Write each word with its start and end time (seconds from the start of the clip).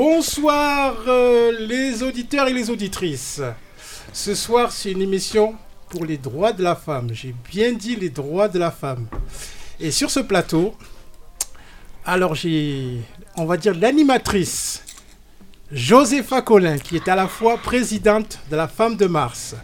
Bonsoir 0.00 0.94
euh, 1.08 1.50
les 1.58 2.04
auditeurs 2.04 2.46
et 2.46 2.52
les 2.52 2.70
auditrices. 2.70 3.42
Ce 4.12 4.32
soir, 4.36 4.70
c'est 4.70 4.92
une 4.92 5.02
émission 5.02 5.56
pour 5.90 6.04
les 6.04 6.16
droits 6.16 6.52
de 6.52 6.62
la 6.62 6.76
femme. 6.76 7.08
J'ai 7.12 7.34
bien 7.50 7.72
dit 7.72 7.96
les 7.96 8.08
droits 8.08 8.46
de 8.46 8.60
la 8.60 8.70
femme. 8.70 9.08
Et 9.80 9.90
sur 9.90 10.08
ce 10.08 10.20
plateau, 10.20 10.76
alors 12.06 12.36
j'ai, 12.36 13.00
on 13.36 13.44
va 13.44 13.56
dire, 13.56 13.74
l'animatrice 13.74 14.84
Josépha 15.72 16.42
Collin, 16.42 16.78
qui 16.78 16.94
est 16.94 17.08
à 17.08 17.16
la 17.16 17.26
fois 17.26 17.58
présidente 17.58 18.38
de 18.52 18.54
la 18.54 18.68
Femme 18.68 18.94
de 18.94 19.06
Mars. 19.06 19.56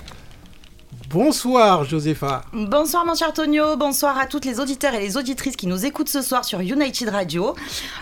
Bonsoir 1.18 1.84
Josépha. 1.84 2.42
Bonsoir 2.52 3.06
mon 3.06 3.14
cher 3.14 3.32
Tonio, 3.32 3.76
bonsoir 3.76 4.18
à 4.18 4.26
toutes 4.26 4.44
les 4.44 4.58
auditeurs 4.58 4.94
et 4.94 4.98
les 4.98 5.16
auditrices 5.16 5.54
qui 5.54 5.68
nous 5.68 5.86
écoutent 5.86 6.08
ce 6.08 6.22
soir 6.22 6.44
sur 6.44 6.58
United 6.58 7.08
Radio. 7.08 7.54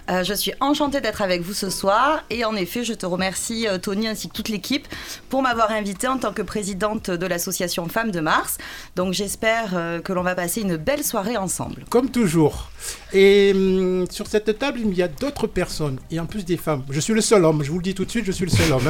Euh, 0.08 0.24
je 0.24 0.32
suis 0.32 0.54
enchantée 0.60 1.02
d'être 1.02 1.20
avec 1.20 1.42
vous 1.42 1.52
ce 1.52 1.68
soir 1.68 2.24
et 2.30 2.46
en 2.46 2.56
effet 2.56 2.84
je 2.84 2.94
te 2.94 3.04
remercie 3.04 3.68
euh, 3.68 3.76
Tony 3.76 4.08
ainsi 4.08 4.30
que 4.30 4.32
toute 4.32 4.48
l'équipe 4.48 4.88
pour 5.28 5.42
m'avoir 5.42 5.72
invitée 5.72 6.08
en 6.08 6.16
tant 6.16 6.32
que 6.32 6.40
présidente 6.40 7.10
de 7.10 7.26
l'association 7.26 7.86
Femmes 7.86 8.12
de 8.12 8.20
Mars. 8.20 8.56
Donc 8.96 9.12
j'espère 9.12 9.72
euh, 9.74 10.00
que 10.00 10.14
l'on 10.14 10.22
va 10.22 10.34
passer 10.34 10.62
une 10.62 10.78
belle 10.78 11.04
soirée 11.04 11.36
ensemble. 11.36 11.84
Comme 11.90 12.08
toujours. 12.10 12.70
Et 13.12 13.52
hum, 13.54 14.06
sur 14.10 14.26
cette 14.26 14.58
table 14.58 14.80
il 14.82 14.94
y 14.94 15.02
a 15.02 15.08
d'autres 15.08 15.46
personnes 15.46 15.98
et 16.10 16.18
en 16.18 16.24
plus 16.24 16.46
des 16.46 16.56
femmes. 16.56 16.82
Je 16.88 16.98
suis 16.98 17.12
le 17.12 17.20
seul 17.20 17.44
homme, 17.44 17.62
je 17.62 17.70
vous 17.72 17.76
le 17.76 17.84
dis 17.84 17.94
tout 17.94 18.06
de 18.06 18.10
suite, 18.10 18.24
je 18.24 18.32
suis 18.32 18.46
le 18.46 18.50
seul 18.50 18.72
homme. 18.72 18.88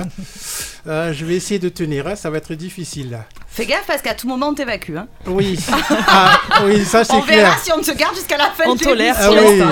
hein. 0.86 1.12
Je 1.12 1.24
vais 1.24 1.34
essayer 1.34 1.58
de 1.58 1.68
tenir, 1.68 2.06
hein, 2.06 2.14
ça 2.14 2.30
va 2.30 2.38
être 2.38 2.54
difficile. 2.54 3.18
Fais 3.54 3.66
gaffe 3.66 3.84
parce 3.86 4.00
qu'à 4.00 4.14
tout 4.14 4.26
moment 4.26 4.48
on 4.48 4.54
t'évacue. 4.54 4.96
hein. 4.96 5.06
Oui, 5.26 5.58
Ah, 6.08 6.40
oui 6.64 6.84
ça 6.86 7.04
c'est 7.04 7.12
On 7.12 7.20
clair. 7.20 7.36
verra 7.44 7.56
si 7.62 7.70
on 7.72 7.80
te 7.82 7.90
garde 7.92 8.14
jusqu'à 8.14 8.38
la 8.38 8.46
fin 8.50 8.64
On 8.66 8.74
de 8.74 8.80
tolère. 8.82 9.14
Ah 9.18 9.30
oui, 9.30 9.62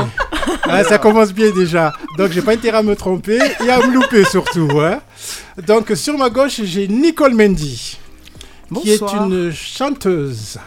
Ah, 0.68 0.84
ça 0.84 0.98
commence 0.98 1.32
bien 1.32 1.50
déjà. 1.50 1.92
Donc 2.18 2.30
j'ai 2.30 2.42
pas 2.42 2.52
intérêt 2.52 2.78
à 2.78 2.82
me 2.82 2.94
tromper 2.94 3.38
et 3.64 3.70
à 3.70 3.78
me 3.78 3.92
louper 3.94 4.24
surtout. 4.24 4.68
hein. 4.80 5.00
Donc 5.66 5.92
sur 5.94 6.16
ma 6.18 6.28
gauche 6.28 6.60
j'ai 6.62 6.88
Nicole 6.88 7.34
Mendy, 7.34 7.98
qui 8.82 8.90
est 8.90 9.00
une 9.12 9.50
chanteuse. 9.52 10.58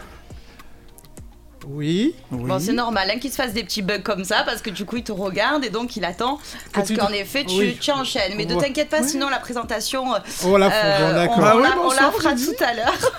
Oui. 1.68 2.14
Oui. 2.32 2.44
Bon, 2.50 2.60
c'est 2.60 2.74
normal 2.74 3.10
hein, 3.12 3.20
qu'il 3.20 3.32
se 3.32 3.36
fasse 3.38 3.54
des 3.54 3.64
petits 3.64 3.82
bugs 3.82 4.00
comme 4.04 4.24
ça 4.26 4.44
parce 4.46 4.62
que 4.62 4.70
du 4.70 4.86
coup 4.86 4.98
il 4.98 5.04
te 5.04 5.12
regarde 5.12 5.64
et 5.64 5.70
donc 5.70 5.96
il 5.96 6.04
attend 6.06 6.40
Que 6.74 6.82
à 6.82 6.86
ce 6.86 6.94
qu'en 6.94 7.10
effet 7.10 7.46
tu, 7.46 7.56
Oui. 7.56 7.78
tu 7.80 7.92
enchaînes. 7.92 8.34
Mais 8.36 8.46
ne 8.46 8.60
t'inquiète 8.60 8.90
pas, 8.90 9.04
sinon 9.04 9.30
la 9.30 9.40
présentation, 9.40 10.14
euh, 10.14 10.20
Oh 10.46 10.58
la 10.58 10.72
euh, 10.72 11.14
d'accord. 11.14 11.38
on, 11.40 11.44
Ah 11.44 11.54
on 11.56 11.58
oui, 11.58 11.64
la, 11.64 11.72
on 11.80 11.84
bonsoir, 11.84 12.04
la 12.04 12.12
fera 12.12 12.34
tout 12.34 12.64
à 12.64 12.74
l'heure. 12.74 13.12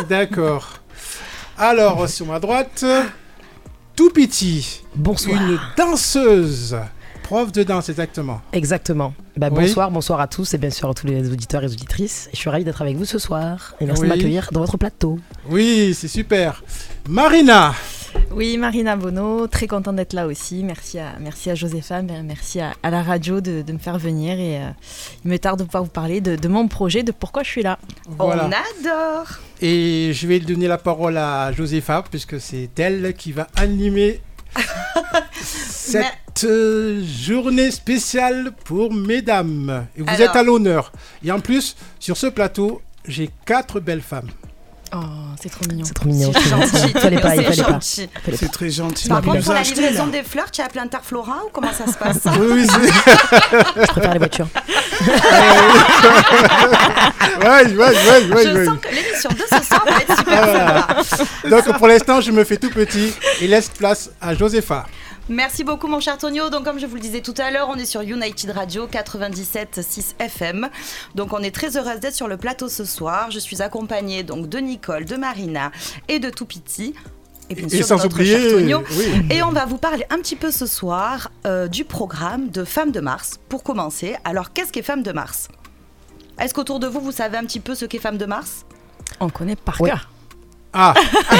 D'accord. 0.08 0.68
Alors, 1.58 2.08
sur 2.08 2.26
ma 2.26 2.38
droite, 2.40 2.84
tout 3.96 4.10
petit, 4.10 4.82
Bonsoir. 4.94 5.40
une 5.40 5.58
danseuse, 5.76 6.76
prof 7.30 7.52
de 7.52 7.62
danse 7.62 7.88
exactement. 7.88 8.40
Exactement. 8.52 9.14
Bah, 9.36 9.50
Oui. 9.52 9.60
Bonsoir, 9.60 9.88
bonsoir 9.92 10.18
à 10.20 10.26
tous 10.26 10.52
et 10.54 10.58
bien 10.58 10.70
sûr 10.70 10.90
à 10.90 10.94
tous 10.94 11.06
les 11.06 11.30
auditeurs 11.30 11.62
et 11.62 11.66
auditrices. 11.66 12.28
Je 12.32 12.36
suis 12.38 12.50
ravie 12.50 12.64
d'être 12.64 12.82
avec 12.82 12.96
vous 12.96 13.04
ce 13.04 13.20
soir 13.20 13.76
et 13.80 13.86
merci 13.86 14.02
Oui. 14.02 14.08
de 14.08 14.14
m'accueillir 14.14 14.48
dans 14.50 14.58
votre 14.58 14.76
plateau. 14.76 15.16
Oui, 15.48 15.94
c'est 15.96 16.08
super. 16.08 16.64
Marina, 17.08 17.72
Oui, 18.32 18.56
Marina 18.56 18.96
Bono, 18.96 19.46
très 19.46 19.68
contente 19.68 19.94
d'être 19.94 20.12
là 20.12 20.26
aussi. 20.26 20.64
Merci 20.64 20.98
à, 20.98 21.12
merci 21.20 21.50
à 21.50 21.54
Josépha, 21.54 22.02
mais 22.02 22.20
merci 22.24 22.60
à, 22.60 22.72
à 22.82 22.90
la 22.90 23.00
radio 23.04 23.40
de, 23.40 23.62
de 23.62 23.72
me 23.72 23.78
faire 23.78 23.96
venir. 23.96 24.32
Et 24.40 24.56
euh, 24.58 24.68
il 25.24 25.30
me 25.30 25.38
tarde 25.38 25.60
de 25.60 25.64
pouvoir 25.64 25.84
vous 25.84 25.90
parler 25.90 26.20
de, 26.20 26.34
de 26.34 26.48
mon 26.48 26.66
projet, 26.66 27.04
de 27.04 27.12
pourquoi 27.12 27.44
je 27.44 27.48
suis 27.50 27.62
là. 27.62 27.78
voilà. 28.08 28.46
On 28.48 28.88
adore. 28.88 29.28
Et 29.62 30.10
je 30.14 30.26
vais 30.26 30.40
donner 30.40 30.66
la 30.66 30.78
parole 30.78 31.16
à 31.16 31.52
Josépha, 31.52 32.02
puisque 32.10 32.40
c'est 32.40 32.76
elle 32.80 33.14
qui 33.14 33.30
va 33.30 33.46
animer 33.54 34.20
cette 35.40 36.06
euh, 36.44 37.02
journée 37.04 37.70
spéciale 37.70 38.52
pour 38.64 38.92
mesdames. 38.92 39.86
Et 39.96 40.02
vous 40.02 40.08
Alors. 40.08 40.20
êtes 40.20 40.36
à 40.36 40.42
l'honneur. 40.42 40.92
Et 41.24 41.32
en 41.32 41.40
plus, 41.40 41.76
sur 41.98 42.16
ce 42.16 42.26
plateau, 42.26 42.82
j'ai 43.06 43.30
quatre 43.46 43.80
belles 43.80 44.02
femmes. 44.02 44.28
Oh, 44.92 44.96
c'est 45.40 45.50
trop 45.50 45.64
mignon. 45.68 45.84
C'est 45.84 45.94
trop 45.94 46.08
mignon. 46.08 46.32
C'est 46.34 46.48
gentil. 46.48 46.92
fallait 46.98 47.20
pas, 47.20 47.30
C'est 47.36 47.44
fallait 47.44 48.38
pas. 48.38 48.48
très 48.52 48.70
gentil. 48.70 49.08
Par 49.08 49.22
contre, 49.22 49.44
pour 49.44 49.54
la 49.54 49.62
livraison 49.62 50.08
des 50.08 50.24
fleurs, 50.24 50.50
tu 50.50 50.60
as 50.60 50.64
appelé 50.64 50.80
Interflora 50.80 51.44
ou 51.46 51.50
comment 51.52 51.72
ça 51.72 51.86
se 51.86 51.96
passe 51.96 52.18
Oui, 52.40 52.46
oui, 52.50 52.66
c'est- 52.66 52.92
Je 53.82 53.86
préfère 53.86 54.12
les 54.12 54.18
voitures. 54.18 54.48
ouais, 57.40 57.66
ouais, 57.66 57.76
ouais, 57.76 58.34
ouais, 58.34 58.44
Je 58.44 58.64
sens 58.66 58.78
que 58.80 58.94
l'émission 58.94 59.30
de 59.30 59.58
ce 59.58 59.64
soir 59.66 59.84
va 59.86 59.98
être 60.00 60.16
super 60.18 60.42
Ah. 60.42 61.04
sympa. 61.04 61.24
Donc 61.48 61.78
pour 61.78 61.88
l'instant, 61.88 62.20
je 62.20 62.30
me 62.32 62.44
fais 62.44 62.56
tout 62.56 62.70
petit 62.70 63.12
et 63.40 63.46
laisse 63.46 63.68
place 63.68 64.10
à 64.20 64.34
Josépha. 64.34 64.86
Merci 65.28 65.62
beaucoup 65.62 65.86
mon 65.86 66.00
cher 66.00 66.18
Tonio. 66.18 66.50
Donc 66.50 66.64
comme 66.64 66.78
je 66.80 66.86
vous 66.86 66.96
le 66.96 67.00
disais 67.00 67.20
tout 67.20 67.34
à 67.38 67.50
l'heure, 67.50 67.68
on 67.68 67.76
est 67.76 67.84
sur 67.84 68.00
United 68.02 68.50
Radio 68.50 68.86
97.6 68.88 70.14
FM. 70.18 70.68
Donc 71.14 71.32
on 71.32 71.38
est 71.38 71.54
très 71.54 71.76
heureuse 71.76 72.00
d'être 72.00 72.14
sur 72.16 72.26
le 72.28 72.36
plateau 72.36 72.68
ce 72.68 72.84
soir. 72.84 73.30
Je 73.30 73.38
suis 73.38 73.62
accompagnée 73.62 74.22
donc 74.24 74.48
de 74.48 74.58
Nicole, 74.58 75.04
de 75.04 75.16
Marina 75.16 75.70
et 76.08 76.18
de 76.18 76.30
Toupiti. 76.30 76.94
Et 77.48 77.54
bien 77.54 77.66
Et 77.66 77.76
sûr 77.78 77.86
sans 77.86 77.96
de 77.98 78.02
notre 78.04 78.16
oublier, 78.16 78.40
cher 78.40 78.52
Tonio. 78.58 78.82
oui. 78.96 79.26
Et 79.30 79.42
on 79.42 79.50
va 79.50 79.66
vous 79.66 79.78
parler 79.78 80.04
un 80.10 80.18
petit 80.18 80.36
peu 80.36 80.50
ce 80.50 80.66
soir 80.66 81.30
euh, 81.46 81.68
du 81.68 81.84
programme 81.84 82.48
de 82.50 82.64
Femmes 82.64 82.92
de 82.92 83.00
Mars. 83.00 83.38
Pour 83.48 83.62
commencer, 83.62 84.16
alors 84.24 84.52
qu'est-ce 84.52 84.72
qu'est 84.72 84.82
Femmes 84.82 85.02
de 85.02 85.12
Mars? 85.12 85.48
Est-ce 86.40 86.54
qu'autour 86.54 86.80
de 86.80 86.86
vous, 86.86 87.00
vous 87.00 87.12
savez 87.12 87.36
un 87.36 87.44
petit 87.44 87.60
peu 87.60 87.74
ce 87.74 87.84
qu'est 87.84 87.98
Femmes 87.98 88.18
de 88.18 88.26
Mars? 88.26 88.64
On 89.20 89.28
connaît 89.30 89.56
par 89.56 89.80
Ouais. 89.80 89.92
Ah, 90.72 90.94
ah, 91.30 91.36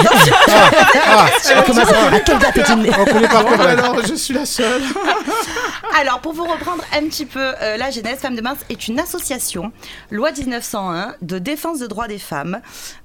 ah, 1.07 1.63
Comment 1.65 1.85
ça 1.85 2.09
À 2.13 2.21
quelle 2.21 2.39
date 2.39 2.57
es-tu 2.59 2.77
né 2.77 2.91
on 2.99 3.05
connaît 3.05 3.29
pas 3.29 3.39
alors, 3.39 4.05
je 4.05 4.15
suis 4.15 4.35
la 4.35 4.45
seule. 4.45 4.83
Alors, 6.01 6.21
pour 6.21 6.33
vous 6.33 6.45
reprendre 6.45 6.83
un 6.93 7.05
petit 7.07 7.27
peu 7.27 7.41
euh, 7.41 7.77
la 7.77 7.91
genèse, 7.91 8.19
Femmes 8.19 8.37
de 8.37 8.41
Mars 8.41 8.61
est 8.69 8.89
une 8.89 8.99
association, 8.99 9.73
loi 10.11 10.33
1901, 10.33 11.15
de 11.21 11.39
défense 11.39 11.81
des 11.81 11.89
droits 11.89 12.09
des 12.09 12.19
femmes, 12.19 12.61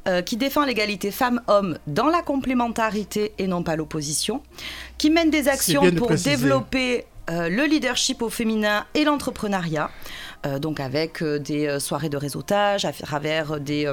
euh, 0.08 0.22
qui 0.22 0.38
défend 0.38 0.66
l'égalité 0.66 1.12
femmes-hommes 1.12 1.78
dans 1.88 2.08
la 2.08 2.22
complémentarité 2.22 3.34
et 3.38 3.47
non 3.47 3.64
pas 3.64 3.75
l'opposition, 3.75 4.41
qui 4.97 5.09
mène 5.09 5.30
des 5.30 5.47
actions 5.47 5.91
pour 5.91 6.08
préciser. 6.08 6.31
développer 6.31 7.06
euh, 7.30 7.50
le 7.50 7.66
leadership 7.66 8.22
au 8.22 8.30
féminin 8.30 8.86
et 8.94 9.03
l'entrepreneuriat. 9.03 9.90
euh, 10.46 10.59
donc 10.59 10.80
avec 10.80 11.24
euh, 11.24 11.40
des 11.40 11.80
soirées 11.80 12.09
de 12.09 12.18
réseautage, 12.18 12.86
à 12.86 12.91
travers 12.91 13.59
des 13.59 13.91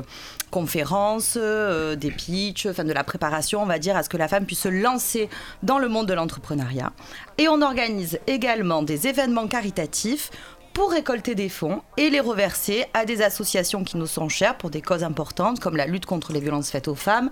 conférences, 0.51 1.37
des 1.37 2.11
pitchs, 2.11 2.67
enfin 2.67 2.85
de 2.85 2.93
la 2.93 3.05
préparation, 3.05 3.63
on 3.63 3.67
va 3.67 3.79
dire, 3.79 3.97
à 3.97 4.03
ce 4.03 4.09
que 4.09 4.19
la 4.19 4.29
femme 4.29 4.45
puisse 4.45 4.61
se 4.61 4.69
lancer 4.69 5.31
dans 5.63 5.79
le 5.79 5.89
monde 5.89 6.07
de 6.07 6.15
l'entrepreneuriat. 6.15 6.93
Et 7.39 7.49
on 7.49 7.63
organise 7.63 8.19
également 8.27 8.83
des 8.83 9.07
événements 9.07 9.49
caritatifs 9.49 10.31
pour 10.73 10.91
récolter 10.91 11.35
des 11.35 11.49
fonds 11.49 11.83
et 11.97 12.11
les 12.11 12.21
reverser 12.21 12.87
à 12.95 13.05
des 13.05 13.23
associations 13.23 13.85
qui 13.85 13.97
nous 13.97 14.07
sont 14.07 14.29
chères 14.29 14.57
pour 14.57 14.71
des 14.71 14.81
causes 14.81 15.05
importantes 15.05 15.61
comme 15.61 15.77
la 15.77 15.87
lutte 15.87 16.07
contre 16.07 16.33
les 16.33 16.41
violences 16.41 16.71
faites 16.71 16.89
aux 16.89 16.95
femmes, 16.95 17.31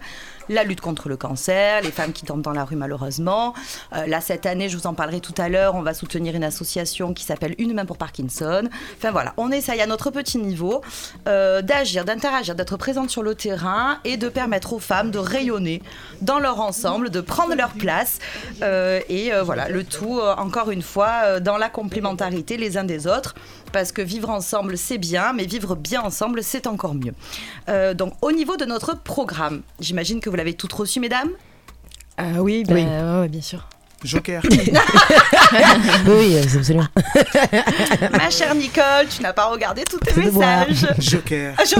la 0.50 0.64
lutte 0.64 0.80
contre 0.80 1.08
le 1.08 1.16
cancer, 1.16 1.80
les 1.80 1.92
femmes 1.92 2.12
qui 2.12 2.24
tombent 2.24 2.42
dans 2.42 2.52
la 2.52 2.64
rue 2.64 2.76
malheureusement. 2.76 3.54
Euh, 3.94 4.06
là, 4.06 4.20
cette 4.20 4.46
année, 4.46 4.68
je 4.68 4.76
vous 4.76 4.86
en 4.86 4.94
parlerai 4.94 5.20
tout 5.20 5.34
à 5.38 5.48
l'heure, 5.48 5.76
on 5.76 5.82
va 5.82 5.94
soutenir 5.94 6.34
une 6.34 6.44
association 6.44 7.14
qui 7.14 7.24
s'appelle 7.24 7.54
Une 7.58 7.72
main 7.72 7.86
pour 7.86 7.96
Parkinson. 7.96 8.68
Enfin 8.96 9.12
voilà, 9.12 9.32
on 9.36 9.50
essaye 9.52 9.80
à 9.80 9.86
notre 9.86 10.10
petit 10.10 10.38
niveau 10.38 10.82
euh, 11.28 11.62
d'agir, 11.62 12.04
d'interagir, 12.04 12.56
d'être 12.56 12.76
présente 12.76 13.10
sur 13.10 13.22
le 13.22 13.34
terrain 13.34 13.98
et 14.04 14.16
de 14.16 14.28
permettre 14.28 14.72
aux 14.72 14.80
femmes 14.80 15.12
de 15.12 15.18
rayonner 15.18 15.82
dans 16.20 16.40
leur 16.40 16.60
ensemble, 16.60 17.10
de 17.10 17.20
prendre 17.20 17.54
leur 17.54 17.70
place. 17.70 18.18
Euh, 18.62 19.00
et 19.08 19.30
voilà, 19.44 19.68
le 19.68 19.84
tout, 19.84 20.20
encore 20.20 20.70
une 20.70 20.82
fois, 20.82 21.40
dans 21.40 21.56
la 21.56 21.68
complémentarité 21.68 22.56
les 22.56 22.76
uns 22.76 22.84
des 22.84 23.06
autres. 23.06 23.34
Parce 23.72 23.92
que 23.92 24.02
vivre 24.02 24.30
ensemble, 24.30 24.76
c'est 24.76 24.98
bien, 24.98 25.32
mais 25.32 25.44
vivre 25.46 25.76
bien 25.76 26.02
ensemble, 26.02 26.42
c'est 26.42 26.66
encore 26.66 26.94
mieux. 26.94 27.14
Euh, 27.68 27.94
donc, 27.94 28.14
au 28.22 28.32
niveau 28.32 28.56
de 28.56 28.64
notre 28.64 28.94
programme, 29.00 29.62
j'imagine 29.78 30.20
que 30.20 30.28
vous 30.28 30.36
l'avez 30.36 30.54
toutes 30.54 30.72
reçu, 30.72 30.98
mesdames? 31.00 31.30
Ah 32.16 32.42
oui, 32.42 32.64
bah, 32.66 32.74
Oui. 32.74 32.82
ouais, 32.84 33.20
ouais, 33.20 33.28
bien 33.28 33.40
sûr. 33.40 33.66
Joker. 34.04 34.42
Oui, 36.06 36.36
euh, 36.36 36.42
absolument. 36.44 36.86
Ma 38.12 38.30
chère 38.30 38.54
Nicole, 38.54 39.06
tu 39.14 39.20
n'as 39.22 39.32
pas 39.32 39.46
regardé 39.46 39.82
tous 39.84 39.98
tes 39.98 40.14
messages. 40.14 40.86
Joker. 40.98 41.54
Ah, 41.58 41.62
je- 41.64 41.74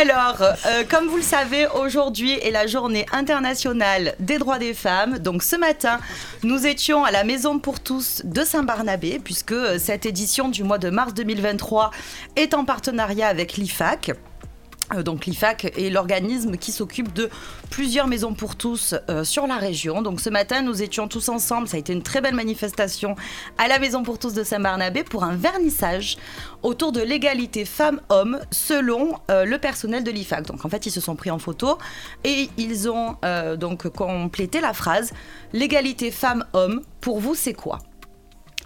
Alors, 0.00 0.40
euh, 0.40 0.84
comme 0.88 1.06
vous 1.08 1.16
le 1.18 1.22
savez, 1.22 1.66
aujourd'hui 1.74 2.32
est 2.32 2.50
la 2.50 2.66
journée 2.66 3.04
internationale 3.12 4.14
des 4.18 4.38
droits 4.38 4.58
des 4.58 4.74
femmes. 4.74 5.18
Donc 5.18 5.42
ce 5.42 5.56
matin, 5.56 5.98
nous 6.42 6.66
étions 6.66 7.04
à 7.04 7.10
la 7.10 7.24
Maison 7.24 7.58
pour 7.58 7.80
tous 7.80 8.22
de 8.24 8.42
Saint-Barnabé, 8.42 9.20
puisque 9.22 9.52
euh, 9.52 9.78
cette 9.78 10.06
édition 10.06 10.48
du 10.48 10.64
mois 10.64 10.78
de 10.78 10.88
mars 10.90 11.12
2023 11.14 11.90
est 12.36 12.54
en 12.54 12.64
partenariat 12.64 13.28
avec 13.28 13.56
l'IFAC. 13.58 14.12
Euh, 14.94 15.02
donc 15.02 15.26
l'IFAC 15.26 15.72
est 15.76 15.90
l'organisme 15.90 16.56
qui 16.56 16.72
s'occupe 16.72 17.12
de 17.12 17.30
plusieurs 17.70 18.06
maisons 18.06 18.34
pour 18.34 18.56
tous 18.56 18.94
euh, 19.08 19.24
sur 19.24 19.46
la 19.46 19.56
région. 19.56 20.02
Donc 20.02 20.20
ce 20.20 20.30
matin, 20.30 20.62
nous 20.62 20.82
étions 20.82 21.08
tous 21.08 21.28
ensemble. 21.28 21.68
Ça 21.68 21.76
a 21.76 21.80
été 21.80 21.92
une 21.92 22.02
très 22.02 22.20
belle 22.20 22.34
manifestation 22.34 23.16
à 23.58 23.68
la 23.68 23.78
Maison 23.78 24.02
pour 24.02 24.18
tous 24.18 24.34
de 24.34 24.42
Saint-Barnabé 24.42 25.04
pour 25.04 25.24
un 25.24 25.36
vernissage 25.36 26.16
autour 26.62 26.92
de 26.92 27.00
l'égalité 27.00 27.64
femmes-hommes 27.64 28.40
selon 28.50 29.18
euh, 29.30 29.44
le 29.44 29.58
personnel 29.58 30.04
de 30.04 30.10
l'IFAC. 30.10 30.46
Donc 30.46 30.64
en 30.64 30.68
fait, 30.68 30.86
ils 30.86 30.92
se 30.92 31.00
sont 31.00 31.16
pris 31.16 31.30
en 31.30 31.38
photo 31.38 31.78
et 32.24 32.48
ils 32.56 32.88
ont 32.88 33.16
donc 33.58 33.88
complété 33.88 34.60
la 34.60 34.72
phrase 34.72 35.12
l'égalité 35.52 36.10
femmes-hommes 36.10 36.82
pour 37.00 37.20
vous 37.20 37.34
c'est 37.34 37.54
quoi? 37.54 37.78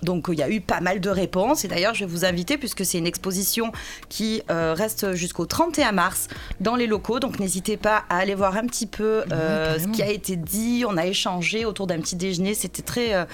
Donc 0.03 0.27
il 0.31 0.39
y 0.39 0.43
a 0.43 0.51
eu 0.51 0.61
pas 0.61 0.81
mal 0.81 1.01
de 1.01 1.11
réponses 1.11 1.65
et 1.65 1.69
d'ailleurs 1.69 1.95
je 1.95 2.05
vais 2.05 2.11
vous 2.11 2.25
inviter 2.25 2.59
puisque 2.59 2.85
c'est 2.85 2.99
une 2.99 3.07
exposition 3.07 3.73
qui 4.09 4.43
euh, 4.51 4.75
reste 4.77 5.15
jusqu'au 5.15 5.47
31 5.47 5.93
mars 5.93 6.29
dans 6.61 6.77
les 6.77 6.87
locaux. 6.87 7.21
Donc 7.21 7.39
n'hésitez 7.39 7.77
pas 7.77 8.05
à 8.09 8.19
aller 8.19 8.35
voir 8.35 8.57
un 8.57 8.67
petit 8.67 8.87
peu 8.87 9.25
euh, 9.33 9.79
ce 9.79 9.89
qui 9.89 10.03
a 10.03 10.11
été 10.11 10.37
dit. 10.37 10.85
On 10.87 10.97
a 10.97 11.07
échangé 11.07 11.65
autour 11.65 11.87
d'un 11.87 12.01
petit 12.01 12.17
déjeuner. 12.17 12.55
C'était 12.55 12.83
très, 12.83 13.15
euh, 13.15 13.25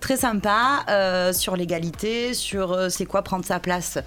très 0.00 0.16
sympa 0.16 0.84
sur 1.32 1.56
l'égalité, 1.56 2.34
sur 2.34 2.90
c'est 2.90 3.06
quoi 3.06 3.22
prendre 3.22 3.44
sa 3.44 3.60
place 3.60 3.98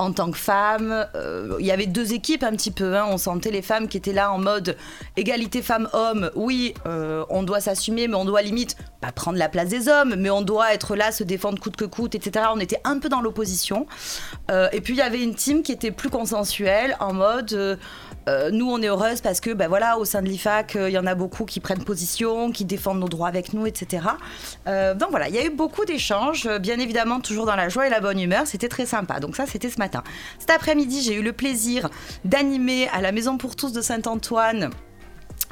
en 0.00 0.12
tant 0.12 0.30
que 0.30 0.38
femme. 0.38 1.06
Euh, 1.14 1.56
Il 1.60 1.66
y 1.66 1.70
avait 1.70 1.86
deux 1.86 2.14
équipes 2.14 2.42
un 2.42 2.52
petit 2.52 2.70
peu. 2.70 2.96
hein. 2.96 3.06
On 3.10 3.18
sentait 3.18 3.50
les 3.50 3.60
femmes 3.60 3.86
qui 3.86 3.98
étaient 3.98 4.14
là 4.14 4.32
en 4.32 4.38
mode 4.38 4.76
égalité 5.18 5.60
femmes-hommes. 5.60 6.30
Oui, 6.34 6.72
euh, 6.86 7.24
on 7.28 7.42
doit 7.42 7.60
s'assumer, 7.60 8.08
mais 8.08 8.14
on 8.14 8.24
doit 8.24 8.40
limite 8.40 8.76
pas 9.02 9.12
prendre 9.12 9.36
la 9.36 9.50
place 9.50 9.68
des 9.68 9.88
hommes, 9.88 10.14
mais 10.16 10.30
on 10.30 10.40
doit 10.40 10.72
être 10.72 10.96
là, 10.96 11.12
se 11.12 11.22
défendre 11.22 11.60
coûte 11.60 11.76
que 11.76 11.84
coûte, 11.84 12.14
etc. 12.14 12.46
On 12.54 12.60
était 12.60 12.80
un 12.84 12.98
peu 12.98 13.10
dans 13.10 13.20
l'opposition. 13.20 13.86
Euh, 14.50 14.68
et 14.72 14.80
puis 14.80 14.94
il 14.94 14.98
y 14.98 15.02
avait 15.02 15.22
une 15.22 15.34
team 15.34 15.62
qui 15.62 15.72
était 15.72 15.90
plus 15.90 16.08
consensuelle, 16.10 16.96
en 17.00 17.12
mode. 17.12 17.78
Euh, 18.28 18.50
nous, 18.50 18.70
on 18.70 18.80
est 18.82 18.88
heureuse 18.88 19.20
parce 19.20 19.40
que, 19.40 19.50
ben 19.50 19.68
voilà, 19.68 19.98
au 19.98 20.04
sein 20.04 20.22
de 20.22 20.28
l'IFAC, 20.28 20.76
euh, 20.76 20.90
il 20.90 20.92
y 20.92 20.98
en 20.98 21.06
a 21.06 21.14
beaucoup 21.14 21.44
qui 21.44 21.60
prennent 21.60 21.82
position, 21.82 22.52
qui 22.52 22.64
défendent 22.64 23.00
nos 23.00 23.08
droits 23.08 23.28
avec 23.28 23.52
nous, 23.52 23.66
etc. 23.66 24.06
Euh, 24.66 24.94
donc 24.94 25.10
voilà, 25.10 25.28
il 25.28 25.34
y 25.34 25.38
a 25.38 25.44
eu 25.44 25.50
beaucoup 25.50 25.84
d'échanges, 25.84 26.48
bien 26.58 26.78
évidemment, 26.78 27.20
toujours 27.20 27.46
dans 27.46 27.56
la 27.56 27.68
joie 27.68 27.86
et 27.86 27.90
la 27.90 28.00
bonne 28.00 28.20
humeur. 28.20 28.46
C'était 28.46 28.68
très 28.68 28.86
sympa. 28.86 29.20
Donc 29.20 29.36
ça, 29.36 29.46
c'était 29.46 29.70
ce 29.70 29.78
matin. 29.78 30.02
Cet 30.38 30.50
après-midi, 30.50 31.02
j'ai 31.02 31.14
eu 31.14 31.22
le 31.22 31.32
plaisir 31.32 31.88
d'animer 32.24 32.88
à 32.88 33.00
la 33.00 33.12
Maison 33.12 33.38
pour 33.38 33.56
tous 33.56 33.72
de 33.72 33.80
Saint-Antoine 33.80 34.70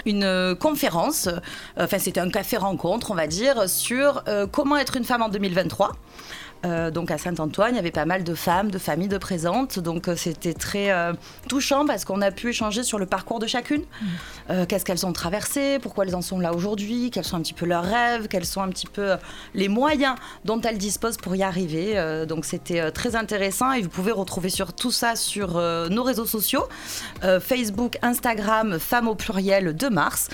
une 0.07 0.55
conférence, 0.61 1.29
enfin 1.77 1.99
c'était 1.99 2.21
un 2.21 2.31
café 2.31 2.57
rencontre 2.57 3.11
on 3.11 3.15
va 3.15 3.27
dire, 3.27 3.69
sur 3.69 4.23
comment 4.53 4.77
être 4.77 4.97
une 4.97 5.03
femme 5.03 5.23
en 5.23 5.29
2023. 5.29 5.93
Euh, 6.65 6.91
donc 6.91 7.11
à 7.11 7.19
Saint-Antoine, 7.19 7.75
il 7.75 7.77
y 7.77 7.79
avait 7.79 7.91
pas 7.91 8.05
mal 8.05 8.25
de 8.25 8.35
femmes, 8.35 8.71
de 8.71 8.79
familles 8.79 9.09
de 9.09 9.19
présentes. 9.19 9.79
Donc 9.79 10.09
euh, 10.09 10.17
c'était 10.17 10.55
très 10.55 10.91
euh, 10.91 11.13
touchant 11.49 11.87
parce 11.87 12.05
qu'on 12.05 12.21
a 12.21 12.31
pu 12.31 12.51
échanger 12.51 12.83
sur 12.83 12.99
le 12.99 13.07
parcours 13.07 13.39
de 13.39 13.47
chacune. 13.47 13.83
Euh, 14.51 14.67
Qu'est-ce 14.67 14.85
qu'elles 14.85 15.07
ont 15.07 15.13
traversé, 15.13 15.79
pourquoi 15.79 16.05
elles 16.05 16.17
en 16.17 16.23
sont 16.23 16.41
là 16.41 16.53
aujourd'hui, 16.53 17.11
quels 17.11 17.25
sont 17.25 17.37
un 17.37 17.43
petit 17.43 17.53
peu 17.53 17.67
leurs 17.67 17.85
rêves, 17.85 18.29
quels 18.29 18.45
sont 18.45 18.63
un 18.63 18.69
petit 18.69 18.87
peu 18.87 19.17
les 19.55 19.69
moyens 19.69 20.17
dont 20.45 20.61
elles 20.61 20.79
disposent 20.79 21.17
pour 21.17 21.37
y 21.37 21.43
arriver. 21.43 22.25
Donc 22.29 22.45
c'était 22.45 22.91
très 22.91 23.17
intéressant 23.17 23.73
et 23.73 23.83
vous 23.83 23.89
pouvez 23.89 24.13
retrouver 24.13 24.49
sur 24.49 24.73
tout 24.73 24.91
ça 24.91 25.17
sur 25.17 25.55
nos 25.91 26.03
réseaux 26.03 26.27
sociaux, 26.27 26.69
Facebook, 27.41 27.99
Instagram, 28.03 28.79
Femmes 28.79 29.09
au 29.09 29.15
pluriel 29.15 29.75
de 29.75 29.89
mars. 29.89 30.29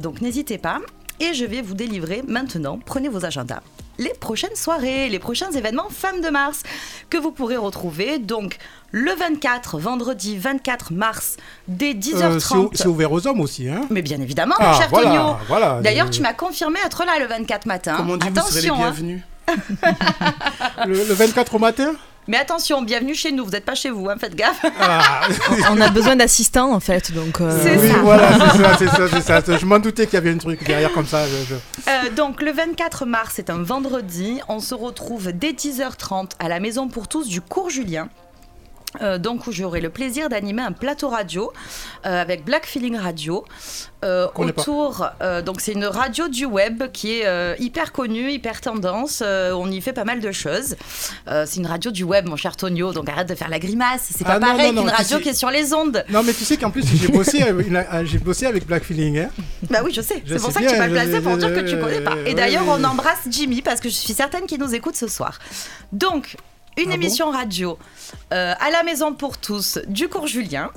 Donc 0.00 0.20
n'hésitez 0.20 0.58
pas. 0.58 0.80
Et 1.20 1.32
je 1.32 1.44
vais 1.44 1.62
vous 1.62 1.74
délivrer 1.74 2.22
maintenant, 2.26 2.78
prenez 2.84 3.08
vos 3.08 3.24
agendas, 3.24 3.60
les 3.98 4.12
prochaines 4.14 4.54
soirées, 4.56 5.08
les 5.08 5.18
prochains 5.18 5.50
événements 5.52 5.88
Femmes 5.90 6.20
de 6.20 6.28
Mars 6.30 6.62
que 7.10 7.16
vous 7.18 7.30
pourrez 7.30 7.56
retrouver 7.56 8.18
donc 8.18 8.58
le 8.90 9.12
24, 9.12 9.78
vendredi 9.78 10.36
24 10.38 10.92
mars, 10.92 11.36
dès 11.68 11.90
Euh, 11.90 11.94
10h30. 11.94 12.40
c'est 12.40 12.54
ou- 12.54 12.70
c'est 12.74 12.86
ouvert 12.86 13.10
aux 13.12 13.26
hommes 13.26 13.40
aussi, 13.40 13.68
hein 13.68 13.82
Mais 13.90 14.02
bien 14.02 14.20
évidemment, 14.20 14.54
mon 14.60 14.66
Ah, 14.66 14.78
cher 14.78 14.88
voilà, 14.90 15.10
Tonio. 15.10 15.36
voilà. 15.48 15.80
D'ailleurs, 15.82 16.06
Euh, 16.06 16.10
tu 16.10 16.22
m'as 16.22 16.32
confirmé 16.34 16.78
être 16.84 17.04
là 17.04 17.18
le 17.18 17.26
24 17.26 17.66
matin. 17.66 17.96
Comme 17.96 18.10
on 18.10 18.16
dit, 18.16 18.28
vous 18.28 18.34
serez 18.40 18.60
les 18.62 18.66
attention, 18.68 18.74
hein. 18.74 18.78
bienvenus. 18.90 19.22
le, 20.86 20.94
le 20.94 21.14
24 21.14 21.54
au 21.54 21.58
matin? 21.58 21.94
Mais 22.26 22.36
attention, 22.38 22.82
bienvenue 22.82 23.14
chez 23.14 23.32
nous. 23.32 23.44
Vous 23.44 23.50
n'êtes 23.50 23.64
pas 23.64 23.74
chez 23.74 23.90
vous, 23.90 24.08
hein, 24.08 24.16
faites 24.18 24.34
gaffe. 24.34 24.64
Ah, 24.80 25.22
On 25.70 25.80
a 25.80 25.88
besoin 25.90 26.16
d'assistants 26.16 26.72
en 26.72 26.80
fait, 26.80 27.12
donc. 27.12 27.40
euh, 27.40 27.58
C'est 27.62 27.76
Oui, 27.76 27.88
ça. 27.90 27.98
voilà, 27.98 28.32
c'est 28.32 28.58
ça, 28.62 28.76
c'est 28.78 29.20
ça, 29.20 29.40
c'est 29.42 29.46
ça. 29.52 29.58
Je 29.58 29.66
m'en 29.66 29.78
doutais 29.78 30.06
qu'il 30.06 30.14
y 30.14 30.16
avait 30.18 30.30
un 30.32 30.38
truc 30.38 30.64
derrière 30.64 30.92
comme 30.92 31.06
ça. 31.06 31.24
je- 31.26 31.54
je- 31.54 31.90
Euh, 31.90 32.10
donc 32.16 32.40
le 32.42 32.52
24 32.52 33.04
mars, 33.06 33.34
c'est 33.36 33.50
un 33.50 33.62
vendredi. 33.62 34.40
On 34.48 34.60
se 34.60 34.74
retrouve 34.74 35.32
dès 35.32 35.52
10h30 35.52 36.32
à 36.38 36.48
la 36.48 36.60
Maison 36.60 36.88
pour 36.88 37.08
tous 37.08 37.28
du 37.28 37.40
cours 37.40 37.68
Julien. 37.70 38.08
Euh, 39.02 39.18
donc 39.18 39.48
où 39.48 39.52
j'aurai 39.52 39.80
le 39.80 39.90
plaisir 39.90 40.28
d'animer 40.28 40.62
un 40.62 40.70
plateau 40.70 41.08
radio 41.08 41.52
euh, 42.06 42.22
avec 42.22 42.44
Black 42.44 42.64
Feeling 42.64 42.96
Radio 42.96 43.44
euh, 44.04 44.28
autour 44.36 45.08
euh, 45.20 45.42
donc 45.42 45.60
c'est 45.60 45.72
une 45.72 45.84
radio 45.86 46.28
du 46.28 46.44
web 46.44 46.84
qui 46.92 47.14
est 47.20 47.58
hyper 47.58 47.90
connue 47.92 48.30
hyper 48.30 48.60
tendance 48.60 49.20
on 49.20 49.68
y 49.68 49.80
fait 49.80 49.92
pas 49.92 50.04
mal 50.04 50.20
de 50.20 50.30
choses 50.30 50.76
c'est 51.26 51.56
une 51.56 51.66
radio 51.66 51.90
du 51.90 52.04
web 52.04 52.28
mon 52.28 52.36
cher 52.36 52.56
Tonio 52.56 52.92
donc 52.92 53.08
arrête 53.08 53.28
de 53.28 53.34
faire 53.34 53.48
la 53.48 53.58
grimace 53.58 54.10
c'est 54.16 54.22
pas 54.24 54.34
Ah 54.34 54.40
pareil 54.40 54.72
qu'une 54.72 54.88
radio 54.88 55.16
sais- 55.16 55.22
qui 55.22 55.28
est 55.30 55.34
sur 55.34 55.50
les 55.50 55.74
ondes 55.74 56.04
Non, 56.08 56.22
mais 56.22 56.32
tu 56.32 56.44
sais 56.44 56.56
qu'en 56.56 56.70
plus, 56.70 56.84
j'ai 56.86 57.08
bossé, 57.08 57.44
j'ai 58.04 58.18
bossé 58.18 58.46
avec 58.46 58.66
Black 58.66 58.84
Feeling. 58.84 59.18
Hein. 59.18 59.30
Bah 59.70 59.80
oui, 59.84 59.92
je 59.94 60.00
sais. 60.02 60.22
C'est 60.26 60.36
pour 60.36 60.46
sais 60.52 60.52
ça 60.52 60.60
que 60.62 60.70
tu 60.70 60.76
m'as 60.78 60.88
placé 60.88 61.20
pour 61.20 61.36
dire 61.36 61.52
que 61.52 61.60
tu 61.68 61.78
connais 61.78 62.00
pas. 62.00 62.14
Et 62.26 62.34
d'ailleurs, 62.34 62.64
on 62.68 62.82
embrasse 62.84 63.20
Jimmy 63.28 63.60
parce 63.62 63.80
que 63.80 63.88
je 63.88 63.94
suis 63.94 64.12
certaine 64.14 64.46
qu'il 64.46 64.60
nous 64.60 64.74
écoute 64.74 64.96
ce 64.96 65.08
soir. 65.08 65.38
Donc, 65.92 66.36
une 66.76 66.90
Ah 66.90 66.94
émission 66.94 67.30
radio 67.30 67.78
euh, 68.32 68.54
à 68.58 68.70
la 68.70 68.82
maison 68.82 69.14
pour 69.14 69.38
tous 69.38 69.78
du 69.86 70.08
cours 70.08 70.26
Julien. 70.26 70.70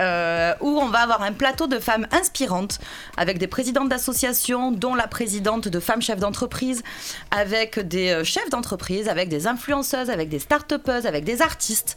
euh, 0.00 0.54
où 0.60 0.78
on 0.78 0.86
va 0.90 1.00
avoir 1.00 1.22
un 1.24 1.32
plateau 1.32 1.66
de 1.66 1.80
femmes 1.80 2.06
inspirantes 2.12 2.78
avec 3.16 3.38
des 3.38 3.48
présidentes 3.48 3.88
d'associations, 3.88 4.70
dont 4.70 4.94
la 4.94 5.08
présidente 5.08 5.66
de 5.66 5.80
femmes 5.80 6.00
chefs 6.02 6.20
d'entreprise, 6.20 6.84
avec 7.32 7.80
des 7.80 8.10
euh, 8.10 8.22
chefs 8.22 8.48
d'entreprise, 8.48 9.08
avec 9.08 9.28
des 9.28 9.48
influenceuses, 9.48 10.08
avec 10.08 10.28
des 10.28 10.38
start-upeuses, 10.38 11.04
avec 11.04 11.24
des 11.24 11.42
artistes, 11.42 11.96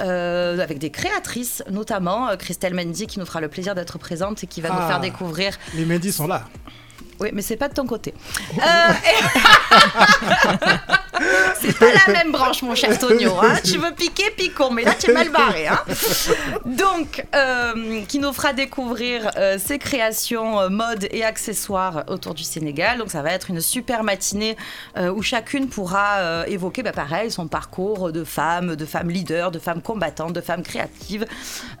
euh, 0.00 0.58
avec 0.60 0.78
des 0.78 0.88
créatrices, 0.90 1.62
notamment 1.70 2.34
Christelle 2.38 2.72
Mendy 2.72 3.06
qui 3.06 3.18
nous 3.18 3.26
fera 3.26 3.42
le 3.42 3.48
plaisir 3.48 3.74
d'être 3.74 3.98
présente 3.98 4.42
et 4.42 4.46
qui 4.46 4.62
va 4.62 4.70
nous 4.70 4.76
Ah. 4.78 4.88
faire 4.88 5.00
découvrir 5.00 5.58
Les 5.74 5.84
mendis 5.84 6.10
sont 6.12 6.26
là. 6.26 6.46
Oui, 7.22 7.30
mais 7.32 7.42
c'est 7.42 7.56
pas 7.56 7.68
de 7.68 7.74
ton 7.74 7.86
côté. 7.86 8.12
Euh, 8.58 8.92
et- 8.92 9.38
c'est 11.60 11.78
pas 11.78 11.86
la 12.06 12.12
même 12.12 12.32
branche, 12.32 12.62
mon 12.62 12.74
cher 12.74 12.98
Tonio. 12.98 13.34
hein. 13.40 13.54
Tu 13.64 13.78
veux 13.78 13.92
piquer, 13.92 14.30
piquons, 14.36 14.70
mais 14.70 14.82
là, 14.82 14.94
tu 14.98 15.10
es 15.10 15.14
mal 15.14 15.28
barré. 15.30 15.68
hein. 15.68 15.78
Donc, 16.64 17.24
euh, 17.34 18.02
qui 18.08 18.18
nous 18.18 18.32
fera 18.32 18.52
découvrir 18.52 19.30
euh, 19.36 19.58
ses 19.58 19.78
créations 19.78 20.60
euh, 20.60 20.68
mode 20.68 21.06
et 21.10 21.24
accessoires 21.24 22.04
autour 22.08 22.34
du 22.34 22.42
Sénégal. 22.42 22.98
Donc, 22.98 23.10
ça 23.10 23.22
va 23.22 23.30
être 23.32 23.50
une 23.50 23.60
super 23.60 24.02
matinée 24.02 24.56
euh, 24.96 25.10
où 25.12 25.22
chacune 25.22 25.68
pourra 25.68 26.16
euh, 26.18 26.44
évoquer, 26.46 26.82
bah, 26.82 26.92
pareil, 26.92 27.30
son 27.30 27.46
parcours 27.48 28.12
de 28.12 28.24
femme, 28.24 28.74
de 28.76 28.84
femme 28.86 29.10
leader, 29.10 29.50
de 29.50 29.58
femme 29.58 29.82
combattante, 29.82 30.32
de 30.32 30.40
femme 30.40 30.62
créative. 30.62 31.26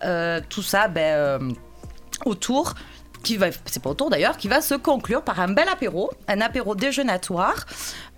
Euh, 0.04 0.40
tout 0.48 0.62
ça, 0.62 0.88
ben. 0.88 1.00
euh, 1.16 1.38
autour 2.24 2.74
qui 3.22 3.36
va, 3.36 3.46
c'est 3.66 3.82
pas 3.82 3.90
autour 3.90 4.10
d'ailleurs, 4.10 4.36
qui 4.36 4.48
va 4.48 4.60
se 4.60 4.74
conclure 4.74 5.22
par 5.22 5.40
un 5.40 5.48
bel 5.48 5.68
apéro, 5.68 6.10
un 6.28 6.40
apéro 6.40 6.74
déjeunatoire, 6.74 7.66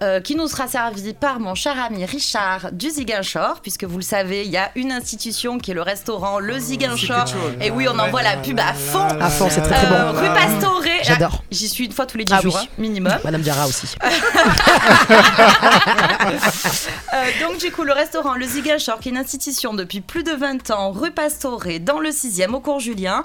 euh, 0.03 0.21
qui 0.21 0.35
nous 0.37 0.49
sera 0.49 0.67
servi 0.67 1.15
par 1.15 1.39
mon 1.41 1.55
cher 1.55 1.81
ami 1.83 2.05
Richard 2.05 2.73
du 2.73 2.91
Ziguinchor, 2.91 3.61
puisque 3.63 3.85
vous 3.85 3.97
le 3.99 4.03
savez, 4.03 4.45
il 4.45 4.51
y 4.51 4.57
a 4.57 4.71
une 4.75 4.91
institution 4.93 5.59
qui 5.59 5.71
est 5.71 5.75
le 5.75 5.83
restaurant 5.83 6.39
Le 6.39 6.59
Ziguinchor. 6.59 7.25
Et 7.61 7.71
oui, 7.71 7.87
on 7.89 7.99
envoie 7.99 8.23
la 8.23 8.37
pub 8.39 8.59
à 8.59 8.73
fond. 8.75 9.07
À 9.21 9.31
fond, 9.31 9.49
c'est 9.51 9.61
très, 9.63 9.75
très 9.75 9.87
Euh, 9.95 10.13
bon. 10.13 10.21
rue 10.21 10.29
Pastoré. 10.35 10.91
J'adore. 11.03 11.39
Ah, 11.41 11.45
J'y 11.51 11.69
suis 11.69 11.85
une 11.87 11.93
fois 11.93 12.07
tous 12.07 12.17
les 12.19 12.25
dix 12.25 12.35
Ah 12.37 12.41
jours, 12.41 12.57
oui. 12.59 12.65
hein, 12.65 12.75
minimum. 12.79 13.13
Madame 13.25 13.43
Diarra 13.43 13.67
aussi. 13.67 13.87
Euh, 17.13 17.27
donc 17.47 17.59
du 17.59 17.71
coup, 17.71 17.85
le 17.85 17.93
restaurant 17.93 18.35
Le 18.35 18.47
Ziguinchor, 18.47 18.99
qui 18.99 19.09
est 19.09 19.13
une 19.13 19.19
institution 19.19 19.75
depuis 19.75 20.01
plus 20.01 20.23
de 20.25 20.33
20 20.33 20.71
ans, 20.71 20.91
rue 20.91 21.11
Pastoré, 21.13 21.79
dans 21.79 22.01
le 22.01 22.11
6e, 22.11 22.53
au 22.55 22.61
cours 22.61 22.81
Julien. 22.81 23.25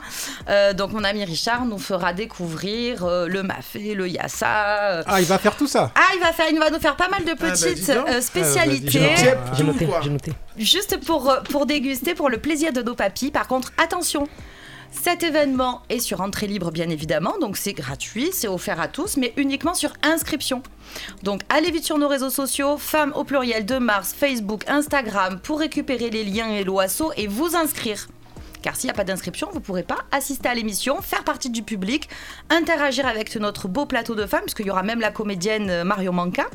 Donc 0.76 0.92
mon 0.92 1.04
ami 1.04 1.24
Richard 1.26 1.66
nous 1.70 1.78
fera 1.80 2.12
découvrir 2.14 3.06
euh, 3.06 3.28
le 3.28 3.44
mafé, 3.44 3.94
le 3.96 4.08
yassa. 4.10 4.98
euh. 5.00 5.04
Ah, 5.08 5.22
il 5.22 5.28
va 5.28 5.38
faire 5.38 5.56
tout 5.56 5.68
ça. 5.68 5.92
Ah, 5.96 6.14
il 6.16 6.20
va, 6.20 6.34
faire, 6.34 6.48
il 6.52 6.60
va 6.60 6.70
nous 6.70 6.80
faire 6.80 6.96
pas 6.98 7.08
mal 7.08 7.24
de 7.24 7.34
bah, 7.40 7.52
dis 7.52 7.64
petites 7.64 7.90
euh, 7.90 8.04
Ah, 8.08 8.22
spécialités. 8.22 9.00
bah, 9.00 9.64
noté, 9.64 9.88
noté. 10.10 10.34
Juste 10.58 11.00
pour, 11.06 11.34
pour 11.50 11.66
déguster, 11.66 12.14
pour 12.16 12.30
le 12.30 12.38
plaisir 12.40 12.74
de 12.74 12.82
nos 12.82 12.96
papis. 12.96 13.32
Par 13.32 13.48
contre, 13.48 13.72
attention, 13.82 14.28
cet 14.92 15.24
événement 15.24 15.84
est 15.90 16.00
sur 16.00 16.20
entrée 16.22 16.48
libre, 16.48 16.72
bien 16.72 16.90
évidemment, 16.90 17.36
donc 17.40 17.58
c'est 17.58 17.74
gratuit, 17.74 18.32
c'est 18.34 18.48
offert 18.48 18.82
à 18.82 18.88
tous, 18.88 19.18
mais 19.18 19.34
uniquement 19.38 19.76
sur 19.76 19.94
inscription. 20.04 20.64
Donc 21.22 21.42
allez 21.50 21.70
vite 21.70 21.86
sur 21.86 22.00
nos 22.00 22.08
réseaux 22.08 22.32
sociaux, 22.32 22.78
femmes 22.80 23.14
au 23.16 23.24
pluriel 23.24 23.66
de 23.68 23.78
mars, 23.78 24.16
Facebook, 24.18 24.64
Instagram, 24.68 25.40
pour 25.42 25.60
récupérer 25.60 26.10
les 26.10 26.24
liens 26.26 26.50
et 26.50 26.64
l'oiseau 26.64 27.12
et 27.18 27.28
vous 27.28 27.56
inscrire. 27.56 28.08
Car 28.62 28.76
s'il 28.76 28.88
n'y 28.88 28.92
a 28.92 28.94
pas 28.94 29.04
d'inscription, 29.04 29.48
vous 29.52 29.60
ne 29.60 29.64
pourrez 29.64 29.84
pas 29.84 30.00
assister 30.12 30.50
à 30.50 30.54
l'émission, 30.54 31.02
faire 31.02 31.24
partie 31.24 31.50
du 31.50 31.64
public, 31.64 32.10
interagir 32.50 33.08
avec 33.08 33.36
notre 33.38 33.68
beau 33.68 33.86
plateau 33.86 34.16
de 34.16 34.26
femmes, 34.26 34.42
puisqu'il 34.42 34.68
y 34.68 34.72
aura 34.72 34.84
même 34.84 35.00
la 35.00 35.12
comédienne 35.12 35.70
euh, 35.70 35.84
Mario 35.84 36.12
Manca. 36.12 36.46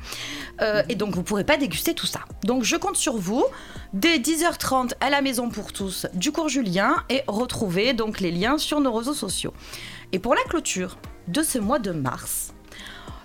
Euh, 0.60 0.82
et 0.88 0.94
donc, 0.94 1.14
vous 1.14 1.20
ne 1.20 1.24
pourrez 1.24 1.44
pas 1.44 1.56
déguster 1.56 1.94
tout 1.94 2.06
ça. 2.06 2.20
Donc, 2.44 2.62
je 2.62 2.76
compte 2.76 2.96
sur 2.96 3.16
vous 3.16 3.44
dès 3.92 4.18
10h30 4.18 4.92
à 5.00 5.10
la 5.10 5.22
Maison 5.22 5.48
pour 5.48 5.72
tous 5.72 6.06
du 6.14 6.32
cours 6.32 6.48
Julien 6.48 6.96
et 7.08 7.22
retrouvez 7.26 7.92
donc 7.92 8.20
les 8.20 8.30
liens 8.30 8.58
sur 8.58 8.80
nos 8.80 8.92
réseaux 8.92 9.14
sociaux. 9.14 9.54
Et 10.12 10.18
pour 10.18 10.34
la 10.34 10.42
clôture 10.42 10.98
de 11.28 11.42
ce 11.42 11.58
mois 11.58 11.78
de 11.78 11.90
mars, 11.90 12.52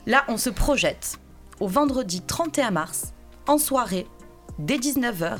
là, 0.06 0.24
on 0.28 0.38
se 0.38 0.50
projette 0.50 1.20
au 1.60 1.68
vendredi 1.68 2.22
31 2.22 2.72
mars, 2.72 3.14
en 3.48 3.58
soirée, 3.58 4.08
dès 4.58 4.78
19h, 4.78 5.40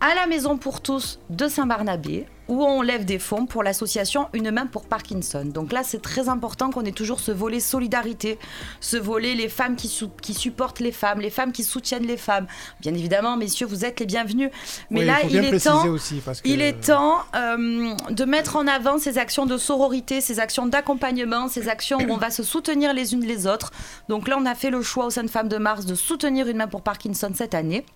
à 0.00 0.14
la 0.14 0.26
Maison 0.26 0.58
pour 0.58 0.80
tous 0.80 1.20
de 1.30 1.46
Saint-Barnabé, 1.46 2.26
où 2.52 2.62
on 2.64 2.82
lève 2.82 3.06
des 3.06 3.18
fonds 3.18 3.46
pour 3.46 3.62
l'association 3.62 4.28
Une 4.34 4.50
main 4.50 4.66
pour 4.66 4.84
Parkinson. 4.84 5.44
Donc 5.46 5.72
là, 5.72 5.82
c'est 5.82 6.02
très 6.02 6.28
important 6.28 6.70
qu'on 6.70 6.84
ait 6.84 6.92
toujours 6.92 7.18
ce 7.18 7.32
volet 7.32 7.60
solidarité, 7.60 8.38
ce 8.80 8.98
volet 8.98 9.34
les 9.34 9.48
femmes 9.48 9.74
qui, 9.74 9.88
sou- 9.88 10.10
qui 10.20 10.34
supportent 10.34 10.80
les 10.80 10.92
femmes, 10.92 11.20
les 11.20 11.30
femmes 11.30 11.52
qui 11.52 11.64
soutiennent 11.64 12.06
les 12.06 12.18
femmes. 12.18 12.46
Bien 12.80 12.92
évidemment, 12.92 13.38
messieurs, 13.38 13.66
vous 13.66 13.86
êtes 13.86 14.00
les 14.00 14.06
bienvenus. 14.06 14.50
Mais 14.90 15.00
Oui, 15.00 15.06
là, 15.06 15.16
il 15.28 15.36
est 15.36 15.58
temps. 15.64 15.86
aussi 15.88 16.16
parce 16.24 16.42
que 16.42 16.48
Il 16.48 16.60
est 16.60 16.84
temps 16.88 17.20
euh, 17.34 17.94
de 18.10 18.24
mettre 18.26 18.56
en 18.56 18.66
avant 18.66 18.98
ces 18.98 19.16
actions 19.16 19.46
de 19.46 19.56
sororité, 19.56 20.20
ces 20.20 20.38
actions 20.38 20.66
d'accompagnement, 20.66 21.48
ces 21.48 21.68
actions 21.70 21.98
où 21.98 22.10
on 22.12 22.18
va 22.18 22.30
se 22.30 22.42
soutenir 22.42 22.92
les 22.92 23.14
unes 23.14 23.24
les 23.24 23.46
autres. 23.46 23.70
Donc 24.10 24.28
là, 24.28 24.36
on 24.38 24.44
a 24.44 24.54
fait 24.54 24.68
le 24.70 24.82
choix 24.82 25.06
au 25.06 25.10
sein 25.10 25.22
de 25.24 25.30
Femmes 25.30 25.48
de 25.48 25.56
Mars 25.58 25.86
de 25.86 25.94
soutenir 25.94 26.48
une 26.48 26.58
main 26.58 26.68
pour 26.68 26.82
Parkinson 26.82 27.30
cette 27.34 27.54
année. 27.54 27.86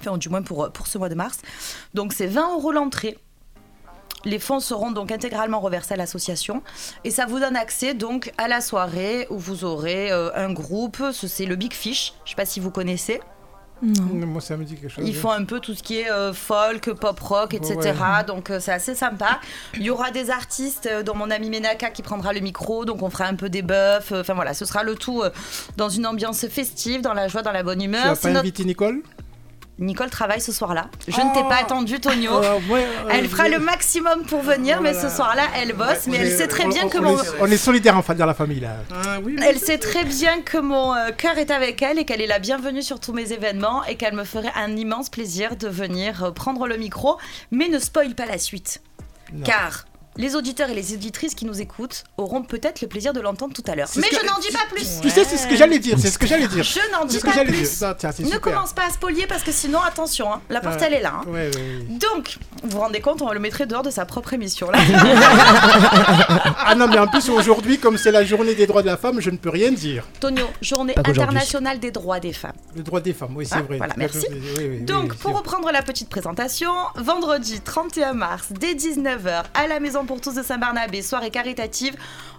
Enfin, 0.00 0.18
du 0.18 0.28
moins 0.28 0.42
pour, 0.42 0.72
pour 0.72 0.88
ce 0.88 0.98
mois 0.98 1.08
de 1.08 1.14
mars. 1.14 1.38
Donc 1.94 2.12
c'est 2.12 2.26
20 2.26 2.54
euros 2.54 2.72
l'entrée. 2.72 3.16
Les 4.24 4.38
fonds 4.38 4.60
seront 4.60 4.90
donc 4.90 5.12
intégralement 5.12 5.60
reversés 5.60 5.94
à 5.94 5.96
l'association 5.96 6.62
et 7.04 7.10
ça 7.10 7.26
vous 7.26 7.40
donne 7.40 7.56
accès 7.56 7.94
donc 7.94 8.32
à 8.38 8.48
la 8.48 8.60
soirée 8.60 9.26
où 9.30 9.38
vous 9.38 9.64
aurez 9.64 10.10
euh, 10.12 10.30
un 10.34 10.52
groupe, 10.52 11.02
ce- 11.12 11.28
c'est 11.28 11.46
le 11.46 11.56
Big 11.56 11.72
Fish, 11.72 12.14
je 12.24 12.30
sais 12.30 12.36
pas 12.36 12.46
si 12.46 12.60
vous 12.60 12.70
connaissez. 12.70 13.20
Non. 13.82 14.26
Moi, 14.26 14.40
ça 14.40 14.56
me 14.56 14.64
dit 14.64 14.76
quelque 14.76 14.88
chose. 14.88 15.06
Ils 15.06 15.14
font 15.14 15.32
un 15.32 15.44
peu 15.44 15.60
tout 15.60 15.74
ce 15.74 15.82
qui 15.82 15.98
est 15.98 16.10
euh, 16.10 16.32
folk, 16.32 16.92
pop 16.94 17.18
rock, 17.20 17.52
etc. 17.52 17.74
Ouais. 17.76 18.24
Donc 18.26 18.48
euh, 18.50 18.58
c'est 18.60 18.72
assez 18.72 18.94
sympa. 18.94 19.40
Il 19.74 19.82
y 19.82 19.90
aura 19.90 20.10
des 20.10 20.30
artistes, 20.30 20.86
euh, 20.90 21.02
dont 21.02 21.14
mon 21.14 21.30
ami 21.30 21.50
Menaka 21.50 21.90
qui 21.90 22.00
prendra 22.00 22.32
le 22.32 22.40
micro. 22.40 22.86
Donc 22.86 23.02
on 23.02 23.10
fera 23.10 23.26
un 23.26 23.34
peu 23.34 23.50
des 23.50 23.60
buffs. 23.62 24.12
euh, 24.12 24.20
Enfin 24.20 24.32
voilà, 24.34 24.54
ce 24.54 24.64
sera 24.64 24.84
le 24.84 24.94
tout 24.94 25.20
euh, 25.22 25.30
dans 25.76 25.88
une 25.90 26.06
ambiance 26.06 26.46
festive, 26.46 27.02
dans 27.02 27.12
la 27.14 27.28
joie, 27.28 27.42
dans 27.42 27.52
la 27.52 27.62
bonne 27.64 27.80
Tu 27.80 27.84
humeur. 27.86 28.06
n'as 28.06 28.14
C'est 28.14 28.22
pas 28.22 28.28
notre- 28.28 28.40
invité 28.40 28.64
Nicole? 28.64 29.02
Nicole 29.80 30.08
travaille 30.10 30.40
ce 30.40 30.52
soir-là. 30.52 30.86
Je 31.08 31.16
ne 31.20 31.34
t'ai 31.34 31.40
Oh. 31.44 31.48
pas 31.48 31.56
attendu, 31.56 31.98
Tonio. 32.00 32.30
Euh, 32.44 32.58
ouais, 32.70 32.86
Elle 33.10 33.28
fera 33.28 33.48
le 33.48 33.58
maximum 33.58 34.22
pour 34.24 34.40
venir, 34.42 34.80
mais 34.80 34.94
ce 34.94 35.08
soir-là, 35.08 35.42
elle 35.56 35.72
bosse. 35.72 36.06
Mais 36.06 36.18
elle 36.18 36.28
est- 36.28 36.36
sait 36.36 36.46
très 36.46 36.64
on- 36.66 36.68
bien 36.68 36.84
on- 36.84 36.88
que 36.88 36.98
on 36.98 37.02
mon... 37.02 37.18
est- 37.20 37.28
On 37.40 37.46
est 37.50 37.56
solidaires 37.56 37.96
enfin 37.96 38.14
dans 38.14 38.26
la 38.26 38.34
famille 38.34 38.60
là. 38.60 38.76
Ah 38.92 39.18
oui, 39.24 39.36
Elle 39.44 39.58
sait 39.58 39.78
très 39.78 40.04
bien 40.04 40.42
que 40.42 40.58
mon 40.58 40.94
euh, 40.94 41.10
cœur 41.10 41.38
est 41.38 41.50
avec 41.50 41.82
elle 41.82 41.98
et 41.98 42.04
qu'elle 42.04 42.20
est 42.20 42.26
la 42.28 42.38
bienvenue 42.38 42.82
sur 42.82 43.00
tous 43.00 43.12
mes 43.12 43.32
événements 43.32 43.84
et 43.84 43.96
qu'elle 43.96 44.14
me 44.14 44.24
ferait 44.24 44.52
un 44.56 44.76
immense 44.76 45.08
plaisir 45.08 45.56
de 45.56 45.66
venir 45.68 46.24
euh, 46.24 46.30
prendre 46.30 46.66
le 46.68 46.76
micro. 46.76 47.18
Mais 47.50 47.68
ne 47.68 47.78
spoil 47.80 48.14
pas 48.14 48.26
la 48.26 48.38
suite. 48.38 48.80
Non. 49.32 49.42
Car 49.44 49.86
les 50.16 50.36
auditeurs 50.36 50.70
et 50.70 50.74
les 50.74 50.92
auditrices 50.94 51.34
qui 51.34 51.44
nous 51.44 51.60
écoutent 51.60 52.04
auront 52.16 52.42
peut-être 52.42 52.80
le 52.80 52.88
plaisir 52.88 53.12
de 53.12 53.20
l'entendre 53.20 53.52
tout 53.54 53.64
à 53.66 53.74
l'heure. 53.74 53.88
Mais 53.96 54.08
que- 54.08 54.16
je 54.20 54.26
n'en 54.26 54.38
dis 54.38 54.50
pas 54.52 54.64
plus. 54.70 55.00
Tu 55.02 55.10
sais, 55.10 55.24
c'est 55.24 55.36
ce 55.36 55.46
que 55.46 55.56
j'allais 55.56 55.78
dire. 55.78 55.96
C'est 55.98 56.10
ce 56.10 56.18
que 56.18 56.26
j'allais 56.26 56.48
dire. 56.48 56.62
Je 56.64 56.78
n'en 56.92 57.00
C'est 57.02 57.06
dis 57.08 57.14
ce 57.16 57.20
que 57.20 57.26
pas 57.26 57.32
j'allais 57.34 57.50
dire. 57.52 57.60
plus. 57.68 57.80
Non, 57.82 57.94
tiens, 57.98 58.10
Ne 58.18 58.24
super. 58.24 58.40
commence 58.40 58.72
pas 58.72 58.86
à 58.86 58.90
spolier 58.90 59.26
parce 59.26 59.42
que 59.42 59.52
sinon, 59.52 59.80
attention, 59.80 60.32
hein, 60.32 60.40
la 60.50 60.60
porte 60.60 60.80
Ouais. 60.80 60.86
elle 60.86 60.94
est 60.94 61.00
là. 61.02 61.14
hein. 61.20 61.22
Ouais, 61.26 61.48
ouais, 61.48 61.56
ouais. 61.56 61.98
Donc, 61.98 62.38
vous 62.62 62.70
vous 62.70 62.78
rendez 62.80 63.00
compte, 63.00 63.22
on 63.22 63.32
le 63.32 63.40
mettrait 63.40 63.66
dehors 63.66 63.82
de 63.82 63.90
sa 63.90 64.04
propre 64.04 64.32
émission 64.32 64.70
là. 64.70 64.78
Ah 66.66 66.74
non, 66.74 66.88
mais 66.88 66.98
en 66.98 67.06
plus, 67.06 67.28
aujourd'hui, 67.30 67.78
comme 67.78 67.98
c'est 67.98 68.10
la 68.10 68.24
journée 68.24 68.54
des 68.54 68.66
droits 68.66 68.82
de 68.82 68.86
la 68.86 68.96
femme, 68.96 69.20
je 69.20 69.30
ne 69.30 69.36
peux 69.36 69.50
rien 69.50 69.70
dire. 69.72 70.04
Tonio, 70.20 70.46
journée 70.62 70.94
internationale 70.96 71.78
des 71.78 71.90
droits 71.90 72.20
des 72.20 72.32
femmes. 72.32 72.52
Le 72.74 72.82
droit 72.82 73.00
des 73.00 73.12
femmes, 73.12 73.34
oui, 73.36 73.46
c'est 73.46 73.56
Ah, 73.56 73.62
vrai. 73.62 73.76
voilà, 73.78 73.94
merci. 73.96 74.26
oui, 74.30 74.36
oui, 74.58 74.64
oui, 74.70 74.80
Donc, 74.82 75.10
oui, 75.12 75.16
pour 75.20 75.36
reprendre 75.36 75.70
la 75.72 75.82
petite 75.82 76.08
présentation, 76.08 76.70
vendredi 76.96 77.60
31 77.60 78.14
mars, 78.14 78.46
dès 78.50 78.74
19h, 78.74 79.44
à 79.54 79.66
la 79.66 79.80
Maison 79.80 80.03
pour 80.04 80.20
tous 80.20 80.34
de 80.34 80.42
Saint-Barnabé, 80.42 81.02
soirée 81.02 81.30
caritative 81.30 81.96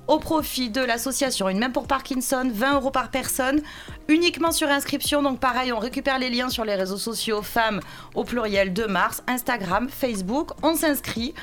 au 0.08 0.20
profit 0.20 0.70
de 0.70 0.82
l'association 0.82 1.50
Une 1.50 1.60
main 1.60 1.70
pour 1.70 1.88
Parkinson, 1.88 2.50
20 2.52 2.76
euros 2.76 2.92
par 2.92 3.10
personne, 3.10 3.62
uniquement 4.08 4.52
sur 4.52 4.70
inscription. 4.70 5.22
Donc, 5.22 5.40
pareil, 5.40 5.72
on 5.72 5.80
récupère 5.80 6.20
les 6.20 6.30
liens 6.30 6.50
sur 6.50 6.66
les 6.66 6.76
réseaux 6.76 6.98
sociaux 6.98 7.42
femmes 7.42 7.80
au 8.14 8.24
pluriel 8.24 8.74
de 8.74 8.86
mars, 8.86 9.24
Instagram, 9.28 9.90
Facebook. 9.90 10.52
On 10.64 10.76
s'inscrit. 10.76 11.34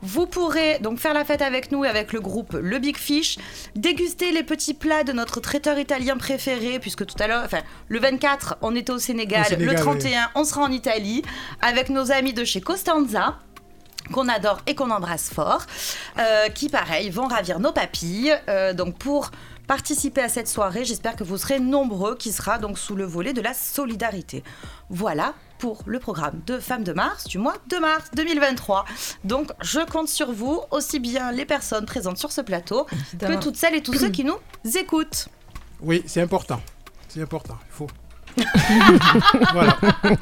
Vous 0.00 0.26
pourrez 0.26 0.78
donc 0.78 0.98
faire 0.98 1.12
la 1.12 1.24
fête 1.24 1.42
avec 1.42 1.72
nous 1.72 1.84
et 1.84 1.88
avec 1.88 2.12
le 2.12 2.20
groupe 2.20 2.56
Le 2.60 2.78
Big 2.78 2.96
Fish, 2.96 3.36
déguster 3.74 4.30
les 4.30 4.44
petits 4.44 4.74
plats 4.74 5.02
de 5.02 5.12
notre 5.12 5.40
traiteur 5.40 5.78
italien 5.78 6.16
préféré, 6.16 6.78
puisque 6.78 7.04
tout 7.04 7.16
à 7.18 7.26
l'heure, 7.26 7.42
enfin, 7.44 7.62
le 7.88 7.98
24, 7.98 8.58
on 8.62 8.76
était 8.76 8.92
au 8.92 8.98
Sénégal, 8.98 9.42
Au 9.42 9.44
Sénégal, 9.48 9.66
le 9.66 9.72
oui. 9.72 9.98
31, 9.98 10.30
on 10.36 10.44
sera 10.44 10.62
en 10.62 10.70
Italie, 10.70 11.22
avec 11.60 11.88
nos 11.88 12.12
amis 12.12 12.32
de 12.32 12.44
chez 12.44 12.60
Costanza 12.60 13.38
qu'on 14.12 14.28
adore 14.28 14.60
et 14.66 14.74
qu'on 14.74 14.90
embrasse 14.90 15.30
fort, 15.30 15.62
euh, 16.18 16.48
qui 16.48 16.68
pareil 16.68 17.10
vont 17.10 17.26
ravir 17.26 17.60
nos 17.60 17.72
papilles. 17.72 18.34
Euh, 18.48 18.72
donc 18.72 18.98
pour 18.98 19.30
participer 19.66 20.22
à 20.22 20.28
cette 20.28 20.48
soirée, 20.48 20.84
j'espère 20.84 21.14
que 21.14 21.24
vous 21.24 21.36
serez 21.36 21.60
nombreux, 21.60 22.16
qui 22.16 22.32
sera 22.32 22.58
donc 22.58 22.78
sous 22.78 22.96
le 22.96 23.04
volet 23.04 23.32
de 23.32 23.40
la 23.40 23.54
solidarité. 23.54 24.42
Voilà 24.88 25.34
pour 25.58 25.82
le 25.86 25.98
programme 25.98 26.40
de 26.46 26.58
Femmes 26.58 26.84
de 26.84 26.92
Mars 26.92 27.24
du 27.24 27.38
mois 27.38 27.56
de 27.68 27.76
mars 27.76 28.10
2023. 28.14 28.84
Donc 29.24 29.50
je 29.60 29.80
compte 29.80 30.08
sur 30.08 30.32
vous, 30.32 30.62
aussi 30.70 31.00
bien 31.00 31.32
les 31.32 31.44
personnes 31.44 31.84
présentes 31.84 32.18
sur 32.18 32.32
ce 32.32 32.40
plateau 32.40 32.86
Évidemment. 32.92 33.36
que 33.36 33.42
toutes 33.42 33.56
celles 33.56 33.74
et 33.74 33.82
tous 33.82 33.94
ceux 33.94 34.10
qui 34.10 34.24
nous 34.24 34.38
écoutent. 34.76 35.28
Oui, 35.80 36.02
c'est 36.06 36.22
important. 36.22 36.60
C'est 37.08 37.22
important. 37.22 37.58
Il 37.68 37.72
faut. 37.72 37.86
voilà. 39.52 39.76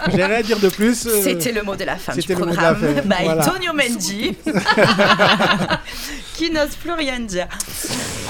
J'ai 0.08 0.24
rien 0.24 0.36
à 0.36 0.42
dire 0.42 0.58
de 0.58 0.68
plus. 0.68 1.06
euh, 1.06 1.20
C'était 1.22 1.52
le 1.52 1.62
mot 1.62 1.76
de 1.76 1.84
la 1.84 1.96
fin 1.96 2.14
du 2.14 2.20
c'était 2.22 2.34
le 2.34 2.40
mot 2.46 2.50
de 2.52 2.56
la 2.56 2.74
programme 2.74 3.00
by 3.04 3.24
voilà. 3.24 3.44
Tonio 3.44 3.72
Mendy, 3.72 4.36
qui 6.34 6.50
n'ose 6.50 6.74
plus 6.76 6.92
rien 6.92 7.20
dire. 7.20 7.46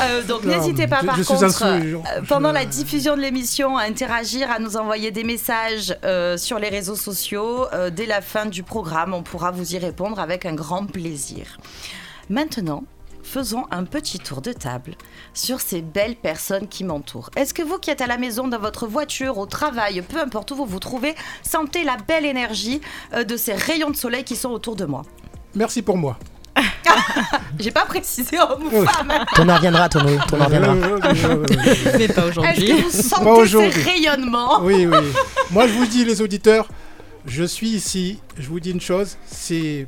Euh, 0.03 0.23
donc 0.23 0.45
n'hésitez 0.45 0.87
pas 0.87 1.01
je- 1.01 1.07
par 1.07 1.17
je 1.17 1.23
contre, 1.23 1.63
euh, 1.65 2.01
pendant 2.29 2.51
je- 2.51 2.55
la 2.55 2.65
diffusion 2.65 3.17
de 3.17 3.21
l'émission, 3.23 3.77
à 3.79 3.83
interagir, 3.85 4.51
à 4.51 4.59
nous 4.59 4.77
envoyer 4.77 5.11
des 5.11 5.25
messages 5.25 5.97
euh, 6.05 6.37
sur 6.37 6.59
les 6.59 6.69
réseaux 6.69 6.97
sociaux. 6.97 7.67
Dès 7.93 8.07
la 8.07 8.21
fin 8.21 8.47
du 8.47 8.63
programme, 8.63 9.15
on 9.15 9.23
pourra 9.23 9.51
vous 9.51 9.75
y 9.75 9.79
répondre 9.79 10.19
avec 10.19 10.45
un 10.47 10.55
grand 10.55 10.87
plaisir. 10.87 11.47
Maintenant, 12.29 12.85
faisons 13.27 13.65
un 13.71 13.85
petit 13.85 14.19
tour 14.19 14.41
de 14.41 14.53
table 14.53 14.95
sur 15.35 15.61
ces 15.61 15.83
belles 15.83 16.17
personnes 16.17 16.69
qui 16.69 16.85
m'entourent. 16.85 17.31
Est-ce 17.37 17.53
que 17.53 17.63
vous 17.63 17.79
qui 17.79 17.91
êtes 17.91 18.01
à 18.01 18.07
la 18.07 18.17
maison, 18.19 18.49
dans 18.49 18.59
votre 18.59 18.87
voiture, 18.87 19.39
au 19.39 19.47
travail, 19.47 20.03
peu 20.03 20.19
importe 20.21 20.51
où 20.53 20.57
vous 20.57 20.65
vous 20.67 20.79
trouvez, 20.79 21.15
sentez 21.43 21.85
la 21.85 21.97
belle 21.97 22.25
énergie 22.25 22.81
euh, 23.15 23.25
de 23.25 23.37
ces 23.37 23.55
rayons 23.55 23.91
de 23.91 23.97
soleil 23.97 24.25
qui 24.25 24.37
sont 24.37 24.51
autour 24.51 24.77
de 24.77 24.85
moi? 24.85 25.03
Merci 25.55 25.83
pour 25.83 25.97
moi. 25.97 26.19
J'ai 27.59 27.71
pas 27.71 27.85
précisé 27.85 28.39
homme 28.39 28.65
ou 28.73 28.81
Oui. 28.81 28.87
femme. 28.87 29.13
Ton 29.35 29.49
en 29.49 29.57
reviendra, 29.57 29.89
ton, 29.89 30.01
ton 30.29 30.41
en 30.41 30.45
reviendra. 30.47 30.75
Mais 31.99 32.09
pas 32.09 32.23
Est-ce 32.23 32.29
aujourd'hui. 32.29 32.67
que 32.69 32.83
vous 32.83 32.91
sentez 32.91 33.25
ces 33.25 33.31
aujourd'hui. 33.31 33.83
rayonnements? 33.83 34.61
Oui, 34.63 34.87
oui. 34.87 34.97
Moi, 35.51 35.67
je 35.67 35.73
vous 35.75 35.87
dis, 35.87 36.05
les 36.05 36.23
auditeurs, 36.23 36.69
je 37.27 37.45
suis 37.45 37.69
ici. 37.71 38.21
Je 38.39 38.49
vous 38.49 38.61
dis 38.61 38.71
une 38.71 38.81
chose 38.81 39.17
c'est 39.27 39.87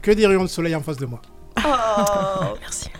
que 0.00 0.10
des 0.12 0.26
rayons 0.26 0.44
de 0.44 0.48
soleil 0.48 0.74
en 0.74 0.82
face 0.82 0.96
de 0.96 1.06
moi. 1.06 1.20
Oh. 1.98 2.54
Merci. 2.60 2.90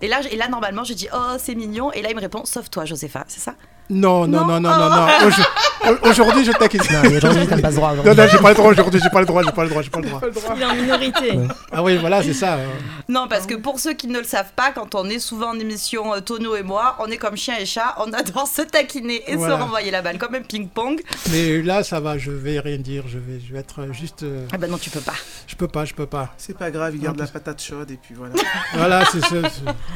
Et 0.00 0.08
là, 0.08 0.20
et 0.30 0.36
là, 0.36 0.48
normalement, 0.48 0.84
je 0.84 0.94
dis 0.94 1.08
oh 1.14 1.36
c'est 1.38 1.54
mignon. 1.54 1.92
Et 1.92 2.02
là, 2.02 2.10
il 2.10 2.16
me 2.16 2.20
répond 2.20 2.44
sauf 2.44 2.68
toi, 2.70 2.84
Josépha, 2.84 3.24
c'est 3.28 3.40
ça? 3.40 3.54
Non, 3.90 4.26
non, 4.26 4.40
Non. 4.46 4.60
non, 4.60 4.60
non, 4.60 4.78
non, 4.78 4.90
non. 4.90 5.06
Aujo- 5.84 5.98
au- 6.02 6.08
Aujourd'hui, 6.10 6.44
je 6.44 6.52
taquine. 6.52 6.80
Non, 6.92 7.00
mais 7.10 7.16
aujourd'hui, 7.16 7.46
t'as 7.48 7.60
pas 7.60 7.70
ce 7.70 7.76
droit. 7.76 7.94
Non, 7.94 8.14
non, 8.14 8.26
j'ai 8.30 8.38
pas 8.38 8.48
le 8.50 8.54
droit 8.54 8.70
aujourd'hui, 8.70 9.00
j'ai 9.02 9.10
pas 9.10 9.20
le 9.20 9.26
droit, 9.26 9.42
j'ai 9.42 9.52
pas 9.52 9.62
le 9.64 9.68
droit, 9.70 9.82
j'ai 9.82 9.90
pas 9.90 10.00
le 10.00 10.08
droit. 10.08 10.20
Il 10.56 10.62
est 10.62 10.64
en 10.64 10.74
minorité. 10.74 11.38
Ah 11.72 11.82
oui, 11.82 11.96
voilà, 11.96 12.22
c'est 12.22 12.32
ça. 12.34 12.54
euh. 12.54 12.66
Non, 13.08 13.26
parce 13.28 13.46
que 13.46 13.54
pour 13.54 13.80
ceux 13.80 13.92
qui 13.94 14.06
ne 14.06 14.18
le 14.18 14.24
savent 14.24 14.52
pas, 14.54 14.70
quand 14.72 14.94
on 14.94 15.08
est 15.08 15.18
souvent 15.18 15.50
en 15.50 15.58
émission, 15.58 16.14
euh, 16.14 16.20
Tono 16.20 16.54
et 16.56 16.62
moi, 16.62 16.96
on 17.00 17.06
est 17.06 17.16
comme 17.16 17.36
chien 17.36 17.54
et 17.58 17.66
chat, 17.66 17.94
on 17.98 18.12
adore 18.12 18.46
se 18.46 18.62
taquiner 18.62 19.22
et 19.26 19.36
Voilà. 19.36 19.56
se 19.56 19.60
renvoyer 19.62 19.90
la 19.90 20.02
balle 20.02 20.18
comme 20.18 20.34
un 20.34 20.42
ping-pong. 20.42 21.00
Mais 21.30 21.62
là, 21.62 21.82
ça 21.82 22.00
va, 22.00 22.18
je 22.18 22.30
vais 22.30 22.60
rien 22.60 22.78
dire, 22.78 23.04
je 23.08 23.18
vais, 23.18 23.40
je 23.46 23.52
vais 23.52 23.60
être 23.60 23.80
euh, 23.80 23.92
juste. 23.92 24.22
euh, 24.22 24.46
Ah 24.52 24.58
ben 24.58 24.70
non, 24.70 24.78
tu 24.78 24.90
peux 24.90 25.00
pas. 25.00 25.14
Je 25.46 25.56
peux 25.56 25.68
pas, 25.68 25.84
je 25.84 25.94
peux 25.94 26.06
pas. 26.06 26.32
C'est 26.38 26.56
pas 26.56 26.70
grave, 26.70 26.94
il 26.94 27.00
garde 27.00 27.18
la 27.18 27.26
patate 27.26 27.60
chaude 27.62 27.90
et 27.90 27.98
puis 28.00 28.14
voilà. 28.14 28.34
Voilà, 28.74 29.04
c'est 29.10 29.20
ça. 29.20 29.36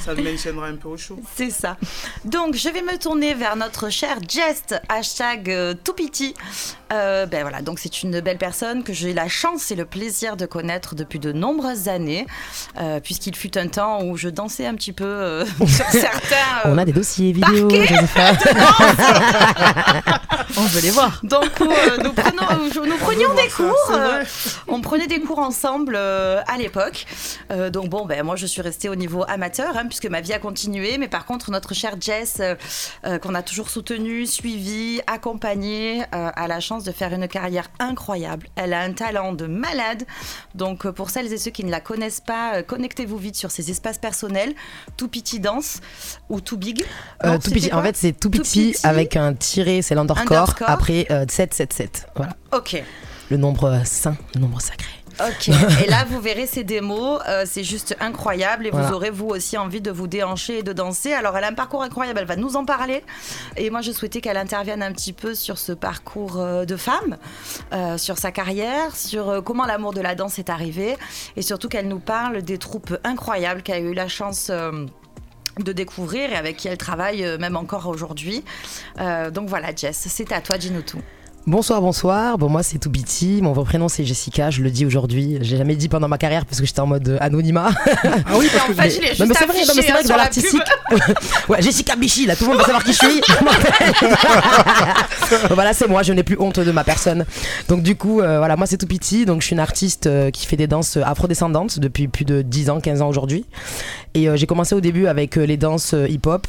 Ça 0.00 0.14
le 0.14 0.23
maintiendra 0.23 0.66
un 0.66 0.76
peu 0.76 0.88
au 0.88 0.97
chaud. 0.97 1.21
C'est 1.37 1.50
ça. 1.50 1.76
Donc, 2.25 2.55
je 2.57 2.69
vais 2.69 2.83
me 2.83 2.99
tourner 2.99 3.35
vers 3.35 3.57
notre 3.57 3.90
cher 3.90 4.19
Jest, 4.28 4.75
hashtag 4.88 5.75
euh, 5.76 5.80
Toupiti. 5.83 6.35
Euh, 6.92 7.26
ben 7.26 7.42
voilà, 7.42 7.62
donc 7.62 7.78
c'est 7.80 8.02
une 8.02 8.21
belle 8.21 8.38
personne 8.38 8.85
que 8.85 8.92
j'ai 8.92 9.12
la 9.12 9.28
chance 9.28 9.71
et 9.71 9.75
le 9.75 9.85
plaisir 9.85 10.37
de 10.37 10.47
connaître 10.47 10.95
depuis 10.95 11.18
de 11.18 11.33
nombreuses 11.33 11.88
années, 11.88 12.26
euh, 12.80 13.00
puisqu'il 13.00 13.35
fut 13.35 13.59
un 13.59 13.66
temps 13.68 14.02
où 14.04 14.16
je 14.16 14.28
dansais 14.28 14.66
un 14.66 14.75
petit 14.75 14.92
peu 14.92 15.04
euh, 15.04 15.45
sur 15.66 15.87
certains. 15.90 16.37
euh, 16.64 16.73
On 16.73 16.78
a 16.78 16.85
des 16.85 16.92
dossiers 16.92 17.33
vidéo. 17.33 17.68
On 20.59 20.62
veut 20.62 20.80
les 20.80 20.90
voir. 20.90 21.21
Donc 21.23 21.61
euh, 21.61 21.66
nous, 22.02 22.12
prenons- 22.12 22.87
nous 22.87 22.97
prenions 22.99 23.35
des 23.35 23.49
Ça, 23.50 23.56
cours, 23.56 23.90
euh, 23.92 24.23
on 24.68 24.80
prenait 24.80 25.06
des 25.06 25.21
cours 25.21 25.38
ensemble 25.40 25.95
euh, 25.97 26.40
à 26.47 26.56
l'époque. 26.56 27.04
Euh, 27.50 27.68
donc 27.71 27.88
bon, 27.90 28.06
ben 28.06 28.23
moi 28.23 28.37
je 28.37 28.47
suis 28.47 28.62
restée 28.62 28.88
au 28.88 28.95
niveau 28.95 29.25
amateur 29.28 29.76
hein, 29.76 29.85
puisque 29.87 30.06
ma 30.06 30.21
vie 30.21 30.33
a 30.33 30.38
continué. 30.38 30.97
Mais 30.99 31.09
par 31.09 31.26
contre 31.26 31.50
notre 31.50 31.75
chère 31.75 31.97
Jess, 32.00 32.40
qu'on 33.23 33.35
a 33.35 33.42
toujours 33.42 33.68
soutenue, 33.68 34.26
suivie, 34.26 35.00
accompagnée, 35.06 35.65
euh, 35.66 36.30
a 36.35 36.49
la 36.49 36.61
chance 36.61 36.85
de 36.85 36.92
faire 36.92 37.12
une 37.12 37.28
carrière 37.28 37.68
incroyable. 37.78 38.49
Elle 38.56 38.73
a 38.73 38.80
un 38.80 38.92
talent 38.92 39.32
de 39.32 39.46
malade. 39.46 40.04
Donc 40.54 40.87
euh, 40.87 40.92
pour 40.92 41.11
celles 41.11 41.32
et 41.32 41.38
ceux 41.38 41.50
qui 41.50 41.64
ne 41.64 41.70
la 41.70 41.80
connaissent 41.80 42.20
pas, 42.20 42.56
euh, 42.56 42.62
connectez-vous 42.62 43.16
vite 43.18 43.37
sur 43.37 43.50
ses 43.50 43.70
espaces 43.70 43.99
personnels. 43.99 44.54
Tout 44.96 45.08
petit 45.08 45.40
danse 45.40 45.80
ou 46.28 46.40
tout 46.40 46.56
big. 46.56 46.85
Non, 47.25 47.38
tout 47.38 47.50
quoi 47.50 47.78
En 47.78 47.82
fait, 47.82 47.96
c'est 47.96 48.12
tout 48.12 48.28
Tout 48.30 48.42
petit 48.42 48.73
petit. 48.73 48.87
avec 48.87 49.16
un 49.16 49.35
tiré, 49.35 49.82
c'est 49.82 49.94
l'undercore. 49.94 50.54
Après 50.66 51.06
euh, 51.11 51.25
777. 51.28 52.08
Voilà. 52.16 52.32
Ok. 52.52 52.82
Le 53.30 53.37
nombre 53.37 53.82
saint, 53.85 54.16
le 54.35 54.40
nombre 54.40 54.61
sacré. 54.61 54.90
Ok, 55.20 55.49
et 55.85 55.88
là 55.88 56.04
vous 56.08 56.20
verrez 56.20 56.46
ces 56.46 56.62
démos, 56.62 57.20
euh, 57.26 57.44
c'est 57.46 57.64
juste 57.64 57.96
incroyable 58.00 58.66
et 58.66 58.70
vous 58.70 58.92
aurez 58.92 59.11
vous 59.11 59.28
aussi 59.28 59.56
envie 59.56 59.80
de 59.80 59.90
vous 59.90 60.06
déhancher 60.06 60.58
et 60.58 60.62
de 60.62 60.73
danser. 60.73 61.12
Alors 61.14 61.37
elle 61.37 61.44
a 61.44 61.49
un 61.49 61.54
parcours 61.54 61.82
incroyable, 61.82 62.18
elle 62.20 62.26
va 62.26 62.37
nous 62.37 62.56
en 62.56 62.64
parler. 62.64 63.02
Et 63.56 63.70
moi 63.70 63.80
je 63.80 63.92
souhaitais 63.92 64.20
qu'elle 64.20 64.37
intervienne 64.37 64.82
un 64.82 64.92
petit 64.92 65.14
peu 65.14 65.35
sur 65.35 65.56
ce 65.56 65.73
parcours 65.73 66.38
euh, 66.38 66.64
de 66.66 66.76
femme, 66.76 67.16
euh, 67.73 67.96
sur 67.96 68.18
sa 68.18 68.30
carrière, 68.30 68.94
sur 68.94 69.42
comment 69.42 69.64
l'amour 69.64 69.94
de 69.94 70.02
la 70.02 70.14
danse 70.14 70.38
est 70.38 70.50
arrivé 70.50 70.96
et 71.37 71.42
surtout 71.42 71.68
qu'elle 71.68 71.88
nous 71.88 72.00
parle 72.00 72.42
des 72.42 72.58
troupes 72.58 72.96
incroyables 73.04 73.62
qu'elle 73.62 73.76
a 73.76 73.88
eu 73.88 73.94
la 73.94 74.08
chance... 74.08 74.49
euh, 74.50 74.87
de 75.58 75.73
découvrir 75.73 76.32
et 76.32 76.37
avec 76.37 76.58
qui 76.58 76.68
elle 76.68 76.76
travaille 76.76 77.25
même 77.38 77.56
encore 77.56 77.87
aujourd'hui. 77.87 78.44
Euh, 79.00 79.30
donc 79.30 79.49
voilà 79.49 79.75
Jess, 79.75 80.06
c'est 80.11 80.30
à 80.32 80.42
toi, 80.42 80.58
dis-nous 80.58 80.82
tout. 80.82 81.00
Bonsoir, 81.48 81.80
bonsoir. 81.80 82.38
Bon, 82.38 82.48
moi, 82.48 82.64
c'est 82.64 82.78
Toubiti. 82.78 83.38
Mon 83.40 83.52
vrai 83.52 83.62
prénom, 83.62 83.86
c'est 83.86 84.04
Jessica. 84.04 84.50
Je 84.50 84.62
le 84.62 84.70
dis 84.72 84.84
aujourd'hui. 84.84 85.38
J'ai 85.42 85.56
jamais 85.56 85.76
dit 85.76 85.88
pendant 85.88 86.08
ma 86.08 86.18
carrière 86.18 86.44
parce 86.44 86.58
que 86.58 86.66
j'étais 86.66 86.80
en 86.80 86.88
mode 86.88 87.08
euh, 87.08 87.18
anonymat. 87.20 87.70
Ah 87.86 88.32
oui, 88.36 88.48
parce 88.52 88.64
que 88.66 88.72
En 88.72 88.74
fait, 88.74 88.90
je 88.90 89.00
l'ai 89.00 89.06
non, 89.16 89.26
mais 89.26 89.26
juste 89.26 89.38
c'est 89.38 89.46
vrai, 89.46 89.60
non, 89.64 89.74
mais 89.76 89.78
affiché, 89.78 89.82
c'est 89.82 89.90
hein, 89.90 89.94
vrai 89.94 90.02
que 90.02 90.08
dans 90.08 90.16
la 90.16 90.22
l'artistique. 90.24 90.62
ouais, 91.48 91.62
Jessica 91.62 91.94
Bichy, 91.94 92.26
là, 92.26 92.34
tout 92.34 92.46
le 92.46 92.50
monde 92.50 92.58
va 92.58 92.64
savoir 92.64 92.82
qui 92.82 92.92
je 92.92 92.98
suis. 92.98 93.20
voilà, 95.54 95.72
c'est 95.72 95.86
moi. 95.86 96.02
Je 96.02 96.12
n'ai 96.12 96.24
plus 96.24 96.36
honte 96.40 96.58
de 96.58 96.72
ma 96.72 96.82
personne. 96.82 97.24
Donc, 97.68 97.84
du 97.84 97.94
coup, 97.94 98.22
euh, 98.22 98.38
voilà, 98.38 98.56
moi, 98.56 98.66
c'est 98.66 98.78
Toubiti. 98.78 99.24
Donc, 99.24 99.40
je 99.40 99.46
suis 99.46 99.54
une 99.54 99.60
artiste 99.60 100.08
euh, 100.08 100.32
qui 100.32 100.46
fait 100.46 100.56
des 100.56 100.66
danses 100.66 100.96
afrodescendantes 100.96 101.78
depuis 101.78 102.08
plus 102.08 102.24
de 102.24 102.42
10 102.42 102.70
ans, 102.70 102.80
15 102.80 103.02
ans 103.02 103.08
aujourd'hui. 103.08 103.44
Et 104.14 104.28
euh, 104.28 104.34
j'ai 104.34 104.46
commencé 104.46 104.74
au 104.74 104.80
début 104.80 105.06
avec 105.06 105.36
les 105.36 105.56
danses 105.56 105.94
hip-hop. 106.08 106.48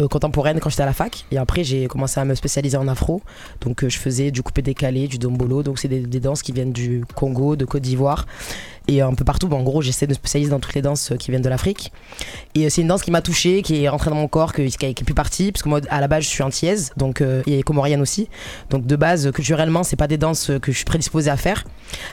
Euh, 0.00 0.08
contemporaine 0.08 0.60
quand 0.60 0.70
j'étais 0.70 0.82
à 0.82 0.86
la 0.86 0.92
fac. 0.92 1.24
Et 1.30 1.38
après 1.38 1.64
j'ai 1.64 1.86
commencé 1.86 2.20
à 2.20 2.24
me 2.24 2.34
spécialiser 2.34 2.76
en 2.76 2.88
afro. 2.88 3.22
Donc 3.60 3.84
euh, 3.84 3.88
je 3.88 3.98
faisais 3.98 4.30
du 4.30 4.42
coupé 4.42 4.62
décalé 4.62 5.08
du 5.08 5.18
dombolo. 5.18 5.62
Donc 5.62 5.78
c'est 5.78 5.88
des, 5.88 6.00
des 6.00 6.20
danses 6.20 6.42
qui 6.42 6.52
viennent 6.52 6.72
du 6.72 7.04
Congo 7.14 7.56
de 7.56 7.64
Côte 7.64 7.82
d'Ivoire 7.82 8.26
et 8.88 9.00
un 9.00 9.14
peu 9.14 9.24
partout. 9.24 9.48
Bon, 9.48 9.58
en 9.58 9.62
gros 9.62 9.82
j'essaie 9.82 10.06
de 10.06 10.12
me 10.12 10.14
spécialiser 10.14 10.50
dans 10.50 10.60
toutes 10.60 10.74
les 10.74 10.82
danses 10.82 11.12
euh, 11.12 11.16
qui 11.16 11.30
viennent 11.30 11.42
de 11.42 11.48
l'Afrique. 11.48 11.92
Et 12.54 12.66
euh, 12.66 12.68
c'est 12.70 12.82
une 12.82 12.88
danse 12.88 13.02
qui 13.02 13.10
m'a 13.10 13.22
touchée 13.22 13.62
qui 13.62 13.82
est 13.82 13.88
rentrée 13.88 14.10
dans 14.10 14.16
mon 14.16 14.28
corps 14.28 14.52
qui, 14.52 14.68
qui 14.68 14.86
est 14.86 15.04
plus 15.04 15.14
partie 15.14 15.52
parce 15.52 15.62
que 15.62 15.68
moi 15.68 15.80
à 15.88 16.00
la 16.00 16.08
base 16.08 16.24
je 16.24 16.28
suis 16.28 16.42
antillaise 16.42 16.92
donc 16.96 17.20
euh, 17.20 17.42
et 17.46 17.62
comorienne 17.62 18.00
aussi. 18.00 18.28
Donc 18.70 18.86
de 18.86 18.96
base 18.96 19.30
culturellement 19.32 19.82
c'est 19.82 19.96
pas 19.96 20.06
des 20.06 20.18
danses 20.18 20.50
que 20.62 20.72
je 20.72 20.76
suis 20.76 20.84
prédisposée 20.84 21.30
à 21.30 21.36
faire. 21.36 21.64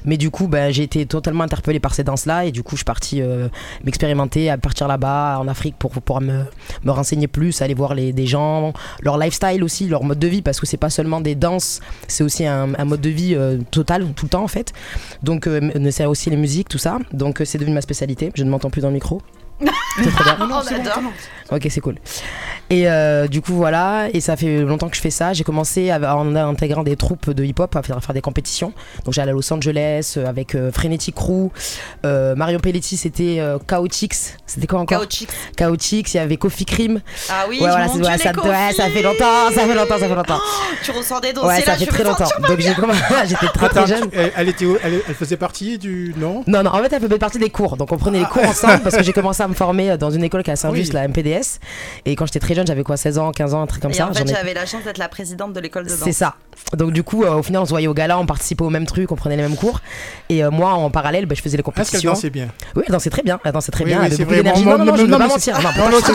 Mais 0.05 0.17
du 0.17 0.31
coup 0.31 0.47
ben, 0.47 0.71
j'ai 0.71 0.83
été 0.83 1.05
totalement 1.05 1.43
interpellée 1.43 1.79
par 1.79 1.93
ces 1.93 2.03
danses 2.03 2.25
là 2.25 2.45
et 2.45 2.51
du 2.51 2.63
coup 2.63 2.75
je 2.75 2.79
suis 2.79 2.85
partie 2.85 3.21
euh, 3.21 3.47
m'expérimenter 3.83 4.49
à 4.49 4.57
partir 4.57 4.87
là-bas 4.87 5.37
en 5.39 5.47
Afrique 5.47 5.75
pour 5.77 5.91
pouvoir 5.91 6.21
me, 6.21 6.43
me 6.83 6.91
renseigner 6.91 7.27
plus 7.27 7.61
aller 7.61 7.73
voir 7.73 7.93
les, 7.93 8.13
des 8.13 8.25
gens 8.25 8.73
leur 9.01 9.17
lifestyle 9.17 9.63
aussi 9.63 9.87
leur 9.87 10.03
mode 10.03 10.19
de 10.19 10.27
vie 10.27 10.41
parce 10.41 10.59
que 10.59 10.65
c'est 10.65 10.77
pas 10.77 10.89
seulement 10.89 11.21
des 11.21 11.35
danses 11.35 11.79
c'est 12.07 12.23
aussi 12.23 12.45
un, 12.45 12.67
mode 12.85 13.01
de 13.01 13.09
vie 13.09 13.35
euh, 13.35 13.59
total 13.71 14.05
tout 14.15 14.25
le 14.25 14.29
temps 14.29 14.43
en 14.43 14.47
fait. 14.47 14.73
Donc 15.21 15.47
c'est 15.91 16.05
aussi 16.05 16.29
les 16.29 16.35
musiques 16.35 16.62
tout 16.69 16.77
ça. 16.77 16.99
Donc 17.11 17.41
euh, 17.41 17.45
c'est 17.45 17.57
devenu 17.57 17.73
ma 17.73 17.81
spécialité. 17.81 18.31
Je 18.35 18.43
ne 18.43 18.49
m'entends 18.49 18.69
plus 18.69 18.81
dans 18.81 18.89
le 18.89 18.93
micro 18.93 19.21
C'est 19.59 20.09
trop 20.11 20.23
bien. 20.23 20.37
On 20.41 20.51
adore. 20.75 21.01
Ok, 21.51 21.67
c'est 21.69 21.81
cool. 21.81 21.95
Et 22.69 22.89
euh, 22.89 23.27
du 23.27 23.41
coup, 23.41 23.53
voilà. 23.53 24.07
Et 24.13 24.21
ça 24.21 24.35
fait 24.35 24.61
longtemps 24.61 24.89
que 24.89 24.95
je 24.95 25.01
fais 25.01 25.11
ça. 25.11 25.33
J'ai 25.33 25.43
commencé 25.43 25.91
à- 25.91 26.15
en 26.15 26.35
intégrant 26.35 26.81
des 26.81 26.95
troupes 26.95 27.29
de 27.29 27.43
hip-hop, 27.43 27.75
à 27.75 27.83
faire, 27.83 27.97
à 27.97 28.01
faire 28.01 28.13
des 28.15 28.21
compétitions. 28.21 28.73
Donc, 29.05 29.13
j'allais 29.13 29.31
à 29.31 29.33
Los 29.33 29.53
Angeles 29.53 30.15
euh, 30.17 30.25
avec 30.25 30.55
euh, 30.55 30.71
Frenetic 30.71 31.13
Crew. 31.13 31.49
Euh, 32.05 32.33
Marion 32.35 32.59
Pelletti, 32.59 32.97
c'était 32.97 33.37
euh, 33.39 33.59
Chaotix. 33.67 34.37
C'était 34.47 34.65
quoi 34.65 34.79
encore? 34.79 34.97
Chaotique. 34.99 35.29
Chaotix. 35.57 36.13
Il 36.13 36.17
y 36.17 36.19
avait 36.19 36.37
Kofi 36.37 36.65
Krim. 36.65 37.01
Ah 37.29 37.45
oui, 37.47 37.59
ouais, 37.59 37.67
voilà, 37.67 37.87
c'est- 37.89 37.93
Dieu, 37.99 38.03
ouais, 38.05 38.17
ça, 38.17 38.31
ouais, 38.31 38.73
ça 38.75 38.89
fait 38.89 39.01
longtemps, 39.03 39.51
ça 39.53 39.61
fait 39.67 39.75
longtemps, 39.75 39.99
ça 39.99 40.07
fait 40.07 40.15
longtemps. 40.15 40.39
Tu 40.83 40.91
ressors 40.91 41.21
des 41.21 41.33
dossiers 41.33 41.49
Ouais, 41.49 41.61
ça 41.61 41.75
fait 41.75 41.85
très 41.85 42.03
longtemps. 42.03 42.29
Donc, 42.47 42.59
j'ai 42.59 42.73
commencé- 42.73 42.99
j'étais 43.27 43.47
très 43.47 43.69
très 43.69 43.85
jeune. 43.85 44.09
elle, 44.13 44.31
elle 44.35 44.49
était 44.49 44.65
où? 44.65 44.77
Elle, 44.83 45.01
elle 45.07 45.15
faisait 45.15 45.37
partie 45.37 45.77
du. 45.77 46.15
Non? 46.17 46.43
Non, 46.47 46.63
non, 46.63 46.71
en 46.73 46.77
fait, 46.81 46.93
elle 46.93 47.01
faisait 47.01 47.19
partie 47.19 47.37
des 47.37 47.49
cours. 47.51 47.77
Donc, 47.77 47.91
on 47.91 47.97
prenait 47.97 48.19
les 48.19 48.25
cours 48.25 48.45
ensemble 48.47 48.79
parce 48.81 48.95
que 48.95 49.03
j'ai 49.03 49.13
commencé 49.13 49.42
à 49.43 49.47
me 49.47 49.53
former 49.53 49.97
dans 49.97 50.09
une 50.11 50.23
école 50.23 50.43
qui 50.43 50.49
est 50.49 50.53
à 50.53 50.55
Saint-Just, 50.55 50.89
Oui. 50.93 50.95
la 50.95 51.07
MPDS. 51.07 51.59
Et 52.05 52.15
quand 52.15 52.25
j'étais 52.25 52.39
très 52.39 52.55
jeune, 52.55 52.65
j'avais 52.67 52.83
quoi, 52.83 52.97
16 52.97 53.17
ans, 53.17 53.31
15 53.31 53.53
ans, 53.53 53.61
un 53.61 53.67
truc 53.67 53.81
comme 53.81 53.91
Et 53.91 53.95
ça. 53.95 54.07
en 54.09 54.13
fait, 54.13 54.23
ai- 54.23 54.27
j'avais 54.33 54.53
la 54.53 54.65
chance 54.65 54.83
d'être 54.83 54.97
la 54.97 55.09
présidente 55.09 55.53
de 55.53 55.59
l'école 55.59 55.83
de 55.85 55.89
danse. 55.89 55.99
C'est 56.03 56.11
ça. 56.11 56.35
Donc, 56.73 56.91
du 56.91 57.03
coup, 57.03 57.23
euh, 57.23 57.33
au 57.35 57.43
final, 57.43 57.61
on 57.61 57.65
se 57.65 57.69
voyait 57.71 57.87
au 57.87 57.93
gala, 57.93 58.17
on 58.19 58.25
participait 58.25 58.63
au 58.63 58.69
même 58.69 58.85
truc, 58.85 59.11
on 59.11 59.15
prenait 59.15 59.35
les 59.35 59.43
mêmes 59.43 59.55
cours. 59.55 59.81
Et 60.29 60.43
euh, 60.43 60.49
moi, 60.51 60.73
en 60.73 60.89
parallèle, 60.89 61.25
bah, 61.25 61.35
je 61.35 61.41
faisais 61.41 61.57
les 61.57 61.61
Est-ce 61.61 61.65
qu'elle 61.73 61.73
compétitions. 61.85 62.11
dansait 62.13 62.29
bien? 62.29 62.47
Oui, 62.75 62.83
elle 62.87 62.91
dansait 62.93 63.09
très 63.09 63.21
bien. 63.23 63.39
Elle 63.43 63.51
dansait 63.51 63.71
très 63.71 63.83
Oui, 63.83 63.89
bien. 63.91 63.99
oui, 63.99 64.05
elle 64.07 64.13
avait 64.13 64.23
beaucoup 64.23 64.35
d'énergie. 64.35 64.65
Non, 64.65 64.77
non, 64.77 64.85
non, 64.85 64.95
je 64.95 65.01
ne 65.03 65.07
veux 65.07 65.11
mais 65.11 65.17
pas 65.27 65.39
c'est- 65.39 65.51
mentir. 65.51 65.55
Non, 65.77 65.89
Non, 65.91 65.97
je 65.99 66.13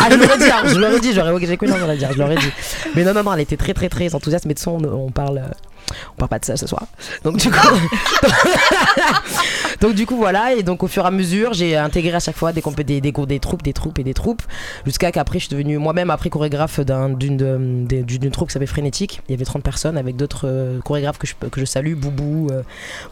Ah, 0.00 0.08
je 0.10 0.16
l'aurais 0.16 0.36
dit, 0.38 0.44
je 0.74 0.80
l'aurais 0.80 1.00
dit, 1.00 1.12
j'aurais 1.14 1.96
dit, 1.96 2.06
je 2.12 2.18
l'aurais 2.18 2.36
dit. 2.36 2.50
Mais 2.94 3.04
non, 3.04 3.14
non, 3.14 3.22
non, 3.22 3.34
elle 3.34 3.40
était 3.40 3.56
très, 3.56 3.74
très, 3.74 3.88
très 3.88 4.14
enthousiaste. 4.14 4.46
Mais 4.46 4.54
de 4.54 4.58
son, 4.58 4.82
on 4.84 5.10
parle, 5.10 5.38
euh, 5.38 5.42
on 6.12 6.16
parle 6.16 6.28
pas 6.28 6.38
de 6.38 6.44
ça 6.44 6.56
ce 6.56 6.66
soir. 6.66 6.84
Donc 7.24 7.36
du 7.36 7.50
coup, 7.50 7.58
donc 9.80 9.94
du 9.94 10.06
coup 10.06 10.16
voilà. 10.16 10.54
Et 10.54 10.62
donc 10.62 10.82
au 10.82 10.88
fur 10.88 11.04
et 11.04 11.08
à 11.08 11.10
mesure, 11.10 11.52
j'ai 11.54 11.76
intégré 11.76 12.14
à 12.16 12.20
chaque 12.20 12.36
fois 12.36 12.52
des, 12.52 12.62
des, 12.84 13.00
des, 13.00 13.12
des 13.12 13.40
troupes, 13.40 13.62
des 13.62 13.72
troupes 13.72 13.98
et 13.98 14.04
des 14.04 14.14
troupes, 14.14 14.42
jusqu'à 14.84 15.12
qu'après 15.12 15.38
je 15.38 15.46
suis 15.46 15.54
devenue 15.54 15.78
moi-même 15.78 16.10
après 16.10 16.30
chorégraphe 16.30 16.80
d'un- 16.80 17.10
d'une 17.10 17.86
d'une 17.86 18.30
troupe 18.30 18.48
qui 18.48 18.52
s'appelait 18.54 18.66
Frénétique. 18.66 19.20
Il 19.28 19.32
y 19.32 19.34
avait 19.34 19.44
30 19.44 19.62
personnes 19.62 19.98
avec 19.98 20.16
d'autres 20.16 20.46
euh, 20.46 20.80
chorégraphes 20.80 21.18
que 21.18 21.26
je, 21.26 21.34
que 21.50 21.60
je 21.60 21.64
salue, 21.64 21.94
Boubou, 21.94 22.48
euh, 22.50 22.62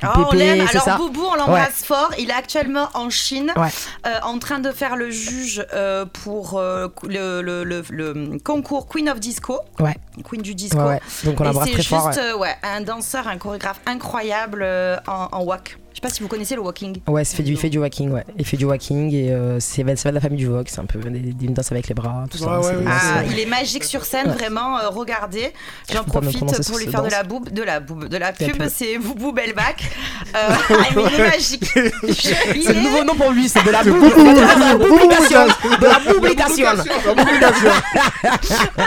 Oh, 0.02 0.06
on 0.16 0.24
Pépé, 0.30 0.62
c'est 0.66 0.76
Alors 0.76 0.84
ça. 0.84 0.96
Boubou, 0.96 1.22
on 1.32 1.37
l'embrasse 1.37 1.84
fort. 1.84 2.10
Il 2.18 2.30
est 2.30 2.34
actuellement 2.34 2.88
en 2.94 3.10
Chine, 3.10 3.52
Ouais. 3.56 3.68
euh, 4.06 4.10
en 4.22 4.38
train 4.38 4.58
de 4.58 4.70
faire 4.70 4.96
le 4.96 5.10
juge 5.10 5.64
euh, 5.74 6.04
pour 6.06 6.60
le, 6.60 7.42
le- 7.42 7.64
le- 7.64 7.84
le 7.90 8.38
concours 8.38 8.87
Queen 8.88 9.08
of 9.08 9.20
Disco. 9.20 9.58
Ouais. 9.80 9.94
Queen 10.24 10.42
du 10.42 10.54
disco. 10.54 10.78
Donc 11.24 11.40
on 11.40 11.44
l'embrasse 11.44 11.70
très 11.72 11.82
fort. 11.82 12.10
ouais, 12.38 12.54
un 12.64 12.81
danseur, 12.81 13.29
un 13.29 13.38
chorégraphe 13.38 13.81
incroyable 13.87 14.62
euh, 14.62 14.96
en, 15.07 15.29
en 15.33 15.44
wak. 15.44 15.79
Je 16.04 16.08
sais 16.08 16.12
pas 16.12 16.16
si 16.16 16.22
vous 16.22 16.28
connaissez 16.28 16.54
le 16.54 16.60
walking. 16.60 17.00
Ouais, 17.08 17.22
il 17.22 17.26
fait 17.26 17.42
du, 17.42 17.52
il 17.52 17.58
fait 17.58 17.70
du 17.70 17.78
walking, 17.78 18.10
ouais. 18.10 18.24
Il 18.38 18.44
fait 18.44 18.58
du 18.58 18.66
walking 18.66 19.10
et 19.14 19.32
euh, 19.32 19.58
c'est 19.58 19.82
ça 19.96 20.02
va 20.04 20.10
de 20.10 20.14
la 20.16 20.20
famille 20.20 20.38
du 20.38 20.48
c'est 20.66 20.80
un 20.80 20.84
peu 20.84 20.98
des, 20.98 21.18
des 21.18 21.46
danses 21.48 21.72
avec 21.72 21.88
les 21.88 21.94
bras, 21.94 22.24
tout 22.30 22.36
ça. 22.36 22.60
Ouais, 22.60 22.66
ouais, 22.66 22.84
Ah, 22.86 23.20
euh, 23.20 23.22
il 23.30 23.40
est 23.40 23.46
magique 23.46 23.84
sur 23.84 24.04
scène, 24.04 24.26
Ouais. 24.28 24.34
vraiment. 24.34 24.78
euh, 24.78 24.90
regardez, 24.90 25.52
j'en 25.90 26.04
profite 26.04 26.38
pour 26.38 26.76
lui 26.78 26.86
faire 26.88 27.00
de 27.02 27.08
danse. 27.08 27.12
la 27.12 27.22
boube, 27.22 27.48
de 27.50 27.62
la 27.62 27.80
boube, 27.80 28.08
de 28.08 28.16
la 28.18 28.26
La 28.26 28.32
pub. 28.32 28.62
C'est 28.68 28.98
Boubou 28.98 29.32
Belbac. 29.32 29.82
Euh, 30.34 30.54
mais 30.96 31.02
il 31.12 31.20
est 31.20 31.28
magique. 31.30 31.64
Je- 31.74 32.56
il 32.56 32.62
C'est 32.64 32.72
le 32.72 32.80
nouveau 32.80 33.04
nom 33.04 33.14
pour 33.14 33.30
lui, 33.30 33.48
c'est 33.48 33.62
de 33.62 33.70
la 33.70 33.84
de 33.84 33.90
la 33.90 33.94
publication. 33.94 35.46
De 35.80 35.86
la 35.86 36.00
publication. 36.00 36.66
La. 36.74 36.84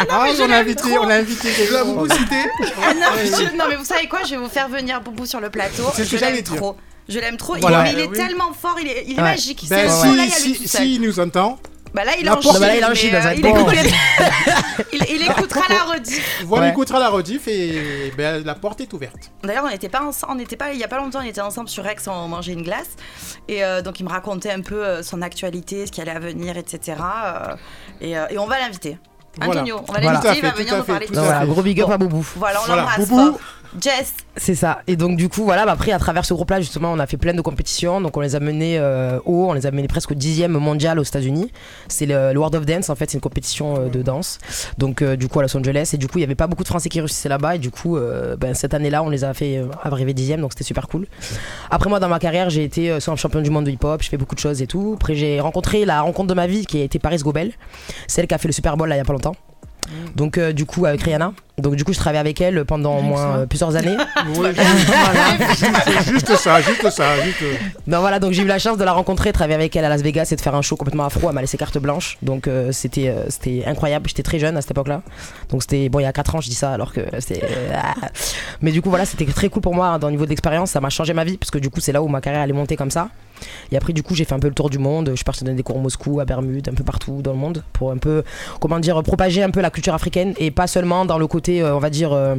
Ah, 0.10 0.26
on 0.42 0.52
a 0.52 0.56
l'aime 0.56 0.56
invité, 0.56 0.98
on 0.98 1.10
a 1.10 1.16
invité. 1.16 1.48
La 1.72 1.84
Ah 2.84 2.94
non, 3.56 3.66
mais 3.70 3.76
vous 3.76 3.86
savez 3.86 4.08
quoi 4.10 4.20
Je 4.26 4.32
vais 4.32 4.38
vous 4.38 4.50
faire 4.50 4.68
venir 4.68 5.00
Boubou 5.00 5.26
sur 5.26 5.40
le 5.40 5.50
plateau. 5.50 5.84
C'est 5.94 6.04
ce 6.04 6.12
que 6.12 6.18
je 6.18 6.22
l'aime 6.22 6.32
j'allais 6.32 6.42
dire. 6.42 6.56
trop. 6.56 6.76
Je 7.10 7.20
l'aime 7.20 7.38
trop. 7.38 7.56
Il- 7.56 7.62
Voilà. 7.62 7.84
mais 7.84 7.94
il 7.94 8.00
est 8.00 8.08
Oui. 8.08 8.18
tellement 8.18 8.52
fort, 8.54 8.78
il 8.82 8.88
est, 8.88 9.04
il 9.08 9.14
est 9.14 9.16
Ouais. 9.18 9.22
magique. 9.22 9.66
Ben, 9.70 9.90
si, 9.90 10.08
lui 10.12 10.68
si, 10.68 10.96
il 10.96 11.02
nous 11.02 11.20
entend, 11.20 11.58
Bah 11.94 12.04
là, 12.04 12.12
il 12.20 12.26
La 12.26 12.34
est 12.34 12.36
en 12.36 12.42
Chine. 12.42 12.52
Bah 12.60 12.68
là, 12.68 12.76
il 12.76 12.82
est 12.82 12.86
en 12.86 12.94
Chine, 12.94 13.16
euh, 13.16 13.34
il, 13.34 13.46
il, 14.94 15.16
il 15.16 15.22
écoutera 15.24 15.62
la 15.70 15.84
rediff. 15.94 16.44
voilà, 16.46 16.64
Ouais. 16.66 16.70
il 16.70 16.72
écoutera 16.74 17.00
la 17.00 17.10
rediff 17.10 17.48
et 17.48 18.12
ben, 18.18 18.44
la 18.46 18.56
porte 18.56 18.82
est 18.82 18.92
ouverte. 18.94 19.32
D'ailleurs, 19.44 19.64
on 19.66 19.70
n'était 19.70 19.90
pas 19.90 20.02
ensemble, 20.04 20.34
on 20.34 20.36
n'était 20.36 20.58
pas 20.58 20.74
il 20.74 20.80
y 20.80 20.84
a 20.84 20.88
pas 20.88 20.98
longtemps, 20.98 21.20
on 21.24 21.28
était 21.28 21.42
ensemble 21.42 21.70
sur 21.70 21.84
Rex, 21.84 22.08
on 22.08 22.28
mangeait 22.28 22.54
une 22.54 22.64
glace 22.64 22.90
et 23.48 23.64
euh, 23.64 23.82
donc 23.82 24.00
il 24.00 24.04
me 24.04 24.10
racontait 24.10 24.52
un 24.52 24.62
peu 24.62 24.84
euh, 24.86 25.02
son 25.02 25.22
actualité, 25.22 25.86
ce 25.88 25.92
qui 25.92 26.02
allait 26.02 26.12
à 26.12 26.20
venir, 26.20 26.58
etc. 26.58 26.98
euh, 27.00 27.56
et, 28.02 28.18
euh, 28.18 28.26
et 28.30 28.38
on 28.38 28.46
va 28.48 28.60
l'inviter. 28.60 28.98
Voilà. 29.40 29.62
Antonio, 29.62 29.76
on 29.88 29.92
va 29.94 30.00
Voilà. 30.02 30.12
l'inviter, 30.20 30.36
il 30.38 30.42
va 30.42 30.52
venir 30.52 30.78
nous 30.78 30.84
parler 30.84 31.06
tout 31.06 31.12
de 31.14 31.18
ça. 31.18 31.24
voilà, 31.24 31.46
gros 31.46 31.62
big 31.62 31.80
up 31.82 31.88
Bon. 31.88 31.94
à 31.94 31.98
Boubou. 31.98 32.28
Voilà, 32.38 32.60
on 32.62 32.66
Voilà, 32.66 32.82
l'embrasse 32.82 33.08
Boubou. 33.08 33.38
Jess, 33.80 34.14
C'est 34.38 34.56
ça. 34.56 34.82
Et 34.88 34.96
donc 34.96 35.18
du 35.18 35.30
coup, 35.30 35.44
voilà, 35.44 35.66
bah, 35.66 35.74
après 35.74 35.92
à 35.92 36.00
travers 36.00 36.26
ce 36.26 36.34
groupe-là, 36.34 36.62
justement, 36.62 36.92
on 36.92 37.00
a 37.00 37.08
fait 37.08 37.18
plein 37.18 37.34
de 37.34 37.42
compétitions. 37.42 38.02
Donc 38.02 38.16
on 38.18 38.22
les 38.22 38.36
a 38.36 38.40
menés 38.40 38.78
euh, 38.80 39.20
haut, 39.26 39.48
on 39.50 39.54
les 39.54 39.66
a 39.66 39.72
menés 39.72 39.88
presque 39.88 40.12
au 40.12 40.16
dixième 40.16 40.54
mondial 40.54 41.00
aux 41.00 41.04
États-Unis. 41.04 41.52
C'est 41.88 42.06
le, 42.06 42.34
le 42.34 42.40
World 42.40 42.56
of 42.56 42.66
Dance, 42.66 42.90
en 42.90 42.96
fait, 42.96 43.10
c'est 43.10 43.18
une 43.18 43.22
compétition 43.22 43.76
euh, 43.80 43.90
de 43.90 44.02
danse. 44.02 44.40
Donc 44.78 45.02
euh, 45.02 45.16
du 45.16 45.28
coup 45.28 45.40
à 45.40 45.44
Los 45.44 45.56
Angeles. 45.56 45.92
Et 45.94 45.98
du 45.98 46.08
coup, 46.08 46.18
il 46.18 46.22
y 46.22 46.24
avait 46.24 46.36
pas 46.36 46.48
beaucoup 46.48 46.64
de 46.64 46.68
Français 46.68 46.90
qui 46.90 47.00
réussissaient 47.00 47.30
là-bas. 47.30 47.56
Et 47.56 47.60
du 47.60 47.72
coup, 47.72 47.98
euh, 47.98 48.36
ben, 48.38 48.54
cette 48.54 48.74
année-là, 48.74 49.04
on 49.04 49.10
les 49.10 49.24
a 49.24 49.34
fait 49.34 49.58
euh, 49.58 49.68
arriver 49.84 50.14
dixième, 50.14 50.42
donc 50.42 50.54
c'était 50.54 50.64
super 50.64 50.88
cool. 50.88 51.08
Après 51.70 51.90
moi, 51.90 52.00
dans 52.00 52.10
ma 52.10 52.20
carrière, 52.20 52.50
j'ai 52.50 52.64
été 52.64 52.92
euh, 52.92 53.00
champion 53.00 53.42
du 53.42 53.50
monde 53.50 53.66
de 53.66 53.72
hip-hop. 53.72 54.02
Je 54.02 54.10
fais 54.10 54.18
beaucoup 54.18 54.36
de 54.36 54.40
choses 54.40 54.62
et 54.62 54.68
tout. 54.68 54.94
Après, 54.96 55.16
j'ai 55.16 55.40
rencontré 55.40 55.86
la 55.86 56.02
rencontre 56.02 56.28
de 56.30 56.34
ma 56.34 56.48
vie 56.48 56.66
qui 56.66 56.80
a 56.80 56.84
été 56.84 57.00
Paris 57.00 57.18
Gobel, 57.18 57.52
celle 58.08 58.28
qui 58.28 58.34
a 58.34 58.38
fait 58.38 58.48
le 58.48 58.54
Super 58.54 58.78
Bowl 58.78 58.88
là 58.90 58.96
il 58.96 59.00
y 59.00 59.02
a 59.02 59.06
pas 59.06 59.14
longtemps. 59.14 59.36
Donc 60.16 60.38
euh, 60.38 60.52
du 60.52 60.66
coup 60.66 60.86
avec 60.86 61.02
Rihanna. 61.02 61.34
Donc 61.62 61.76
du 61.76 61.84
coup 61.84 61.92
je 61.92 61.98
travaillais 61.98 62.20
avec 62.20 62.40
elle 62.40 62.66
pendant 62.66 63.00
au 63.00 63.02
moins 63.02 63.38
euh, 63.40 63.46
plusieurs 63.48 63.76
années. 63.76 63.98
Oui, 64.36 64.50
c'est 64.56 66.12
juste 66.12 66.36
ça, 66.36 66.62
juste 66.62 66.90
ça, 66.92 67.20
juste. 67.24 67.44
Non 67.88 68.02
voilà 68.02 68.20
donc 68.20 68.34
j'ai 68.34 68.44
eu 68.44 68.48
la 68.48 68.60
chance 68.60 68.78
de 68.78 68.84
la 68.84 68.92
rencontrer, 68.92 69.32
travailler 69.32 69.56
avec 69.56 69.76
elle 69.76 69.86
à 69.86 69.90
Las 69.90 70.02
Vegas 70.04 70.30
et 70.32 70.36
de 70.36 70.42
faire 70.42 70.54
un 70.54 70.62
show 70.62 70.76
complètement 70.76 71.06
afro. 71.06 71.30
Elle 71.30 71.34
m'a 71.36 71.42
laissé 71.42 71.58
carte 71.58 71.78
blanche, 71.80 72.18
donc 72.22 72.48
euh, 72.48 72.72
c'était 72.72 73.08
euh, 73.10 73.24
c'était 73.30 73.64
incroyable. 73.66 74.08
J'étais 74.08 74.22
très 74.22 74.38
jeune 74.38 74.56
à 74.56 74.62
cette 74.62 74.72
époque-là, 74.72 75.02
donc 75.50 75.64
c'était 75.64 75.90
bon 75.90 76.00
il 76.00 76.04
y 76.04 76.06
a 76.06 76.14
4 76.14 76.36
ans 76.36 76.42
je 76.42 76.50
dis 76.50 76.56
ça 76.56 76.74
alors 76.74 76.94
que 76.94 77.02
c'était. 77.20 77.42
ah. 77.74 77.94
Mais 78.62 78.72
du 78.72 78.84
coup 78.84 78.90
voilà 78.90 79.06
c'était 79.06 79.26
très 79.26 79.50
cool 79.50 79.64
pour 79.64 79.74
moi 79.74 79.88
hein, 79.88 80.00
dans 80.00 80.08
le 80.08 80.12
niveau 80.12 80.28
d'expérience, 80.28 80.72
ça 80.72 80.80
m'a 80.82 80.90
changé 80.90 81.14
ma 81.14 81.24
vie 81.24 81.38
parce 81.38 81.50
que 81.50 81.58
du 81.58 81.72
coup 81.72 81.80
c'est 81.80 81.92
là 81.92 82.04
où 82.04 82.08
ma 82.08 82.22
carrière 82.22 82.42
allait 82.44 82.54
monter 82.54 82.76
comme 82.76 82.92
ça. 82.92 83.10
Et 83.72 83.78
après 83.78 83.94
du 83.94 84.04
coup 84.04 84.14
j'ai 84.14 84.26
fait 84.26 84.36
un 84.36 84.40
peu 84.40 84.48
le 84.48 84.54
tour 84.54 84.70
du 84.70 84.78
monde. 84.78 85.10
Je 85.12 85.16
suis 85.16 85.26
parti 85.26 85.44
donner 85.44 85.58
des 85.58 85.64
cours 85.64 85.78
à 85.78 85.80
Moscou, 85.80 86.20
à 86.20 86.26
Bermude, 86.26 86.70
un 86.70 86.74
peu 86.76 86.84
partout 86.84 87.22
dans 87.24 87.32
le 87.32 87.38
monde 87.38 87.64
pour 87.74 87.92
un 87.92 87.98
peu 87.98 88.24
comment 88.60 88.80
dire 88.80 89.02
propager 89.02 89.42
un 89.42 89.52
peu 89.52 89.62
la 89.62 89.70
culture 89.72 89.94
africaine 89.94 90.34
et 90.38 90.52
pas 90.52 90.68
seulement 90.68 91.06
dans 91.06 91.18
le 91.18 91.28
côté 91.28 91.47
euh, 91.50 91.76
on 91.76 91.80
va 91.80 91.90
dire 91.90 92.14
euh, 92.14 92.36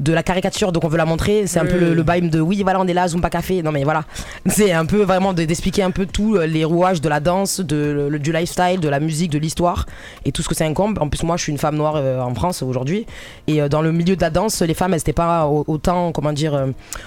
de 0.00 0.12
la 0.12 0.22
caricature, 0.22 0.72
donc 0.72 0.84
on 0.84 0.88
veut 0.88 0.96
la 0.96 1.04
montrer. 1.04 1.46
C'est 1.46 1.58
un 1.60 1.66
peu 1.66 1.78
le, 1.78 1.94
le 1.94 2.02
de 2.28 2.40
oui, 2.40 2.62
voilà, 2.62 2.80
on 2.80 2.86
est 2.86 2.94
là, 2.94 3.08
Zumba 3.08 3.30
Café. 3.30 3.62
Non, 3.62 3.72
mais 3.72 3.84
voilà. 3.84 4.04
C'est 4.46 4.72
un 4.72 4.86
peu 4.86 5.02
vraiment 5.02 5.32
de- 5.32 5.44
d'expliquer 5.44 5.82
un 5.82 5.90
peu 5.90 6.06
tout 6.06 6.36
euh, 6.36 6.46
les 6.46 6.64
rouages 6.64 7.00
de 7.00 7.08
la 7.08 7.20
danse, 7.20 7.60
de, 7.60 8.08
le- 8.10 8.18
du 8.18 8.32
lifestyle, 8.32 8.80
de 8.80 8.88
la 8.88 9.00
musique, 9.00 9.30
de 9.30 9.38
l'histoire 9.38 9.86
et 10.24 10.32
tout 10.32 10.42
ce 10.42 10.48
que 10.48 10.54
ça 10.54 10.64
incombe. 10.64 10.98
En 11.00 11.08
plus, 11.08 11.22
moi, 11.24 11.36
je 11.36 11.42
suis 11.44 11.52
une 11.52 11.58
femme 11.58 11.76
noire 11.76 11.94
euh, 11.96 12.20
en 12.20 12.34
France 12.34 12.62
aujourd'hui. 12.62 13.06
Et 13.46 13.60
euh, 13.60 13.68
dans 13.68 13.82
le 13.82 13.92
milieu 13.92 14.16
de 14.16 14.20
la 14.20 14.30
danse, 14.30 14.62
les 14.62 14.74
femmes, 14.74 14.92
elles 14.94 15.00
n'étaient 15.00 15.12
pas 15.12 15.46
au- 15.46 15.64
autant, 15.66 16.12
comment 16.12 16.32
dire, 16.32 16.54
euh, 16.54 16.66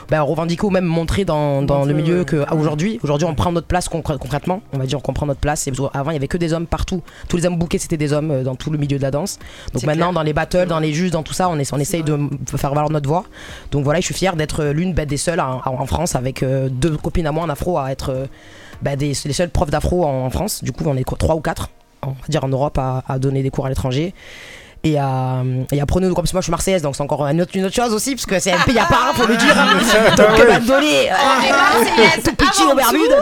ben, 0.09 0.21
revendiquées 0.21 0.65
ou 0.65 0.69
même 0.69 0.85
montrées 0.85 1.25
dans, 1.25 1.61
dans 1.61 1.85
le 1.85 1.93
milieu 1.93 2.23
qu'aujourd'hui. 2.25 2.99
Aujourd'hui, 3.03 3.25
on 3.27 3.35
prend 3.35 3.51
notre 3.51 3.67
place 3.67 3.89
concr- 3.89 4.17
concrètement. 4.17 4.61
On 4.73 4.77
va 4.77 4.85
dire 4.85 5.01
qu'on 5.01 5.13
prend 5.13 5.25
notre 5.25 5.39
place. 5.39 5.67
Et 5.67 5.71
avant, 5.93 6.11
il 6.11 6.13
y 6.13 6.17
avait 6.17 6.27
que 6.27 6.37
des 6.37 6.53
hommes 6.53 6.67
partout. 6.67 7.01
Tous 7.29 7.37
les 7.37 7.45
hommes 7.45 7.57
bouquets, 7.57 7.77
c'était 7.79 7.97
des 7.97 8.13
hommes 8.13 8.43
dans 8.43 8.55
tout 8.55 8.69
le 8.69 8.77
milieu 8.77 8.97
de 8.97 9.03
la 9.03 9.11
danse. 9.11 9.39
Donc 9.73 9.83
maintenant, 9.83 10.07
clair. 10.07 10.13
dans 10.13 10.23
les 10.23 10.33
battles, 10.33 10.67
dans 10.67 10.79
les 10.79 10.93
juges, 10.93 11.11
dans 11.11 11.23
tout 11.23 11.33
ça, 11.33 11.49
on, 11.49 11.57
est, 11.57 11.73
on 11.73 11.79
essaye 11.79 12.03
de 12.03 12.17
faire 12.57 12.74
valoir 12.75 12.91
notre 12.91 13.09
voix. 13.09 13.23
Donc 13.71 13.83
voilà, 13.83 13.99
je 13.99 14.05
suis 14.05 14.13
fier 14.13 14.35
d'être 14.35 14.63
l'une 14.65 14.93
ben, 14.93 15.05
des 15.07 15.17
seules 15.17 15.39
en, 15.39 15.61
en 15.65 15.85
France 15.87 16.15
avec 16.15 16.43
euh, 16.43 16.69
deux 16.69 16.95
copines 16.97 17.25
à 17.27 17.31
moi 17.31 17.43
en 17.43 17.49
afro 17.49 17.77
à 17.79 17.91
être 17.91 18.09
euh, 18.11 18.25
ben, 18.81 18.95
des, 18.95 19.13
les 19.25 19.33
seuls 19.33 19.49
profs 19.49 19.71
d'afro 19.71 20.05
en, 20.05 20.25
en 20.25 20.29
France. 20.29 20.63
Du 20.63 20.71
coup, 20.71 20.83
on 20.87 20.95
est 20.95 21.03
quoi, 21.03 21.17
trois 21.17 21.35
ou 21.35 21.41
quatre, 21.41 21.69
on 22.03 22.09
va 22.09 22.15
dire 22.29 22.43
en 22.43 22.49
Europe, 22.49 22.77
à, 22.77 23.03
à 23.07 23.17
donner 23.19 23.41
des 23.41 23.49
cours 23.49 23.65
à 23.65 23.69
l'étranger. 23.69 24.13
Et 24.87 24.99
à, 24.99 25.41
et 25.71 25.81
à 25.81 25.85
prôner, 25.87 26.05
comme 26.13 26.25
moi 26.31 26.41
je 26.41 26.41
suis 26.41 26.51
marseillaise, 26.51 26.83
donc 26.83 26.95
c'est 26.95 27.01
encore 27.01 27.25
une 27.25 27.41
autre, 27.41 27.53
une 27.55 27.65
autre 27.65 27.73
chose 27.73 27.91
aussi, 27.91 28.13
parce 28.13 28.27
que 28.27 28.37
c'est 28.37 28.51
un 28.51 28.59
pays 28.59 28.77
à 28.77 28.85
part, 28.85 29.13
faut 29.15 29.25
le 29.25 29.35
dire. 29.35 29.57
hein. 29.59 29.79
donc, 30.15 30.39
euh, 30.39 30.45
ben, 30.45 30.61
euh, 30.61 32.21
tout 32.23 32.35
petit 32.35 32.61
Bermudes. 32.75 33.15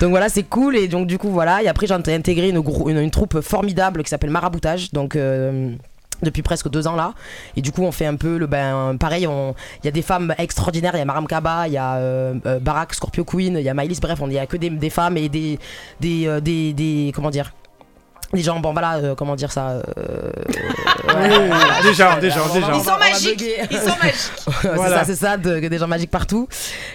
donc 0.00 0.08
voilà, 0.08 0.30
c'est 0.30 0.44
cool. 0.44 0.76
Et 0.78 0.88
donc, 0.88 1.06
du 1.06 1.18
coup, 1.18 1.28
voilà. 1.28 1.62
Et 1.62 1.68
après, 1.68 1.86
j'ai 1.86 1.92
intégré 1.92 2.48
une, 2.48 2.60
grou- 2.60 2.88
une, 2.88 2.96
une 2.98 3.10
troupe 3.10 3.42
formidable 3.42 4.02
qui 4.02 4.08
s'appelle 4.08 4.30
Maraboutage. 4.30 4.90
Donc. 4.94 5.16
Depuis 6.22 6.42
presque 6.42 6.68
deux 6.68 6.86
ans 6.86 6.96
là. 6.96 7.14
Et 7.56 7.62
du 7.62 7.72
coup 7.72 7.82
on 7.82 7.92
fait 7.92 8.06
un 8.06 8.16
peu 8.16 8.38
le 8.38 8.46
ben 8.46 8.96
pareil 8.98 9.26
on 9.26 9.54
il 9.82 9.86
y 9.86 9.88
a 9.88 9.92
des 9.92 10.02
femmes 10.02 10.34
extraordinaires. 10.38 10.92
Il 10.94 10.98
y 10.98 11.02
a 11.02 11.04
Maram 11.04 11.26
Kaba 11.26 11.68
il 11.68 11.74
y 11.74 11.78
a 11.78 11.96
euh, 11.96 12.34
euh, 12.46 12.58
Barak 12.58 12.94
Scorpio 12.94 13.24
Queen 13.24 13.56
il 13.56 13.62
y 13.62 13.68
a 13.68 13.74
Maïlis. 13.74 13.98
Bref 14.00 14.20
on 14.20 14.30
y 14.30 14.38
a 14.38 14.46
que 14.46 14.56
des, 14.56 14.70
des 14.70 14.90
femmes 14.90 15.16
et 15.16 15.28
des 15.28 15.58
des, 16.00 16.26
euh, 16.26 16.40
des 16.40 16.72
des 16.72 17.12
comment 17.14 17.30
dire 17.30 17.52
des 18.34 18.42
gens 18.42 18.60
bon 18.60 18.72
voilà 18.72 18.96
euh, 18.96 19.14
comment 19.14 19.36
dire 19.36 19.50
ça 19.52 19.68
euh, 19.70 19.82
ouais, 21.08 21.14
Oui, 21.38 21.82
des 21.82 21.94
gens, 21.94 22.18
des 22.18 22.30
gens, 22.30 22.46
des 22.52 22.58
Ils 22.58 22.64
gens. 22.66 22.82
sont 22.84 22.98
magiques. 22.98 23.44
Ils 23.70 23.76
sont 23.78 23.96
magiques. 24.02 24.32
c'est 24.62 24.74
Voilà. 24.74 24.98
ça, 24.98 25.04
c'est 25.06 25.14
ça, 25.16 25.36
de- 25.36 25.60
des 25.60 25.78
gens 25.78 25.86
magiques 25.88 26.10
partout. 26.10 26.46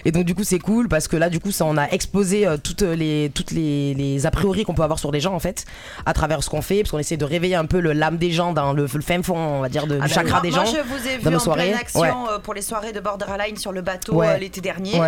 Et 0.04 0.12
donc 0.12 0.24
du 0.24 0.34
coup 0.34 0.44
c'est 0.44 0.58
cool 0.60 0.88
parce 0.88 1.08
que 1.08 1.16
là 1.16 1.28
du 1.28 1.40
coup 1.40 1.50
ça 1.50 1.64
on 1.64 1.76
a 1.76 1.86
exposé 1.88 2.46
euh, 2.46 2.56
toutes 2.56 2.82
les 2.82 3.32
toutes 3.34 3.50
les, 3.50 3.94
les 3.94 4.26
a 4.26 4.30
priori 4.30 4.64
qu'on 4.64 4.74
peut 4.74 4.82
avoir 4.84 4.98
sur 4.98 5.10
les 5.10 5.20
gens 5.20 5.34
en 5.34 5.40
fait 5.40 5.64
à 6.06 6.12
travers 6.12 6.42
ce 6.42 6.50
qu'on 6.50 6.62
fait 6.62 6.82
parce 6.82 6.90
qu'on 6.92 6.98
essaie 6.98 7.16
de 7.16 7.24
réveiller 7.24 7.56
un 7.56 7.66
peu 7.66 7.80
le 7.80 7.92
l'âme 7.92 8.16
des 8.16 8.30
gens 8.30 8.52
dans 8.52 8.72
le, 8.72 8.82
le 8.92 9.00
fin 9.02 9.22
fond 9.22 9.36
on 9.36 9.60
va 9.60 9.68
dire 9.68 9.86
de, 9.86 9.94
Ah 10.00 10.06
du 10.06 10.08
ben, 10.08 10.14
chakra 10.14 10.32
moi, 10.34 10.40
des 10.42 10.50
moi, 10.50 10.64
gens. 10.64 10.72
je 10.72 10.80
vous 10.82 11.08
ai 11.08 11.16
vu 11.18 11.22
dans 11.24 11.34
en 11.34 11.38
soirées. 11.40 11.62
pleine 11.70 11.78
action 11.78 12.00
Ouais. 12.00 12.10
euh, 12.30 12.38
pour 12.38 12.54
les 12.54 12.62
soirées 12.62 12.92
de 12.92 13.00
Borderline 13.00 13.56
sur 13.56 13.72
le 13.72 13.82
bateau 13.82 14.14
Ouais. 14.14 14.28
euh, 14.28 14.36
l'été 14.38 14.60
dernier. 14.60 15.00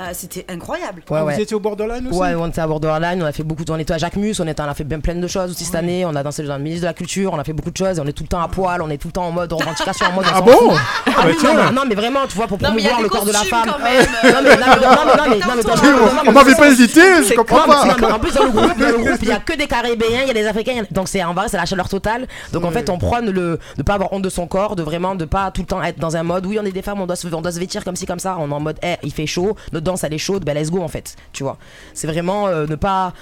Euh, 0.00 0.10
C'était 0.14 0.46
incroyable. 0.48 1.02
ouais, 1.10 1.18
Ah, 1.20 1.24
ouais. 1.24 1.34
Vous 1.34 1.40
étiez 1.42 1.54
au 1.56 1.60
Borderline 1.60 2.06
aussi 2.08 2.18
Ouais, 2.18 2.34
on 2.34 2.46
était 2.48 2.60
à 2.60 2.66
Borderline, 2.66 3.22
on 3.22 3.26
a 3.26 3.32
fait 3.32 3.42
beaucoup 3.42 3.64
de... 3.64 3.70
On 3.72 3.78
était 3.78 3.92
à 3.92 3.98
Jacquemus, 3.98 4.34
on, 4.40 4.46
était, 4.46 4.62
on 4.62 4.68
a 4.68 4.74
fait 4.74 4.84
bien 4.84 5.00
plein 5.00 5.14
de 5.14 5.26
choses 5.26 5.50
aussi 5.50 5.64
cette 5.64 5.74
année. 5.74 6.04
On 6.06 6.14
a 6.14 6.22
dansé 6.22 6.42
dans 6.44 6.56
le 6.56 6.62
ministre 6.62 6.82
de 6.82 6.86
la 6.86 6.94
Culture, 6.94 7.32
on 7.34 7.38
a 7.38 7.44
fait 7.44 7.52
beaucoup 7.52 7.70
de 7.70 7.76
choses. 7.76 7.98
Et 7.98 8.00
on 8.00 8.06
est 8.06 8.12
tout 8.12 8.22
le 8.22 8.28
temps 8.28 8.40
à 8.40 8.48
poil, 8.48 8.80
on 8.82 8.88
est 8.88 8.96
tout 8.98 9.08
le 9.08 9.12
temps 9.12 9.26
en 9.26 9.30
mode 9.32 9.52
revendication, 9.52 10.06
en 10.06 10.12
mode. 10.12 10.24
Ah 10.32 10.40
bon. 10.40 10.52
Ah 10.72 11.10
Ah 11.18 11.22
bah 11.24 11.28
tiens. 11.38 11.54
non, 11.54 11.62
mais, 11.66 11.72
non, 11.72 11.82
mais 11.88 11.94
vraiment, 11.94 12.20
tu 12.28 12.36
vois, 12.36 12.46
pour 12.46 12.58
Non, 12.62 12.70
mais 12.74 12.82
promouvoir 12.82 13.02
le 13.02 13.08
corps 13.08 13.24
de 13.26 13.32
la 13.32 13.38
femme. 13.40 13.66
Non, 13.66 13.74
mais, 13.82 13.98
non, 13.98 14.06
mais, 14.22 14.32
non, 14.32 14.38
mais, 14.42 14.56
non, 14.56 14.56
mais, 14.56 14.56
non, 14.56 15.24
mais, 15.28 15.38
non, 15.38 15.54
mais, 15.56 15.62
non, 15.62 16.12
mais, 16.22 16.28
On 16.28 16.32
m'avait 16.32 16.54
pas 16.54 16.68
hésité, 16.70 17.00
je 17.22 17.30
Non, 17.30 17.36
comprends 17.44 17.66
mais, 17.66 17.74
pas. 17.74 17.84
non, 17.86 17.94
mais 18.00 18.12
en 18.12 18.18
plus 18.18 18.32
dans 18.34 18.44
le 18.44 18.50
groupe, 18.50 19.18
il 19.22 19.28
y 19.28 19.32
a 19.32 19.38
que 19.38 19.56
des 19.56 19.66
caribéens, 19.66 20.22
il 20.22 20.28
y 20.28 20.30
a 20.30 20.34
des 20.34 20.46
africains, 20.46 20.82
donc 20.90 21.08
c'est 21.08 21.22
en 21.22 21.34
vrai 21.34 21.48
c'est 21.48 21.56
la 21.56 21.66
chaleur 21.66 21.88
totale. 21.88 22.26
Donc 22.52 22.64
en 22.64 22.70
fait 22.70 22.88
on 22.88 22.98
prône 22.98 23.30
le 23.30 23.58
de 23.76 23.82
pas 23.82 23.94
avoir 23.94 24.12
honte 24.12 24.22
de 24.22 24.28
son 24.28 24.46
corps, 24.46 24.76
de 24.76 24.82
vraiment 24.82 25.14
de 25.14 25.24
pas 25.24 25.50
tout 25.50 25.60
le 25.62 25.66
temps 25.66 25.82
être 25.82 25.98
dans 25.98 26.16
un 26.16 26.22
mode 26.22 26.46
oui 26.46 26.58
on 26.60 26.64
est 26.64 26.72
des 26.72 26.82
femmes, 26.82 27.00
on 27.00 27.06
doit 27.06 27.16
se, 27.16 27.26
on 27.32 27.40
doit 27.42 27.52
se 27.52 27.58
vêtir 27.58 27.84
comme 27.84 27.96
ci 27.96 28.06
comme 28.06 28.18
ça, 28.18 28.36
on 28.38 28.50
est 28.50 28.54
en 28.54 28.60
mode 28.60 28.78
eh, 28.82 28.96
il 29.02 29.12
fait 29.12 29.26
chaud, 29.26 29.56
notre 29.72 29.84
elle 29.96 30.14
est 30.14 30.18
chaude, 30.18 30.44
ben 30.44 30.56
let's 30.56 30.70
go 30.70 30.82
en 30.82 30.88
fait, 30.88 31.16
tu 31.32 31.42
vois? 31.42 31.58
C'est 31.94 32.06
vraiment 32.06 32.48
euh, 32.48 32.66
ne 32.66 32.76
pas 32.76 33.12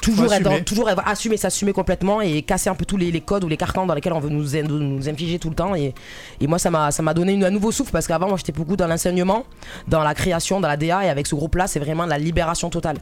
toujours 0.00 0.32
être 0.32 0.46
assumer. 0.46 0.64
toujours 0.64 0.88
être- 0.90 1.02
assumer 1.06 1.36
s'assumer 1.36 1.72
complètement 1.72 2.20
et 2.20 2.42
casser 2.42 2.70
un 2.70 2.74
peu 2.74 2.84
tous 2.84 2.96
les, 2.96 3.10
les 3.10 3.20
codes 3.20 3.44
ou 3.44 3.48
les 3.48 3.56
carcans 3.56 3.86
dans 3.86 3.94
lesquels 3.94 4.12
on 4.12 4.20
veut 4.20 4.28
nous, 4.30 4.56
in- 4.56 4.62
nous 4.62 5.08
infliger 5.08 5.38
tout 5.38 5.48
le 5.50 5.54
temps 5.54 5.74
et, 5.74 5.94
et 6.40 6.46
moi 6.46 6.58
ça 6.58 6.70
m'a 6.70 6.90
ça 6.90 7.02
m'a 7.02 7.14
donné 7.14 7.32
une- 7.32 7.44
un 7.44 7.50
nouveau 7.50 7.72
souffle 7.72 7.92
parce 7.92 8.06
qu'avant 8.06 8.28
moi 8.28 8.36
j'étais 8.36 8.52
beaucoup 8.52 8.76
dans 8.76 8.86
l'enseignement 8.86 9.44
dans 9.88 10.02
la 10.02 10.14
création 10.14 10.60
dans 10.60 10.68
la 10.68 10.76
DA 10.76 11.04
et 11.04 11.08
avec 11.08 11.26
ce 11.26 11.34
groupe 11.34 11.54
là 11.56 11.66
c'est 11.66 11.80
vraiment 11.80 12.06
la 12.06 12.18
libération 12.18 12.70
totale. 12.70 12.96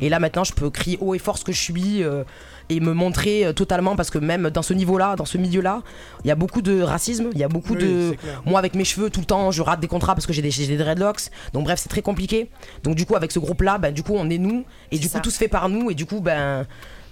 Et 0.00 0.08
là 0.08 0.18
maintenant 0.20 0.44
je 0.44 0.52
peux 0.52 0.70
crier 0.70 0.98
haut 1.00 1.14
et 1.14 1.18
fort 1.18 1.38
ce 1.38 1.44
que 1.44 1.52
je 1.52 1.60
suis 1.60 2.02
euh, 2.02 2.24
et 2.70 2.80
me 2.80 2.94
montrer 2.94 3.44
euh, 3.44 3.52
totalement 3.52 3.94
parce 3.96 4.10
que 4.10 4.18
même 4.18 4.48
dans 4.50 4.62
ce 4.62 4.72
niveau 4.72 4.96
là 4.96 5.16
dans 5.16 5.26
ce 5.26 5.36
milieu 5.38 5.60
là 5.60 5.82
il 6.24 6.28
y 6.28 6.30
a 6.30 6.34
beaucoup 6.34 6.62
de 6.62 6.80
racisme 6.80 7.28
il 7.32 7.38
y 7.38 7.44
a 7.44 7.48
beaucoup 7.48 7.74
Oui, 7.74 7.82
de 7.82 8.16
moi 8.46 8.58
avec 8.58 8.74
mes 8.74 8.84
cheveux 8.84 9.10
tout 9.10 9.20
le 9.20 9.26
temps 9.26 9.50
je 9.50 9.60
rate 9.60 9.80
des 9.80 9.88
contrats 9.88 10.14
parce 10.14 10.26
que 10.26 10.32
j'ai 10.32 10.42
des, 10.42 10.50
des 10.50 10.76
dreadlocks. 10.76 11.30
Donc 11.52 11.64
bref 11.64 11.78
c'est 11.82 11.88
très 11.90 12.02
compliqué. 12.02 12.48
Donc 12.82 12.94
du 12.94 13.04
coup 13.06 13.16
avec 13.16 13.32
ce 13.32 13.38
groupe 13.38 13.60
là 13.62 13.78
ben, 13.78 13.92
du 13.92 14.02
coup 14.02 14.14
on 14.16 14.30
est 14.30 14.38
nous. 14.38 14.64
Et 14.92 14.98
du 14.98 15.08
coup 15.10 15.18
tout 15.20 15.30
se 15.30 15.36
fait 15.38 15.48
par 15.48 15.68
nous. 15.68 15.90
Et 15.90 15.94
du 15.94 16.06
coup 16.06 16.20
ben 16.20 16.43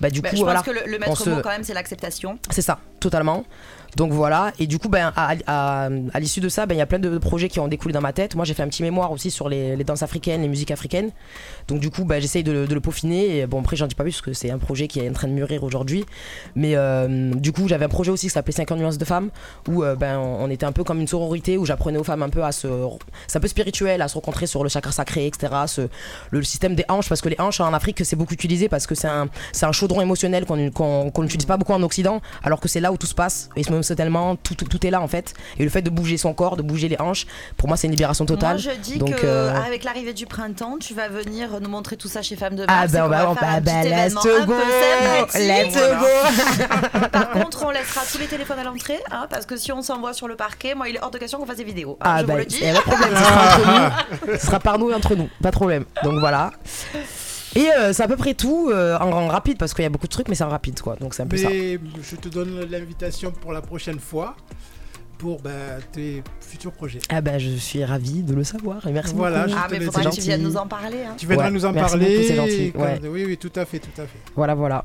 bah, 0.01 0.11
du 0.11 0.21
Bah, 0.21 0.31
coup 0.31 0.37
je 0.37 0.42
voilà 0.42 0.62
pense 0.62 0.75
que 0.75 0.85
le, 0.90 0.99
maître 0.99 1.16
se- 1.16 1.31
mot 1.31 1.40
quand 1.42 1.51
même 1.51 1.62
c'est 1.64 1.75
l'acceptation. 1.75 2.38
c'est 2.51 2.62
ça, 2.62 2.79
totalement. 3.01 3.45
Donc 3.96 4.11
voilà, 4.12 4.52
et 4.59 4.66
du 4.66 4.78
coup, 4.78 4.88
ben, 4.88 5.12
à, 5.16 5.35
à- 5.46 5.88
l'issue 6.20 6.40
de 6.40 6.48
ça, 6.48 6.64
ben, 6.64 6.74
il 6.74 6.78
y 6.78 6.81
a 6.81 6.87
plein 6.87 6.98
de 6.98 7.18
projets 7.18 7.48
qui 7.50 7.61
ont 7.61 7.68
découlé 7.68 7.92
dans 7.92 8.00
ma 8.00 8.12
tête. 8.14 8.35
Moi, 8.35 8.44
j'ai 8.46 8.55
fait 8.55 8.62
un 8.62 8.68
petit 8.68 8.83
mémoire 8.83 9.12
aussi 9.12 9.31
sur 9.31 9.48
les, 9.50 9.76
danses 9.85 10.02
africaines, 10.02 10.40
les 10.42 10.48
musiques 10.48 10.70
africaines. 10.70 11.11
Donc 11.68 11.81
du 11.81 11.90
coup, 11.90 12.05
ben, 12.05 12.20
j'essaye 12.20 12.42
de, 12.42 12.52
le- 12.52 12.81
peaufiner. 12.81 13.38
Et 13.38 13.46
bon, 13.46 13.61
après, 13.61 13.76
j'en 13.76 13.87
dis 13.87 13.94
pas 13.94 14.02
plus 14.02 14.12
parce 14.12 14.22
que 14.22 14.33
c'est 14.33 14.50
un 14.50 14.59
projet 14.59 14.88
qui 14.88 15.00
est 15.00 15.09
en 15.09 15.12
train 15.12 15.28
de 15.28 15.35
mûrir 15.35 15.62
aujourd'hui. 15.62 16.05
Mais 16.57 16.72
euh, 16.74 17.33
du 17.35 17.52
coup, 17.52 17.68
j'avais 17.68 17.85
un 17.85 17.88
projet 17.90 18.11
aussi 18.11 18.26
qui 18.28 18.33
s'appelait 18.33 18.52
50 18.55 18.78
nuances 18.78 18.98
de 18.98 19.05
femmes, 19.05 19.28
où 19.68 19.85
euh, 19.85 19.94
ben, 19.94 20.18
on 20.18 20.48
était 20.50 20.64
un 20.66 20.72
peu 20.72 20.85
comme 20.85 21.00
une 21.00 21.07
sororité, 21.09 21.59
où 21.59 21.66
j'apprenais 21.66 21.98
aux 21.98 22.05
femmes 22.05 22.22
un 22.22 22.31
peu 22.31 22.42
à 22.42 22.52
se... 22.52 22.68
C'est 23.26 23.38
un 23.38 23.40
peu 23.40 23.48
spirituel, 23.48 24.00
à 24.00 24.09
se 24.09 24.14
rencontrer 24.14 24.46
sur 24.46 24.62
le 24.62 24.70
chakra 24.70 24.90
sacré, 24.92 25.26
etc. 25.26 25.52
Le 26.31 26.42
système 26.42 26.74
des 26.74 26.85
hanches, 26.88 27.09
parce 27.11 27.20
que 27.20 27.28
les 27.28 27.37
hanches 27.38 27.61
en 27.61 27.72
Afrique, 27.74 28.02
c'est 28.05 28.16
beaucoup 28.16 28.33
utilisé 28.35 28.68
parce 28.70 28.87
que 28.87 28.94
c'est 28.94 29.09
un, 29.09 29.28
un 29.62 29.72
chaudron 29.72 30.00
émotionnel 30.00 30.46
qu'on 30.46 30.70
qu'on 31.11 31.22
n'utilise 31.22 31.46
pas 31.46 31.57
beaucoup 31.59 31.72
en 31.74 31.83
Occident, 31.83 32.20
alors 32.42 32.59
que 32.61 32.68
c'est 32.68 32.81
là 32.81 32.90
où 32.92 32.96
tout 32.96 33.07
se 33.07 33.14
passe. 33.14 33.48
Émotionnellement, 33.83 34.37
tout, 34.37 34.55
tout, 34.55 34.64
tout 34.64 34.87
est 34.87 34.90
là 34.90 35.01
en 35.01 35.09
fait. 35.09 35.35
Et 35.59 35.64
le 35.64 35.71
fait 35.71 35.83
de 35.83 35.90
bouger 35.90 36.16
son 36.16 36.33
corps, 36.35 36.57
de 36.57 36.62
bouger 36.62 36.88
les 36.88 37.01
hanches, 37.01 37.27
pour 37.57 37.68
moi, 37.68 37.77
c'est 37.77 37.87
une 37.88 37.92
libération 37.92 38.25
totale. 38.25 38.61
Moi 38.62 38.73
je 38.75 38.81
dis 38.81 38.99
Donc, 38.99 39.16
que 39.16 39.27
euh, 39.27 39.55
avec 39.61 39.83
l'arrivée 39.85 40.12
du 40.14 40.27
printemps, 40.27 40.77
tu 40.81 40.95
vas 40.95 41.09
venir 41.09 41.61
nous 41.61 41.68
montrer 41.68 41.97
tout 41.97 42.09
ça 42.09 42.23
chez 42.23 42.37
Femmes 42.37 42.55
de 42.57 42.64
Ah 42.68 42.83
Mars. 42.83 42.90
et 42.90 42.97
ben 42.97 43.09
va 43.09 43.27
bah, 43.27 43.35
faire 43.38 43.49
un 43.49 43.61
bah, 43.61 43.83
let's 43.83 44.14
go, 44.14 44.29
let's 45.35 45.75
go. 45.99 47.09
Par 47.12 47.31
contre, 47.31 47.64
on 47.66 47.71
laissera 47.71 48.03
tous 48.11 48.18
les 48.18 48.27
téléphones 48.27 48.59
à 48.59 48.64
l'entrée, 48.64 49.01
hein, 49.11 49.27
parce 49.29 49.47
que 49.47 49.57
si 49.57 49.73
on 49.73 49.83
s'envoie 49.83 50.12
sur 50.14 50.29
le 50.29 50.37
parquet, 50.37 50.75
moi 50.75 50.88
il 50.88 50.97
est 50.97 51.03
hors 51.03 51.11
de 51.11 51.18
question 51.18 51.38
qu'on 51.38 51.47
fasse 51.47 51.57
des 51.57 51.64
vidéos. 51.64 51.97
hein, 52.01 52.05
Ah 52.16 52.21
je 52.21 52.27
bah, 52.27 52.33
vous 52.35 52.38
le 52.38 52.45
dis. 52.47 52.61
y 52.61 52.68
a 52.68 52.73
pas 52.75 52.79
de 52.79 52.85
problème, 52.85 53.16
ce 53.16 53.25
sera 53.25 53.42
entre 53.45 53.66
nous. 54.27 54.33
Ce 54.38 54.47
sera 54.47 54.61
par 54.61 54.79
nous 54.79 54.90
et 54.90 54.95
entre 54.95 55.14
nous, 55.14 55.29
pas 55.42 55.51
de 55.51 55.57
problème. 55.57 55.85
Donc 56.05 56.18
voilà. 56.21 56.53
Et 57.54 57.70
euh, 57.70 57.92
c'est 57.92 58.02
à 58.02 58.08
peu 58.08 58.16
près 58.16 58.34
tout 58.34 58.70
euh, 58.70 58.96
en, 58.98 59.10
en 59.12 59.28
rapide 59.28 59.58
parce 59.58 59.74
qu'il 59.74 59.82
y 59.82 59.86
a 59.86 59.90
beaucoup 59.90 60.06
de 60.06 60.12
trucs, 60.12 60.28
mais 60.28 60.34
c'est 60.34 60.44
en 60.44 60.48
rapide 60.48 60.80
quoi. 60.80 60.96
Donc 61.00 61.14
c'est 61.14 61.22
un 61.22 61.26
peu 61.26 61.36
ça. 61.36 61.48
Mais 61.50 61.78
je 62.02 62.16
te 62.16 62.28
donne 62.28 62.60
l'invitation 62.70 63.30
pour 63.30 63.52
la 63.52 63.60
prochaine 63.60 63.98
fois 64.00 64.36
pour 65.18 65.40
bah, 65.40 65.50
tes 65.92 66.22
futurs 66.40 66.72
projets. 66.72 66.98
Ah 67.08 67.20
bah 67.20 67.38
je 67.38 67.50
suis 67.50 67.84
ravie 67.84 68.22
de 68.22 68.34
le 68.34 68.42
savoir 68.42 68.84
et 68.86 68.92
merci 68.92 69.14
Voilà, 69.14 69.46
beaucoup. 69.46 69.58
Ah, 69.62 69.68
mais 69.70 69.80
faudra 69.80 70.04
que 70.10 70.14
tu 70.16 70.20
viennes 70.22 70.42
nous 70.42 70.56
en 70.56 70.66
parler. 70.66 71.04
hein. 71.06 71.14
Tu 71.16 71.26
viendras 71.26 71.46
Ouais, 71.46 71.50
nous 71.52 71.64
en 71.64 71.72
merci 71.72 71.90
parler. 71.92 72.14
beaucoup, 72.16 72.26
c'est 72.26 72.34
gentil, 72.36 72.72
ouais. 72.74 73.00
Oui, 73.08 73.24
oui, 73.26 73.36
tout 73.36 73.52
à 73.54 73.64
fait, 73.64 73.78
tout 73.78 74.00
à 74.00 74.04
fait. 74.06 74.18
Voilà 74.34 74.54
voilà. 74.54 74.82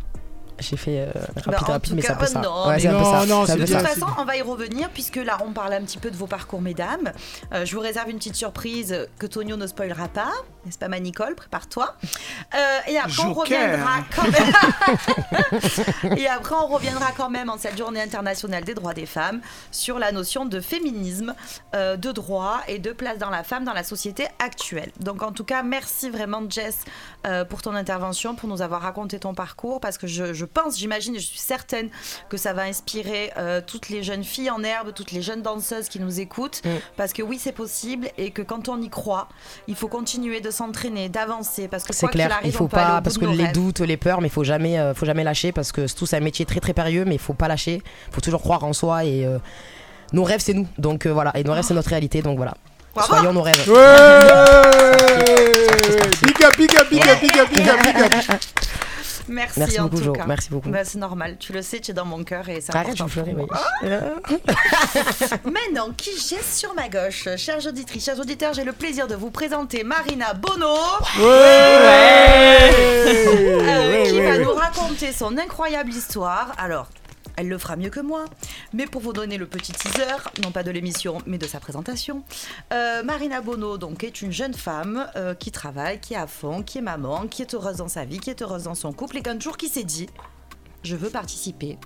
J'ai 0.60 0.78
fait 0.78 1.00
euh, 1.02 1.12
rapide 1.46 1.91
Bah, 1.91 1.96
mais 1.96 2.02
c'est 2.02 2.12
un 2.12 2.15
peu 2.15 2.26
oh 2.28 2.34
ça. 2.34 2.41
non, 2.41 2.67
ouais, 2.67 2.84
non, 2.84 3.04
ça. 3.04 3.26
non, 3.26 3.43
De 3.46 3.52
toute 3.54 3.67
ça. 3.67 3.80
façon, 3.80 4.08
on 4.17 4.26
va 4.26 4.38
y 4.38 4.41
revenir 4.41 4.89
puisque 4.89 5.17
là, 5.17 5.38
on 5.46 5.52
parle 5.52 5.74
un 5.74 5.82
petit 5.82 5.98
peu 5.98 6.10
de 6.12 6.15
vos 6.17 6.28
parcours, 6.28 6.62
mesdames. 6.62 7.12
Euh, 7.54 7.65
je 7.65 7.76
vous 7.76 7.82
réserve 7.82 8.10
une 8.10 8.17
petite 8.17 8.36
surprise 8.36 9.08
que 9.20 9.26
Tonio 9.28 9.56
ne 9.58 9.67
spoilera 9.67 10.08
pas, 10.08 10.32
n'est-ce 10.65 10.78
pas, 10.78 10.88
ma 10.88 11.00
Nicole 11.00 11.36
Prépare-toi. 11.36 11.96
Euh, 12.56 12.80
et 12.88 12.98
après, 12.98 13.24
on 13.24 13.34
reviendra 13.34 14.00
quand 14.15 14.24
même. 14.32 16.17
et 16.17 16.28
après, 16.28 16.56
on 16.56 16.67
reviendra 16.67 17.12
quand 17.15 17.30
même 17.30 17.50
en 17.50 17.58
cette 17.58 17.78
Journée 17.78 18.02
internationale 18.02 18.63
des 18.63 18.74
droits 18.74 18.93
des 18.93 19.06
femmes 19.06 19.41
sur 19.72 20.00
la 20.00 20.12
notion 20.12 20.46
de 20.46 20.60
féminisme, 20.60 21.36
euh, 21.76 21.96
de 21.98 22.12
droit 22.12 22.62
et 22.67 22.80
de 22.80 22.91
place 22.91 23.17
dans 23.17 23.30
la 23.30 23.43
femme 23.43 23.63
dans 23.63 23.74
la 23.74 23.84
société 23.84 24.28
actuelle. 24.39 24.91
Donc, 25.00 25.22
en 25.22 25.32
tout 25.32 25.43
cas, 25.43 25.63
merci 25.63 26.10
vraiment, 26.10 26.41
Jess, 26.50 26.80
euh, 27.26 27.46
pour 27.46 27.62
ton 27.62 27.76
intervention, 27.76 28.36
pour 28.36 28.50
nous 28.50 28.62
avoir 28.62 28.82
raconté 28.82 29.20
ton 29.20 29.34
parcours, 29.34 29.80
parce 29.80 29.98
que 29.98 30.08
je, 30.08 30.34
je 30.34 30.46
pense, 30.48 30.78
j'imagine, 30.78 31.16
et 31.16 31.20
je 31.20 31.26
suis 31.28 31.40
certaine 31.40 31.90
que 32.30 32.38
ça 32.38 32.54
va 32.54 32.64
inspirer 32.64 33.32
euh, 33.38 33.62
toutes 33.66 33.90
les 33.90 34.04
jeunes 34.04 34.24
filles 34.24 34.50
en 34.50 34.64
herbe, 34.64 34.94
toutes 34.94 35.12
les 35.12 35.22
jeunes 35.22 35.42
danseuses 35.42 35.90
qui 35.90 36.00
nous 36.00 36.20
écoutent, 36.20 36.62
Mm. 36.66 36.70
parce 36.98 37.14
que 37.14 37.22
oui, 37.22 37.40
c'est 37.42 37.52
possible, 37.52 38.10
et 38.18 38.32
que 38.32 38.42
quand 38.42 38.68
on 38.70 38.82
y 38.82 38.90
croit, 38.90 39.28
il 39.68 39.76
faut 39.76 39.88
continuer 39.88 40.42
de 40.42 40.50
s'entraîner, 40.52 41.10
d'avancer, 41.10 41.68
parce 41.68 41.84
que 41.84 41.94
C'est 41.94 42.08
clair, 42.08 42.32
arrive, 42.32 42.48
il 42.48 42.52
faut 42.52 42.68
peut 42.68 42.78
aller 42.78 42.86
pas 42.88 43.02
parce 43.02 43.18
que 43.18 43.26
les 43.26 43.44
rêves. 43.46 43.54
doutes, 43.54 43.80
les 43.82 43.98
peurs, 43.98 44.22
mais 44.22 44.28
il 44.28 44.32
faut 44.32 44.44
jamais, 44.44 44.80
euh, 44.80 44.94
faut 44.94 45.06
jamais 45.06 45.24
lâcher 45.24 45.52
parce 45.52 45.72
que 45.72 45.92
tout 45.94 46.06
c'est 46.06 46.18
un 46.18 46.22
métier 46.22 46.46
très 46.46 46.60
très 46.60 46.74
périlleux, 46.74 47.06
mais 47.06 47.16
il 47.16 47.20
faut 47.20 47.34
pas 47.34 47.48
lâcher. 47.48 47.82
Il 48.10 48.14
faut 48.14 48.22
toujours 48.22 48.42
croire 48.42 48.64
en 48.64 48.74
soi 48.74 49.04
et 49.06 49.26
euh, 49.26 49.38
nos 50.14 50.24
rêves 50.24 50.40
c'est 50.42 50.54
nous. 50.54 50.68
Donc 50.78 51.06
euh, 51.06 51.12
voilà, 51.14 51.32
et 51.38 51.44
nos 51.44 51.54
rêves 51.54 51.64
c'est 51.68 51.74
notre 51.74 51.90
réalité. 51.90 52.22
Donc 52.22 52.38
voilà, 52.38 52.54
soyons 53.06 53.34
nos 53.34 53.42
rêves. 53.42 53.68
Ouais 53.70 53.78
Big 56.24 56.44
up, 56.44 56.58
big 56.58 56.76
up, 56.78 56.90
big 56.90 57.08
up, 57.08 58.42
Merci, 59.28 59.60
Merci 59.60 59.80
en 59.80 59.84
beaucoup, 59.84 59.98
tout 59.98 60.04
Jo. 60.04 60.13
cas. 60.13 60.26
Merci 60.26 60.50
beaucoup. 60.50 60.70
Bah, 60.70 60.84
c'est 60.86 60.98
normal, 60.98 61.38
tu 61.40 61.52
le 61.54 61.62
sais, 61.62 61.80
tu 61.80 61.92
es 61.92 61.94
dans 61.94 62.06
mon 62.06 62.24
cœur 62.24 62.48
et 62.50 62.62
c'est 62.62 62.76
Arrête, 62.76 62.96
je 62.98 63.04
important. 63.04 63.22
me 63.22 63.26
ferai, 63.26 63.34
pour 63.34 63.44
oui. 63.44 63.50
moi. 63.84 64.00
Maintenant, 65.52 65.92
qui 65.96 66.12
j'ai 66.18 66.42
sur 66.42 66.74
ma 66.74 66.88
gauche? 66.90 67.28
Chers 67.38 67.66
auditrices, 67.68 68.06
chers 68.06 68.20
auditeurs, 68.20 68.54
j'ai 68.54 68.63
le 68.63 68.74
plaisir 68.74 69.08
de 69.08 69.16
vous 69.16 69.30
présenter 69.32 69.84
Marina 69.84 70.34
Bono, 70.34 70.76
euh, 72.78 74.06
qui 74.06 74.20
va 74.22 74.38
nous 74.38 74.52
raconter 74.54 75.12
son 75.12 75.38
incroyable 75.38 75.92
histoire. 75.92 76.54
Alors, 76.58 76.88
elle 77.38 77.47
le 77.47 77.58
fera 77.58 77.76
mieux 77.78 77.89
que 77.89 78.00
moi. 78.00 78.26
Mais 78.73 78.86
pour 78.86 79.02
vous 79.02 79.13
donner 79.13 79.38
le 79.38 79.47
petit 79.47 79.71
teaser, 79.71 80.17
non 80.43 80.52
pas 80.52 80.63
de 80.63 80.71
l'émission, 80.71 81.19
mais 81.26 81.38
de 81.38 81.47
sa 81.47 81.60
présentation, 81.60 82.23
euh, 82.73 83.04
Marina 83.04 83.41
Bono 83.41 83.78
donc, 83.78 84.04
est 84.04 84.21
une 84.21 84.32
jeune 84.32 84.54
femme 84.54 85.08
euh, 85.15 85.34
qui 85.34 85.52
travaille, 85.52 86.00
qui 86.02 86.15
est 86.15 86.17
à 86.17 86.28
fond, 86.28 86.63
qui 86.63 86.80
est 86.80 86.82
maman, 86.82 87.28
qui 87.28 87.41
est 87.41 87.54
heureuse 87.54 87.78
dans 87.78 87.88
sa 87.88 88.04
vie, 88.04 88.19
qui 88.19 88.30
est 88.30 88.41
heureuse 88.41 88.63
dans 88.63 88.76
son 88.76 88.91
couple 88.91 89.17
et 89.17 89.21
qu'un 89.21 89.39
jour 89.39 89.56
qui 89.56 89.69
s'est 89.69 89.84
dit 89.84 90.08
Je 90.84 90.95
veux 90.95 91.10
participer 91.10 91.78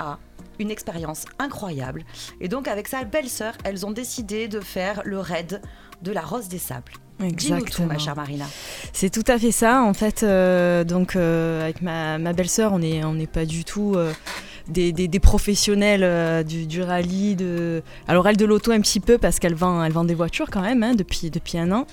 à 0.00 0.18
une 0.58 0.70
expérience 0.70 1.24
incroyable. 1.38 2.04
Et 2.40 2.48
donc, 2.48 2.66
avec 2.66 2.88
sa 2.88 3.04
belle-sœur, 3.04 3.54
elles 3.64 3.86
ont 3.86 3.92
décidé 3.92 4.48
de 4.48 4.60
faire 4.60 5.02
le 5.04 5.20
raid 5.20 5.62
de 6.02 6.12
la 6.12 6.22
Rose 6.22 6.48
des 6.48 6.58
Sables. 6.58 6.92
Dis-nous 7.20 7.64
tout, 7.64 7.82
ma 7.82 7.98
chère 7.98 8.14
Marina. 8.16 8.44
C'est 8.92 9.10
tout 9.10 9.24
à 9.26 9.38
fait 9.38 9.50
ça. 9.52 9.82
En 9.82 9.92
fait, 9.94 10.22
euh, 10.22 10.84
donc 10.84 11.16
euh, 11.16 11.62
avec 11.64 11.82
ma, 11.82 12.18
ma 12.18 12.32
belle-sœur, 12.32 12.72
on 12.72 12.78
n'est 12.78 13.04
on 13.04 13.14
n'est 13.14 13.26
pas 13.26 13.44
du 13.44 13.64
tout 13.64 13.94
euh, 13.96 14.12
des, 14.68 14.92
des- 14.92 15.08
des 15.08 15.18
professionnels 15.18 16.02
euh, 16.04 16.44
du, 16.44 16.66
du 16.66 16.80
rallye. 16.80 17.34
De... 17.34 17.82
Alors 18.06 18.28
elle 18.28 18.36
de 18.36 18.44
l'auto 18.44 18.70
un 18.70 18.80
petit 18.80 19.00
peu 19.00 19.18
parce 19.18 19.40
qu'elle 19.40 19.54
vend, 19.54 19.82
elle 19.82 19.90
vend 19.92 20.04
des 20.04 20.14
voitures 20.14 20.48
quand 20.50 20.60
même 20.60 20.82
hein, 20.84 20.94
depuis, 20.94 21.30
depuis 21.30 21.58
un 21.58 21.72
an. 21.72 21.86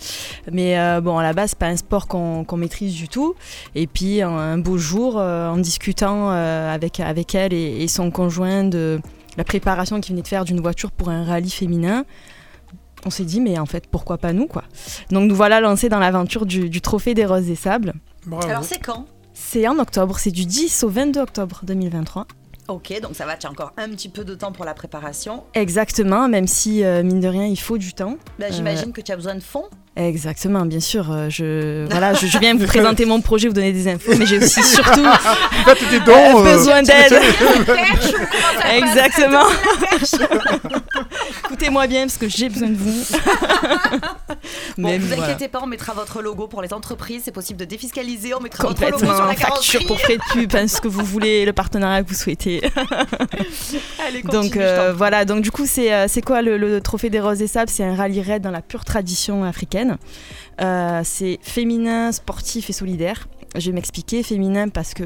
Mais 0.52 0.78
euh, 0.78 1.02
bon, 1.02 1.18
à 1.18 1.24
la 1.24 1.34
base, 1.34 1.52
c'est 1.52 1.60
pas 1.60 1.68
un 1.70 1.78
sport 1.78 2.08
qu'on 2.08 2.44
qu'on 2.44 2.58
maîtrise 2.58 2.94
du 2.94 3.08
tout. 3.08 3.34
Et 3.74 3.88
puis 3.88 4.22
un, 4.22 4.30
un 4.30 4.58
beau 4.60 4.78
jour, 4.78 5.16
euh, 5.18 5.50
en 5.50 5.58
discutant 5.58 6.30
euh, 6.32 6.72
avec, 6.74 7.00
avec 7.00 7.34
elle 7.34 7.54
et, 7.54 7.82
et 7.84 7.88
son 7.88 8.12
conjoint 8.12 8.64
de 8.64 9.00
la 9.38 9.44
préparation 9.44 10.00
qu'il 10.02 10.14
venait 10.14 10.22
de 10.22 10.28
faire 10.28 10.46
d'une 10.46 10.62
voiture 10.62 10.92
pour 10.92 11.10
un 11.10 11.24
rallye 11.26 11.50
féminin. 11.50 12.06
On 13.06 13.10
s'est 13.10 13.24
dit, 13.26 13.40
mais 13.40 13.60
en 13.60 13.66
fait, 13.66 13.88
pourquoi 13.88 14.18
pas 14.18 14.34
nous, 14.34 14.48
quoi. 14.48 14.64
Donc 15.12 15.30
nous 15.30 15.36
voilà 15.36 15.62
lancés 15.62 15.90
dans 15.90 16.00
l'aventure 16.00 16.46
du, 16.46 16.70
du 16.70 16.82
Trophée 16.82 17.14
des 17.14 17.26
Roses 17.26 17.50
et 17.50 17.56
Sables. 17.56 17.94
Bravo. 18.26 18.48
Alors, 18.48 18.64
c'est 18.64 18.84
quand? 18.84 19.06
C'est 19.34 19.68
en 19.68 19.78
octobre, 19.80 20.18
c'est 20.18 20.32
du 20.32 20.46
10 20.46 20.84
au 20.84 20.90
22 20.90 21.20
octobre 21.20 21.60
2023. 21.64 22.26
Ok, 22.68 23.00
donc 23.02 23.16
ça 23.16 23.26
va, 23.28 23.38
tu 23.38 23.46
as 23.46 23.52
encore 23.52 23.74
un 23.78 23.90
petit 23.90 24.10
peu 24.10 24.26
de 24.26 24.34
temps 24.34 24.52
pour 24.52 24.66
la 24.66 24.74
préparation. 24.74 25.44
Exactement, 25.54 26.28
même 26.28 26.48
si, 26.48 26.84
euh, 26.84 27.04
mine 27.04 27.20
de 27.20 27.28
rien, 27.28 27.46
il 27.46 27.60
faut 27.60 27.78
du 27.78 27.94
temps. 27.94 28.18
Bah, 28.40 28.48
J'imagine 28.50 28.92
que 28.92 29.02
tu 29.02 29.12
as 29.12 29.16
besoin 29.16 29.36
de 29.36 29.44
fonds. 29.44 29.66
Exactement, 29.98 30.66
bien 30.66 30.82
sûr. 30.82 31.10
euh, 31.12 31.30
je, 31.30 31.86
voilà, 31.90 32.14
je, 32.14 32.28
je 32.28 32.38
viens 32.40 32.54
vous 32.56 32.66
présenter 32.66 33.06
mon 33.06 33.22
projet, 33.22 33.48
vous 33.48 33.54
donner 33.54 33.72
des 33.72 33.88
infos, 33.88 34.12
mais 34.18 34.26
j'ai 34.26 34.38
aussi 34.40 34.62
surtout 34.76 35.02
dons. 35.02 36.12
euh, 36.14 36.46
euh, 36.46 36.58
besoin 36.58 36.84
d'aide. 36.84 37.14
Exactement. 38.76 39.46
Écoutez-moi 41.46 41.88
bien 41.88 42.02
parce 42.02 42.18
que 42.18 42.28
j'ai 42.28 42.50
besoin 42.50 42.70
de 42.70 42.76
vous. 42.76 43.16
Bon, 44.78 44.90
Mais 44.90 44.98
vous 44.98 45.08
voilà. 45.08 45.24
inquiétez 45.24 45.48
pas, 45.48 45.60
on 45.64 45.68
mettra 45.68 45.94
votre 45.94 46.22
logo 46.22 46.48
pour 46.48 46.62
les 46.62 46.74
entreprises. 46.74 47.22
C'est 47.26 47.32
possible 47.32 47.60
de 47.60 47.66
défiscaliser. 47.66 48.34
On 48.34 48.40
mettra 48.42 48.68
votre 48.68 48.84
logo 48.84 48.98
sur 49.06 49.26
la 49.26 49.34
facture 49.36 49.86
pour 49.88 50.00
frais 50.00 50.18
de 50.18 50.24
pub, 50.34 50.54
hein, 50.56 50.68
ce 50.68 50.82
que 50.82 50.88
vous 50.88 51.04
voulez, 51.06 51.46
le 51.46 51.54
partenariat 51.54 52.04
que 52.04 52.10
vous 52.10 52.16
souhaitez. 52.16 52.62
Allez, 54.06 54.22
Donc 54.24 54.32
continue, 54.44 54.64
euh, 54.64 54.88
prie. 54.90 54.98
voilà, 54.98 55.26
donc 55.26 55.42
du 55.42 55.52
coup 55.52 55.66
c'est 55.66 56.08
c'est 56.08 56.22
quoi 56.22 56.42
le, 56.42 56.58
le 56.58 56.82
Trophée 56.82 57.10
des 57.10 57.20
Roses 57.20 57.42
et 57.42 57.48
Sables? 57.48 57.70
C'est 57.72 57.84
un 57.84 57.96
rallye 57.96 58.22
raid 58.22 58.42
dans 58.42 58.52
la 58.52 58.62
pure 58.62 58.84
tradition 58.86 59.44
africaine. 59.44 59.85
Euh, 60.62 61.02
c'est 61.04 61.40
féminin, 61.42 62.12
sportif 62.12 62.70
et 62.70 62.74
solidaire. 62.74 63.28
Je 63.58 63.68
vais 63.68 63.72
m'expliquer, 63.76 64.24
féminin 64.24 64.70
parce 64.70 64.94
que 64.94 65.04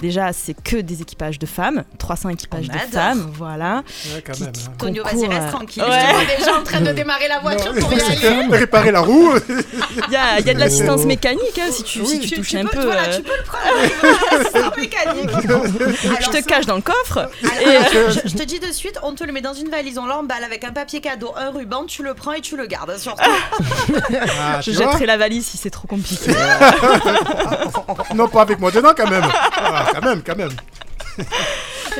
déjà 0.00 0.32
c'est 0.32 0.54
que 0.54 0.76
des 0.76 1.02
équipages 1.02 1.38
de 1.38 1.46
femmes, 1.46 1.84
300 1.98 2.30
équipages 2.30 2.66
On 2.70 2.72
de 2.72 2.78
adore. 2.78 2.90
femmes, 2.90 3.30
voilà. 3.34 3.82
Ouais, 4.14 4.22
quand 4.26 4.32
Qui- 4.32 4.42
même. 4.44 4.52
hein. 4.56 4.72
Tonio, 4.78 5.04
vas-y, 5.04 5.14
concours, 5.14 5.28
reste 5.30 5.42
euh, 5.46 5.50
tranquille. 5.50 5.82
ouais. 5.82 5.90
Je 6.00 6.06
te 6.06 6.12
vois 6.26 6.36
déjà 6.38 6.58
en 6.58 6.62
train 6.62 6.80
de 6.80 6.92
démarrer 6.92 7.28
la 7.28 7.38
voiture 7.40 7.74
Non, 7.74 7.80
pour 7.80 7.92
y 7.92 8.00
aller. 8.00 8.46
Réparer 8.50 8.90
la 8.92 9.00
roue. 9.00 9.32
Il 9.48 10.12
y 10.12 10.16
a, 10.16 10.38
il 10.40 10.46
y 10.46 10.50
a 10.50 10.54
de 10.54 10.58
l'assistance 10.60 11.00
Oh. 11.04 11.06
mécanique 11.06 11.58
hein, 11.58 11.68
si 11.70 11.82
tu, 11.82 12.00
Oui. 12.00 12.06
si 12.06 12.20
tu 12.20 12.28
Tu, 12.28 12.34
touches 12.36 12.48
tu 12.48 12.58
un 12.58 12.64
peux, 12.64 12.78
peu. 12.78 12.84
voilà, 12.84 13.02
euh, 13.08 13.16
tu 13.16 13.22
peux 13.22 13.36
le 13.36 13.44
prendre. 13.44 14.70
En 14.72 14.80
mécanique. 14.80 15.30
je 16.20 16.30
te 16.30 16.44
cache 16.44 16.66
dans 16.66 16.76
le 16.76 16.82
coffre. 16.82 17.18
Alors, 17.18 18.10
je, 18.12 18.28
je 18.28 18.34
te 18.36 18.42
dis 18.42 18.60
de 18.60 18.70
suite, 18.72 18.98
on 19.02 19.14
te 19.14 19.24
le 19.24 19.32
met 19.32 19.40
dans 19.40 19.54
une 19.54 19.68
valise, 19.68 19.98
on 19.98 20.06
l'emballe 20.06 20.44
avec 20.44 20.64
un 20.64 20.72
papier 20.72 21.00
cadeau, 21.00 21.32
un 21.36 21.50
ruban, 21.50 21.84
tu 21.86 22.02
le 22.02 22.14
prends 22.14 22.32
et 22.32 22.40
tu 22.40 22.56
le 22.56 22.66
gardes. 22.66 22.96
Surtout. 22.98 23.22
Ah, 24.40 24.60
Je 24.60 24.72
jetterai 24.72 25.06
la 25.06 25.16
valise 25.16 25.46
si 25.46 25.56
c'est 25.58 25.70
trop 25.70 25.86
compliqué. 25.88 26.30
Non, 28.14 28.28
pas 28.28 28.42
avec 28.42 28.58
moi 28.60 28.70
dedans, 28.70 28.92
quand 28.96 29.10
même. 29.10 29.24
Ah, 29.56 29.86
quand 29.94 30.04
même, 30.04 30.22
quand 30.24 30.36
même. 30.36 30.50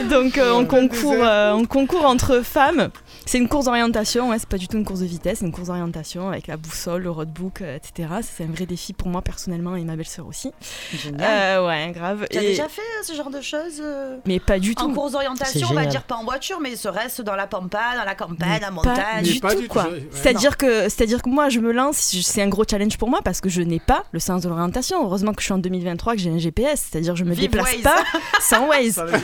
Donc 0.09 0.39
euh, 0.39 0.53
on, 0.53 0.65
concourt, 0.65 1.17
euh, 1.19 1.53
on 1.53 1.65
concourt 1.67 2.05
entre 2.07 2.43
femmes. 2.43 2.91
C'est 3.31 3.39
une 3.39 3.49
course 3.49 3.67
d'orientation, 3.67 4.31
ouais, 4.31 4.41
c'est 4.41 4.49
pas 4.49 4.57
du 4.59 4.67
tout 4.67 4.77
une 4.77 4.85
course 4.85 4.99
de 4.99 5.05
vitesse, 5.07 5.39
c'est 5.39 5.45
une 5.47 5.53
course 5.53 5.69
d'orientation 5.69 6.31
avec 6.31 6.49
la 6.49 6.57
boussole, 6.57 7.03
le 7.05 7.13
roadbook, 7.13 7.63
euh, 7.63 7.77
etc. 7.77 8.09
C'est 8.23 8.43
un 8.43 8.49
vrai 8.49 8.67
défi 8.67 8.93
pour 8.93 9.07
moi 9.07 9.23
personnellement 9.23 9.77
et 9.77 9.85
ma 9.85 9.95
belle-sœur 9.95 10.27
aussi. 10.27 10.51
Génial. 10.93 11.21
Euh, 11.61 11.69
ouais, 11.69 11.93
grave. 11.93 12.27
Tu 12.29 12.39
as 12.39 12.43
Et- 12.43 12.47
déjà 12.49 12.69
fait 12.69 12.81
euh, 12.81 13.05
ce 13.05 13.15
genre 13.15 13.31
de 13.31 13.41
choses 13.41 13.81
Mais 14.27 14.41
pas 14.41 14.59
du 14.59 14.73
En 14.73 14.87
tout. 14.89 14.95
course 14.95 15.13
d'orientation, 15.13 15.69
on 15.71 15.75
va 15.75 15.87
dire 15.87 16.03
pas 16.03 16.17
en 16.17 16.25
voiture, 16.25 16.59
mais 16.61 16.75
ce 16.75 16.89
reste 16.89 17.21
dans 17.21 17.37
la 17.37 17.47
pampa, 17.47 17.95
dans 17.97 18.05
la 18.05 18.17
campagne, 18.17 18.59
la 18.61 18.67
Pas 18.67 18.71
montagne. 18.73 19.23
du 19.23 19.39
pas 19.39 19.55
tout, 19.55 19.61
du 19.61 19.69
tout, 19.69 19.75
quoi. 19.75 19.85
ouais, 19.85 20.09
C'est-à-dire 20.11 20.57
que, 20.57 20.89
c'est-à-dire 20.89 21.23
que 21.23 21.29
moi, 21.29 21.51
je 21.51 21.61
me 21.61 21.71
lance, 21.71 21.99
c'est 21.99 22.43
un 22.43 22.49
gros 22.49 22.65
challenge 22.69 22.99
pour 22.99 23.09
moi 23.11 23.21
parce 23.25 23.41
que 23.41 23.49
je 23.49 23.63
n'ai 23.63 23.79
pas 23.79 24.03
le 24.11 24.19
sens 24.19 24.43
de 24.43 24.49
l'orientation. 24.49 25.05
Heureusement 25.05 25.35
que 25.35 25.41
je 25.41 25.45
suis 25.45 25.55
en 25.55 25.59
2023, 25.59 26.15
que 26.15 26.19
j'ai 26.21 26.31
un 26.31 26.39
GPS, 26.39 26.89
c'est-à-dire 26.91 27.15
je 27.15 27.23
me 27.23 27.31
Vive 27.35 27.43
déplace 27.49 27.75
Waze. 27.75 27.83
pas 27.83 28.03
sans 28.41 28.67
Waze. 28.67 29.01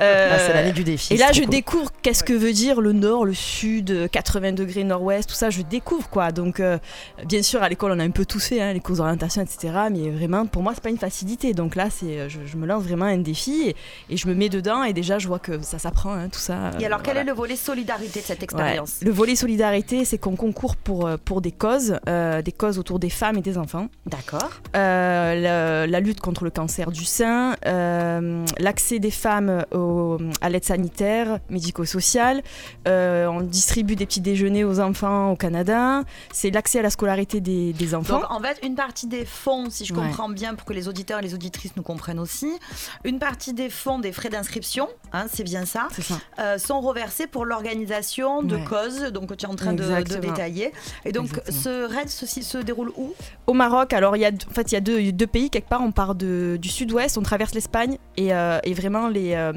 Euh, 0.00 0.28
Ah, 0.32 0.38
c'est 0.38 0.54
l'année 0.54 0.72
du 0.72 0.84
défi. 0.84 1.12
Et 1.12 1.16
là, 1.18 1.32
je 1.32 1.40
cool. 1.42 1.50
découvre 1.50 1.90
qu'est-ce 2.00 2.24
que 2.24 2.32
veut 2.32 2.54
dire 2.54 2.80
le 2.80 2.92
nord, 2.92 3.26
le 3.26 3.34
sud, 3.42 4.08
80 4.10 4.52
degrés 4.52 4.84
nord-ouest, 4.84 5.28
tout 5.28 5.34
ça, 5.34 5.50
je 5.50 5.62
découvre 5.62 6.08
quoi. 6.08 6.32
Donc, 6.32 6.60
euh, 6.60 6.78
bien 7.26 7.42
sûr, 7.42 7.62
à 7.62 7.68
l'école, 7.68 7.92
on 7.92 7.98
a 7.98 8.04
un 8.04 8.10
peu 8.10 8.24
tous 8.24 8.46
fait, 8.48 8.60
hein, 8.60 8.72
les 8.72 8.80
cours 8.80 8.96
d'orientation, 8.96 9.42
etc. 9.42 9.72
Mais 9.90 10.10
vraiment, 10.10 10.46
pour 10.46 10.62
moi, 10.62 10.72
c'est 10.74 10.82
pas 10.82 10.90
une 10.90 10.98
facilité. 10.98 11.52
Donc 11.54 11.74
là, 11.76 11.88
c'est, 11.90 12.18
euh, 12.18 12.28
je, 12.28 12.38
je 12.46 12.56
me 12.56 12.66
lance 12.66 12.82
vraiment 12.84 13.04
un 13.06 13.18
défi 13.18 13.62
et, 13.68 13.76
et 14.10 14.16
je 14.16 14.26
me 14.28 14.34
mets 14.34 14.48
dedans. 14.48 14.84
Et 14.84 14.92
déjà, 14.92 15.18
je 15.18 15.28
vois 15.28 15.38
que 15.38 15.60
ça 15.62 15.78
s'apprend, 15.78 16.12
hein, 16.14 16.28
tout 16.30 16.38
ça. 16.40 16.70
Et 16.80 16.86
alors, 16.86 17.02
quel 17.02 17.14
voilà. 17.14 17.20
est 17.20 17.24
le 17.24 17.32
volet 17.36 17.56
solidarité 17.56 18.20
de 18.20 18.24
cette 18.24 18.38
Ouais. 18.38 18.44
expérience? 18.44 18.96
Le 19.02 19.10
volet 19.10 19.36
solidarité, 19.36 20.04
c'est 20.04 20.18
qu'on 20.18 20.36
concourt 20.36 20.76
pour, 20.76 21.06
euh, 21.06 21.16
pour 21.22 21.40
des 21.40 21.52
causes, 21.52 21.96
euh, 22.08 22.42
des 22.42 22.52
causes 22.52 22.78
autour 22.78 22.98
des 22.98 23.10
femmes 23.10 23.36
et 23.38 23.42
des 23.42 23.58
enfants. 23.58 23.88
D'accord. 24.06 24.50
Euh, 24.76 25.34
la, 25.40 25.86
la 25.86 26.00
lutte 26.00 26.20
contre 26.20 26.44
le 26.44 26.50
cancer 26.50 26.90
du 26.92 27.04
sein, 27.04 27.56
l'accès 28.58 28.98
des 28.98 29.10
femmes 29.10 29.64
au- 29.72 30.18
à 30.40 30.48
l'aide 30.48 30.64
sanitaire, 30.64 31.38
médico-sociale. 31.50 32.42
Euh, 32.88 33.21
on 33.28 33.40
distribue 33.40 33.96
des 33.96 34.06
petits 34.06 34.20
déjeuners 34.20 34.64
aux 34.64 34.80
enfants 34.80 35.30
au 35.32 35.36
Canada. 35.36 36.02
C'est 36.32 36.50
l'accès 36.50 36.78
à 36.78 36.82
la 36.82 36.90
scolarité 36.90 37.40
des, 37.40 37.72
des 37.72 37.94
enfants. 37.94 38.20
Donc, 38.20 38.30
en 38.30 38.40
fait, 38.40 38.58
une 38.64 38.74
partie 38.74 39.06
des 39.06 39.24
fonds, 39.24 39.68
si 39.70 39.84
je 39.84 39.92
Ouais. 39.94 40.00
comprends 40.00 40.28
bien, 40.28 40.54
pour 40.54 40.64
que 40.64 40.72
les 40.72 40.88
auditeurs 40.88 41.18
et 41.18 41.22
les 41.22 41.34
auditrices 41.34 41.76
nous 41.76 41.82
comprennent 41.82 42.18
aussi, 42.18 42.50
une 43.04 43.18
partie 43.18 43.52
des 43.52 43.68
fonds 43.70 43.98
des 43.98 44.12
frais 44.12 44.28
d'inscription, 44.30 44.88
hein, 45.12 45.26
c'est 45.32 45.44
bien 45.44 45.64
ça, 45.66 45.88
euh, 46.38 46.58
sont 46.58 46.80
reversés 46.80 47.26
pour 47.26 47.44
l'organisation 47.44 48.42
de 48.42 48.56
Ouais. 48.56 48.64
causes, 48.64 49.02
donc 49.12 49.28
que 49.30 49.34
tu 49.34 49.46
es 49.46 49.48
en 49.48 49.54
train 49.56 49.72
de, 49.72 50.02
détailler. 50.20 50.72
Et 51.04 51.12
donc, 51.12 51.26
Exactement. 51.26 51.58
ce 51.62 51.94
raid 51.94 52.08
ceci 52.08 52.42
se 52.42 52.58
déroule 52.58 52.92
où? 52.96 53.12
Au 53.46 53.52
Maroc, 53.52 53.92
alors 53.92 54.16
il 54.16 54.20
y 54.20 54.24
a, 54.24 54.30
en 54.30 54.54
fait, 54.54 54.72
il 54.72 54.74
y 54.74 54.78
a 54.78 54.80
deux, 54.80 55.12
deux 55.12 55.26
pays 55.26 55.50
quelque 55.50 55.68
part. 55.68 55.82
On 55.82 55.92
part 55.92 56.14
de, 56.14 56.56
du 56.60 56.68
sud-ouest, 56.68 57.18
on 57.18 57.22
traverse 57.22 57.54
l'Espagne 57.54 57.98
et, 58.16 58.32
euh, 58.34 58.58
et 58.64 58.74
vraiment 58.74 59.08
les, 59.08 59.34
euh, 59.34 59.52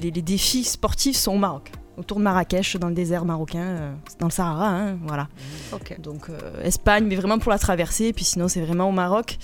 les, 0.00 0.10
les 0.10 0.22
défis 0.22 0.64
sportifs 0.64 1.16
sont 1.16 1.32
au 1.34 1.38
Maroc. 1.38 1.70
Autour 1.98 2.18
de 2.18 2.22
Marrakech, 2.22 2.76
dans 2.78 2.88
le 2.88 2.94
désert 2.94 3.24
marocain, 3.26 3.60
euh, 3.60 3.92
dans 4.18 4.26
le 4.26 4.32
Sahara, 4.32 4.68
hein, 4.70 4.98
voilà. 5.06 5.28
Ok. 5.72 6.00
Donc 6.00 6.30
euh, 6.30 6.62
Espagne, 6.64 7.04
mais 7.06 7.16
vraiment 7.16 7.38
pour 7.38 7.50
la 7.52 7.58
traversée. 7.58 8.06
Et 8.06 8.12
puis 8.14 8.24
sinon, 8.24 8.48
c'est 8.48 8.62
vraiment 8.62 8.88
au 8.88 8.92
Maroc. 8.92 9.38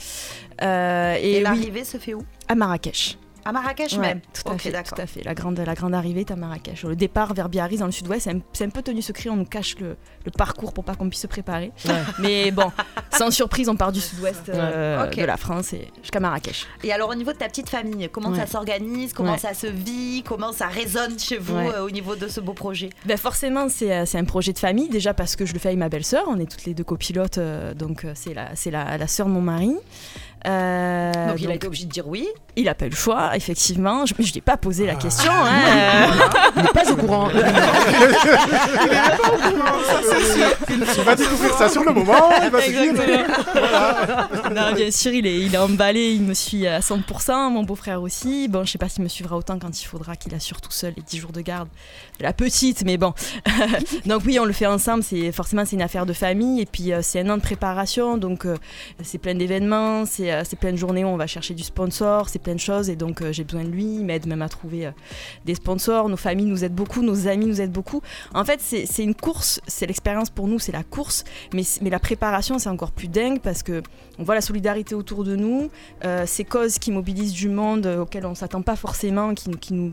Euh, 0.62 1.14
Et, 1.20 1.32
et 1.32 1.36
oui, 1.36 1.42
l'arrivée 1.42 1.84
se 1.84 1.98
fait 1.98 2.14
où? 2.14 2.22
À 2.48 2.54
Marrakech. 2.54 3.18
À 3.48 3.52
Marrakech 3.52 3.94
Ouais, 3.94 4.00
même 4.00 4.20
tout 4.20 4.52
à 4.52 4.58
fait, 4.58 4.70
d'accord. 4.70 4.94
tout 4.94 5.00
à 5.02 5.06
fait. 5.06 5.24
La 5.24 5.32
grande, 5.32 5.58
la 5.58 5.74
grande 5.74 5.94
arrivée 5.94 6.20
est 6.20 6.30
à 6.30 6.36
Marrakech. 6.36 6.82
Le 6.82 6.94
départ 6.94 7.32
vers 7.32 7.48
Biarritz 7.48 7.80
dans 7.80 7.86
le 7.86 7.92
sud-ouest, 7.92 8.28
c'est 8.52 8.64
un, 8.66 8.68
peu 8.68 8.82
tenu 8.82 9.00
secret. 9.00 9.30
On 9.30 9.36
nous 9.36 9.46
cache 9.46 9.76
le, 9.80 9.96
le 10.26 10.30
parcours 10.30 10.74
pour 10.74 10.84
pas 10.84 10.94
qu'on 10.94 11.08
puisse 11.08 11.22
se 11.22 11.26
préparer. 11.26 11.72
Ouais. 11.86 11.94
Mais 12.18 12.50
bon, 12.50 12.70
sans 13.10 13.30
surprise, 13.30 13.70
on 13.70 13.76
part 13.76 13.90
du 13.90 14.02
sud-ouest 14.02 14.50
euh, 14.50 15.06
de 15.06 15.24
la 15.24 15.38
France 15.38 15.72
et 15.72 15.88
jusqu'à 16.02 16.20
Marrakech. 16.20 16.66
Et 16.84 16.92
alors 16.92 17.08
au 17.08 17.14
niveau 17.14 17.32
de 17.32 17.38
ta 17.38 17.48
petite 17.48 17.70
famille, 17.70 18.10
comment 18.12 18.28
Ouais. 18.28 18.36
ça 18.36 18.46
s'organise, 18.46 19.14
comment 19.14 19.32
Ouais. 19.32 19.38
ça 19.38 19.54
se 19.54 19.66
vit, 19.66 20.22
comment 20.26 20.52
ça 20.52 20.66
résonne 20.66 21.18
chez 21.18 21.38
vous 21.38 21.56
Ouais. 21.56 21.70
euh, 21.74 21.86
au 21.86 21.90
niveau 21.90 22.16
de 22.16 22.28
ce 22.28 22.40
beau 22.40 22.52
projet? 22.52 22.90
Ben 23.06 23.16
forcément, 23.16 23.70
c'est 23.70 23.94
euh, 23.96 24.04
c'est 24.04 24.18
un 24.18 24.24
projet 24.24 24.52
de 24.52 24.58
famille, 24.58 24.90
déjà 24.90 25.14
parce 25.14 25.36
que 25.36 25.46
je 25.46 25.54
le 25.54 25.58
fais 25.58 25.68
avec 25.68 25.78
ma 25.78 25.88
belle-sœur, 25.88 26.24
on 26.28 26.38
est 26.38 26.50
toutes 26.50 26.66
les 26.66 26.74
deux 26.74 26.84
copilotes, 26.84 27.38
euh, 27.38 27.72
donc 27.72 28.04
c'est 28.14 28.34
la, 28.34 28.50
la, 28.70 28.98
la 28.98 29.06
sœur 29.06 29.26
de 29.26 29.32
mon 29.32 29.40
mari. 29.40 29.74
Euh, 30.46 31.12
Donc 31.30 31.40
il 31.40 31.50
a 31.50 31.54
été 31.54 31.66
obligé 31.66 31.84
de 31.84 31.90
dire 31.90 32.06
oui. 32.06 32.28
il 32.56 32.68
a 32.68 32.74
pas 32.74 32.86
eu 32.86 32.90
le 32.90 32.96
choix, 32.96 33.34
effectivement. 33.36 34.06
Je 34.06 34.14
ne 34.18 34.22
lui 34.24 34.32
ai 34.36 34.40
pas 34.40 34.56
posé 34.56 34.86
la 34.86 34.92
Ah. 34.92 34.96
question. 34.96 35.32
hein, 35.32 36.10
Il 36.56 36.62
n'est 36.62 36.68
pas 36.68 36.90
au 36.90 36.96
courant. 36.96 37.28
Tu 40.94 41.00
vas 41.02 41.14
découvrir 41.16 41.54
ça 41.54 41.68
sur 41.68 41.82
le 41.84 41.92
moment. 41.92 42.30
Il 42.44 42.50
va 42.50 42.60
non, 44.50 44.72
bien 44.74 44.90
sûr, 44.90 45.12
il 45.12 45.26
est, 45.26 45.40
il 45.40 45.54
est 45.54 45.58
emballé, 45.58 46.12
il 46.12 46.22
me 46.22 46.34
suit 46.34 46.66
à 46.66 46.80
100%, 46.80 47.50
mon 47.50 47.62
beau-frère 47.62 48.02
aussi. 48.02 48.48
Bon, 48.48 48.64
je 48.64 48.72
sais 48.72 48.78
pas 48.78 48.88
s'il 48.88 49.02
me 49.04 49.08
suivra 49.08 49.36
autant 49.36 49.58
quand 49.58 49.80
il 49.80 49.84
faudra 49.84 50.16
qu'il 50.16 50.34
assure 50.34 50.60
tout 50.60 50.70
seul 50.72 50.94
les 50.96 51.02
10 51.02 51.18
jours 51.18 51.32
de 51.32 51.40
garde 51.40 51.68
de 52.18 52.22
la 52.24 52.32
petite, 52.32 52.84
mais 52.84 52.96
bon. 52.96 53.12
donc 54.06 54.22
oui, 54.26 54.38
on 54.40 54.44
le 54.44 54.52
fait 54.52 54.66
ensemble, 54.66 55.02
c'est 55.02 55.30
forcément 55.32 55.64
c'est 55.64 55.76
une 55.76 55.82
affaire 55.82 56.06
de 56.06 56.12
famille 56.12 56.60
et 56.60 56.66
puis 56.66 56.92
euh, 56.92 57.00
c'est 57.02 57.20
un 57.20 57.30
an 57.30 57.36
de 57.36 57.42
préparation, 57.42 58.16
donc 58.16 58.44
euh, 58.46 58.56
c'est 59.02 59.18
plein 59.18 59.34
d'événements, 59.34 60.04
c'est 60.06 60.27
euh, 60.32 60.42
c'est 60.44 60.58
plein 60.58 60.72
de 60.72 60.76
journées 60.76 61.04
où 61.04 61.08
on 61.08 61.16
va 61.16 61.26
chercher 61.26 61.54
du 61.54 61.62
sponsor, 61.62 62.28
c'est 62.28 62.38
plein 62.38 62.54
de 62.54 62.60
choses 62.60 62.88
et 62.88 62.96
donc 62.96 63.22
euh, 63.22 63.32
j'ai 63.32 63.44
besoin 63.44 63.64
de 63.64 63.68
lui, 63.68 63.84
il 63.84 64.04
m'aide 64.04 64.26
même 64.26 64.42
à 64.42 64.48
trouver 64.48 64.86
euh, 64.86 64.90
des 65.44 65.54
sponsors, 65.54 66.08
nos 66.08 66.16
familles 66.16 66.46
nous 66.46 66.64
aident 66.64 66.74
beaucoup, 66.74 67.02
nos 67.02 67.28
amis 67.28 67.46
nous 67.46 67.60
aident 67.60 67.72
beaucoup. 67.72 68.02
En 68.34 68.44
fait, 68.44 68.60
c'est 68.60 68.86
c'est 68.86 69.02
une 69.02 69.14
course, 69.14 69.60
c'est 69.66 69.86
l'expérience 69.86 70.30
pour 70.30 70.48
nous, 70.48 70.58
c'est 70.58 70.72
la 70.72 70.82
course, 70.82 71.24
mais, 71.52 71.64
la 71.88 71.98
préparation, 71.98 72.58
c'est 72.58 72.68
encore 72.68 72.92
plus 72.92 73.08
dingue 73.08 73.40
parce 73.40 73.62
que 73.62 73.82
on 74.18 74.24
voit 74.24 74.34
la 74.34 74.40
solidarité 74.40 74.94
autour 74.94 75.24
de 75.24 75.36
nous, 75.36 75.70
ces 76.26 76.44
causes 76.44 76.78
qui 76.78 76.90
mobilisent 76.90 77.32
du 77.32 77.48
monde 77.48 77.86
auxquelles 77.86 78.26
on 78.26 78.30
ne 78.30 78.34
s'attend 78.34 78.62
pas 78.62 78.76
forcément, 78.76 79.34
qui 79.34 79.72
nous 79.72 79.92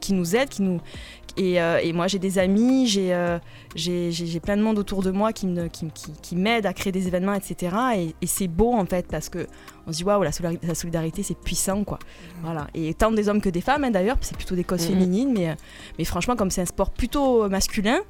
qui 0.00 0.12
nous 0.12 0.36
aident, 0.36 0.48
qui 0.48 0.62
nous 0.62 0.80
et, 1.36 1.62
euh, 1.62 1.78
et 1.82 1.92
moi 1.92 2.08
j'ai 2.08 2.18
des 2.18 2.38
amis, 2.38 2.88
j'ai 2.88 3.14
euh, 3.14 3.38
j'ai 3.76 4.40
plein 4.40 4.56
de 4.56 4.62
monde 4.62 4.78
autour 4.78 5.02
de 5.02 5.10
moi 5.10 5.32
qui 5.32 5.46
me 5.46 5.68
qui, 5.68 5.86
qui, 5.94 6.12
qui 6.20 6.36
m'aident 6.36 6.66
à 6.66 6.72
créer 6.72 6.92
des 6.92 7.06
événements, 7.06 7.34
etc. 7.34 7.76
Et, 7.96 8.14
et 8.20 8.26
c'est 8.26 8.48
beau 8.48 8.72
en 8.72 8.84
fait 8.84 9.06
parce 9.06 9.28
que 9.28 9.46
on 9.86 9.92
se 9.92 9.98
dit 9.98 10.04
waouh 10.04 10.22
la 10.22 10.32
solidarité, 10.74 11.22
c'est 11.22 11.38
puissant 11.38 11.84
quoi. 11.84 11.98
Voilà. 12.42 12.66
Et 12.74 12.92
tant 12.94 13.12
des 13.12 13.28
hommes 13.28 13.40
que 13.40 13.48
des 13.48 13.60
femmes 13.60 13.84
hein, 13.84 13.90
d'ailleurs, 13.90 14.16
c'est 14.20 14.36
plutôt 14.36 14.54
des 14.56 14.64
causes 14.64 14.82
Mhm. 14.82 14.88
féminines, 14.88 15.32
mais 15.32 15.50
euh, 15.50 15.54
mais 15.98 16.04
franchement 16.04 16.34
comme 16.36 16.50
c'est 16.50 16.62
un 16.62 16.66
sport 16.66 16.90
plutôt 16.90 17.48
masculin, 17.48 18.00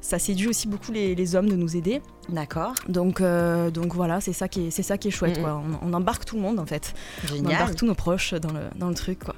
ça 0.00 0.20
séduit 0.20 0.46
aussi 0.46 0.68
beaucoup 0.68 0.92
les, 0.92 1.16
les 1.16 1.34
hommes 1.34 1.48
de 1.48 1.56
nous 1.56 1.76
aider. 1.76 2.00
D'accord. 2.28 2.74
Donc, 2.88 3.20
euh, 3.20 3.70
donc 3.70 3.94
voilà, 3.94 4.20
c'est 4.20 4.32
ça 4.34 4.46
qui 4.48 4.66
est, 4.66 4.70
c'est 4.70 4.82
ça 4.84 4.98
qui 4.98 5.08
est 5.08 5.10
chouette. 5.10 5.38
Mhm. 5.38 5.42
quoi. 5.42 5.62
On, 5.82 5.88
on 5.90 5.92
embarque 5.94 6.24
tout 6.24 6.36
le 6.36 6.42
monde 6.42 6.60
en 6.60 6.66
fait. 6.66 6.94
On 7.24 7.28
Génial. 7.34 7.54
embarque 7.56 7.74
tous 7.74 7.86
nos 7.86 7.94
proches 7.94 8.34
dans 8.34 8.52
le, 8.52 8.60
dans 8.76 8.88
le 8.88 8.94
truc. 8.94 9.18
Quoi. 9.24 9.34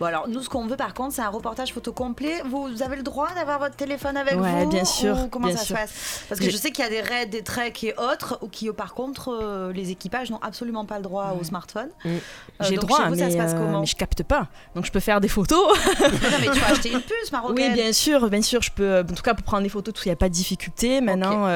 Bon 0.00 0.06
alors 0.06 0.28
nous 0.28 0.40
ce 0.42 0.48
qu'on 0.48 0.66
veut 0.66 0.76
par 0.76 0.94
contre 0.94 1.14
c'est 1.14 1.22
un 1.22 1.28
reportage 1.28 1.72
photo 1.72 1.92
complet. 1.92 2.42
Vous 2.44 2.82
avez 2.82 2.96
le 2.96 3.02
droit 3.02 3.28
d'avoir 3.34 3.58
votre 3.58 3.76
téléphone 3.76 4.16
avec 4.16 4.38
Ouais, 4.40 4.64
vous 4.64 4.70
bien 4.70 4.84
sûr, 4.84 5.16
ou 5.18 5.28
comment 5.28 5.48
bien 5.48 5.56
ça 5.56 5.64
sûr. 5.64 5.76
se 5.76 5.80
passe? 5.80 6.24
Parce 6.28 6.40
que 6.40 6.50
je 6.50 6.56
sais 6.56 6.70
qu'il 6.70 6.84
y 6.84 6.86
a 6.86 6.90
des 6.90 7.00
raids, 7.00 7.26
des 7.26 7.42
treks 7.42 7.84
et 7.84 7.94
autres 7.96 8.38
ou 8.42 8.48
qui 8.48 8.70
par 8.72 8.94
contre 8.94 9.28
euh, 9.32 9.72
les 9.72 9.90
équipages 9.90 10.30
n'ont 10.30 10.40
absolument 10.42 10.84
pas 10.84 10.96
le 10.96 11.02
droit 11.02 11.36
au 11.40 11.44
smartphone. 11.44 11.88
Mm. 12.04 12.08
Euh, 12.08 12.18
J'ai 12.60 12.76
droit, 12.76 13.04
vous, 13.06 13.10
mais, 13.12 13.18
ça 13.18 13.30
se 13.30 13.36
passe 13.36 13.52
euh, 13.54 13.58
comment? 13.58 13.80
mais 13.80 13.86
je 13.86 13.96
capte 13.96 14.22
pas. 14.22 14.48
Donc 14.74 14.84
je 14.86 14.92
peux 14.92 15.00
faire 15.00 15.20
des 15.20 15.28
photos. 15.28 15.78
Non 16.00 16.08
mais 16.40 16.50
tu 16.50 16.58
vas 16.58 16.68
acheter 16.72 16.92
une 16.92 17.00
puce 17.00 17.30
marocaine. 17.32 17.72
oui, 17.72 17.74
bien 17.74 17.92
sûr, 17.92 18.28
bien 18.28 18.42
sûr. 18.42 18.62
Je 18.62 18.70
peux, 18.72 18.82
euh, 18.84 19.02
en 19.02 19.14
tout 19.14 19.22
cas, 19.22 19.34
pour 19.34 19.44
prendre 19.44 19.62
des 19.62 19.68
photos, 19.68 19.94
il 20.04 20.08
n'y 20.08 20.12
a 20.12 20.16
pas 20.16 20.28
de 20.28 20.34
difficulté. 20.34 21.00
Maintenant, 21.00 21.46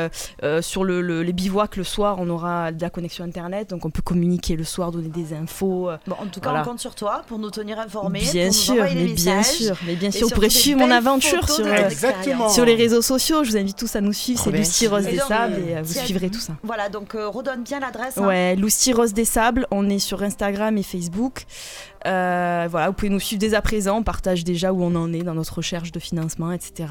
sur 0.61 0.85
le, 0.85 1.01
le- 1.01 1.23
les 1.23 1.33
bivouacs 1.33 1.77
le 1.77 1.85
soir, 1.85 2.17
on 2.19 2.29
aura 2.29 2.73
de 2.73 2.81
la 2.81 2.91
connexion 2.91 3.25
internet, 3.25 3.71
donc 3.71 3.85
on 3.85 3.91
peut 3.91 4.03
communiquer 4.03 4.57
le 4.57 4.65
soir, 4.65 4.91
donner 4.93 5.09
des 5.09 5.35
infos. 5.35 5.91
Bon, 6.07 6.17
en 6.21 6.27
tout 6.27 6.41
cas 6.41 6.51
Voilà. 6.51 6.63
on 6.65 6.71
compte 6.71 6.81
sur 6.81 6.95
toi 6.95 7.23
pour 7.27 7.39
nous 7.39 7.51
tenir 7.51 7.79
informés. 7.79 8.06
Bien 8.11 8.51
sûr, 8.53 8.75
mais 8.85 8.95
bien 8.95 9.37
messages. 9.37 9.47
sûr, 9.57 9.77
mais 9.87 9.95
bien 9.97 10.09
Et 10.09 10.13
sûr. 10.13 10.29
Vous 10.29 10.35
pourrez 10.35 10.51
suivre 10.51 10.79
mon 10.81 10.91
aventure 10.91 11.49
sur, 11.49 11.67
euh, 11.67 12.49
sur 12.49 12.65
les 12.65 12.75
réseaux 12.75 13.03
sociaux. 13.03 13.45
Je 13.45 13.51
vous 13.51 13.57
invite 13.57 13.77
tous 13.77 13.95
à 13.97 14.01
nous 14.01 14.13
suivre. 14.13 14.41
C'est. 14.43 14.51
Lucie 14.51 14.87
Rose 14.87 15.05
des 15.05 15.19
Sables 15.19 15.55
euh, 15.59 15.71
et 15.71 15.77
euh, 15.77 15.83
vous 15.83 15.93
tiens, 15.93 16.05
suivrez 16.05 16.31
tout 16.31 16.41
ça. 16.41 16.55
Voilà 16.63 16.89
donc 16.89 17.15
euh, 17.15 17.29
redonne 17.29 17.63
bien 17.63 17.81
l'adresse. 17.81 18.19
hein. 18.19 18.27
Ouais, 18.27 18.57
Lucie 18.57 18.93
Rose 18.93 19.13
des 19.13 19.25
Sables, 19.25 19.67
on 19.71 19.89
est 19.89 19.99
sur 19.99 20.23
Instagram 20.23 20.77
et 20.79 20.83
Facebook. 20.83 21.45
Euh, 22.07 22.69
voilà, 22.71 22.89
vous 22.89 22.93
pouvez 22.93 23.09
nous 23.11 23.19
suivre 23.21 23.41
dès 23.41 23.55
à 23.55 23.63
présent, 23.63 23.99
on 23.99 24.03
partage 24.03 24.45
déjà 24.45 24.73
où 24.73 24.83
on 24.83 24.95
en 24.95 25.13
est 25.13 25.23
dans 25.23 25.35
notre 25.35 25.55
recherche 25.57 25.91
de 25.93 25.99
financement, 25.99 26.53
etc. 26.53 26.89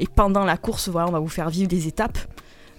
Et 0.00 0.06
pendant 0.06 0.44
la 0.44 0.56
course, 0.56 0.88
voilà, 0.88 1.08
on 1.08 1.12
va 1.12 1.20
vous 1.20 1.28
faire 1.28 1.48
vivre 1.48 1.68
des 1.68 1.86
étapes, 1.86 2.18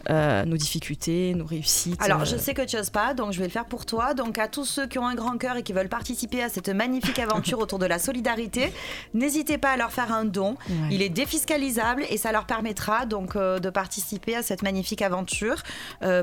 euh, 0.09 0.43
nos 0.45 0.57
difficultés, 0.57 1.33
nos 1.35 1.45
réussites. 1.45 2.01
Alors, 2.01 2.21
euh, 2.21 2.25
je 2.25 2.35
sais 2.37 2.53
que 2.53 2.61
tu 2.63 2.77
oses 2.77 2.89
pas, 2.89 3.13
donc 3.13 3.31
je 3.33 3.39
vais 3.39 3.45
le 3.45 3.51
faire 3.51 3.65
pour 3.65 3.85
toi. 3.85 4.13
Donc, 4.13 4.37
à 4.37 4.47
tous 4.47 4.65
ceux 4.65 4.87
qui 4.87 4.97
ont 4.99 5.07
un 5.07 5.15
grand 5.15 5.37
cœur 5.37 5.55
et 5.57 5.63
qui 5.63 5.73
veulent 5.73 5.89
participer 5.89 6.41
à 6.43 6.49
cette 6.49 6.69
magnifique 6.69 7.19
aventure 7.19 7.59
autour 7.65 7.79
de 7.79 7.85
la 7.85 7.99
solidarité, 7.99 8.73
n'hésitez 9.13 9.57
pas 9.57 9.69
à 9.71 9.77
leur 9.77 9.91
faire 9.91 10.11
un 10.13 10.25
don. 10.25 10.55
ouais. 10.69 10.75
Il 10.91 11.01
est 11.01 11.09
défiscalisable 11.09 12.03
et 12.09 12.17
ça 12.17 12.31
leur 12.31 12.45
permettra 12.45 13.05
donc 13.05 13.35
euh, 13.35 13.59
de 13.59 13.69
participer 13.69 14.35
à 14.35 14.41
cette 14.43 14.61
magnifique 14.63 15.01
aventure 15.01 15.57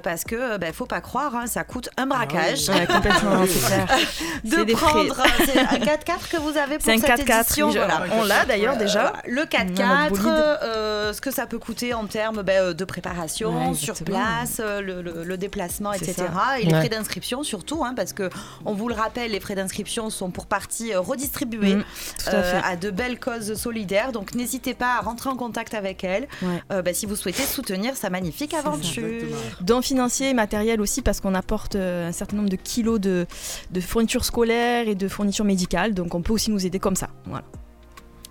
parce 0.02 0.24
que 0.24 0.56
ben, 0.58 0.72
faut 0.72 0.86
pas 0.86 1.00
croire, 1.00 1.34
hein, 1.36 1.46
ça 1.46 1.64
coûte 1.64 1.88
un 1.96 2.06
braquage. 2.06 2.68
Ouais, 2.68 2.86
complètement, 2.86 3.44
c'est 3.46 3.66
clair. 3.66 3.86
De 4.44 4.72
prendre, 4.72 5.20
un 5.20 5.78
4x4 5.78 6.30
que 6.30 6.36
vous 6.38 6.56
avez 6.56 6.76
pour 6.78 6.84
C'est 6.84 6.92
un 6.94 6.98
cette 7.16 7.26
4x4, 7.26 7.40
édition. 7.42 7.66
oui, 7.68 7.72
je- 7.74 7.78
voilà. 7.78 8.02
on 8.12 8.24
l'a 8.24 8.44
d'ailleurs 8.44 8.76
déjà. 8.76 9.12
Le 9.26 9.40
On 9.40 9.44
a 9.44 9.46
4x4, 9.46 10.10
notre 10.10 10.22
bolide. 10.22 10.32
euh, 10.62 11.12
ce 11.12 11.20
que 11.20 11.30
ça 11.30 11.46
peut 11.46 11.58
coûter 11.58 11.94
en 11.94 12.06
termes 12.06 12.42
ben, 12.42 12.72
de 12.72 12.84
préparation, 12.84 13.70
Ouais, 13.70 13.74
sur 13.76 13.94
place, 14.04 14.60
euh, 14.60 14.80
le, 14.80 15.02
le- 15.02 15.24
le 15.24 15.36
déplacement, 15.36 15.92
etc. 15.92 16.14
ça. 16.32 16.58
Et 16.60 16.64
les 16.64 16.72
Ouais. 16.72 16.80
frais 16.80 16.88
d'inscription 16.88 17.42
surtout, 17.42 17.84
hein, 17.84 17.94
parce 17.94 18.12
que 18.12 18.28
on 18.64 18.74
vous 18.74 18.88
le 18.88 18.94
rappelle, 18.94 19.30
les 19.30 19.40
frais 19.40 19.54
d'inscription 19.54 20.10
sont 20.10 20.30
pour 20.30 20.46
partie 20.46 20.92
euh, 20.92 21.00
redistribués 21.00 21.76
Mm, 21.76 21.84
à 22.26 22.34
euh, 22.34 22.60
à 22.64 22.76
de 22.76 22.90
belles 22.90 23.18
causes 23.20 23.54
solidaires. 23.54 24.12
Donc 24.12 24.34
n'hésitez 24.34 24.74
pas 24.74 24.96
à 24.98 25.00
rentrer 25.00 25.30
en 25.30 25.36
contact 25.36 25.74
avec 25.74 26.02
elle 26.04 26.26
Ouais. 26.42 26.62
euh, 26.72 26.82
ben, 26.82 26.94
si 26.94 27.06
vous 27.06 27.16
souhaitez 27.16 27.42
soutenir 27.44 27.96
sa 27.96 28.10
magnifique 28.10 28.54
aventure. 28.54 29.04
Exactement. 29.04 29.40
Dons 29.60 29.82
financiers 29.82 30.30
et 30.30 30.34
matériels 30.34 30.80
aussi 30.80 31.02
parce 31.02 31.20
qu'on 31.20 31.34
apporte 31.34 31.76
un 31.76 32.12
certain 32.12 32.36
nombre 32.36 32.48
de 32.50 32.56
kilos 32.56 33.00
de, 33.00 33.26
de 33.70 33.80
fournitures 33.80 34.24
scolaires 34.24 34.88
et 34.88 34.94
de 34.94 35.08
fournitures 35.08 35.44
médicales. 35.44 35.94
Donc 35.94 36.14
on 36.14 36.22
peut 36.22 36.32
aussi 36.32 36.50
nous 36.50 36.64
aider 36.66 36.78
comme 36.78 36.96
ça. 36.96 37.08
Voilà. 37.26 37.44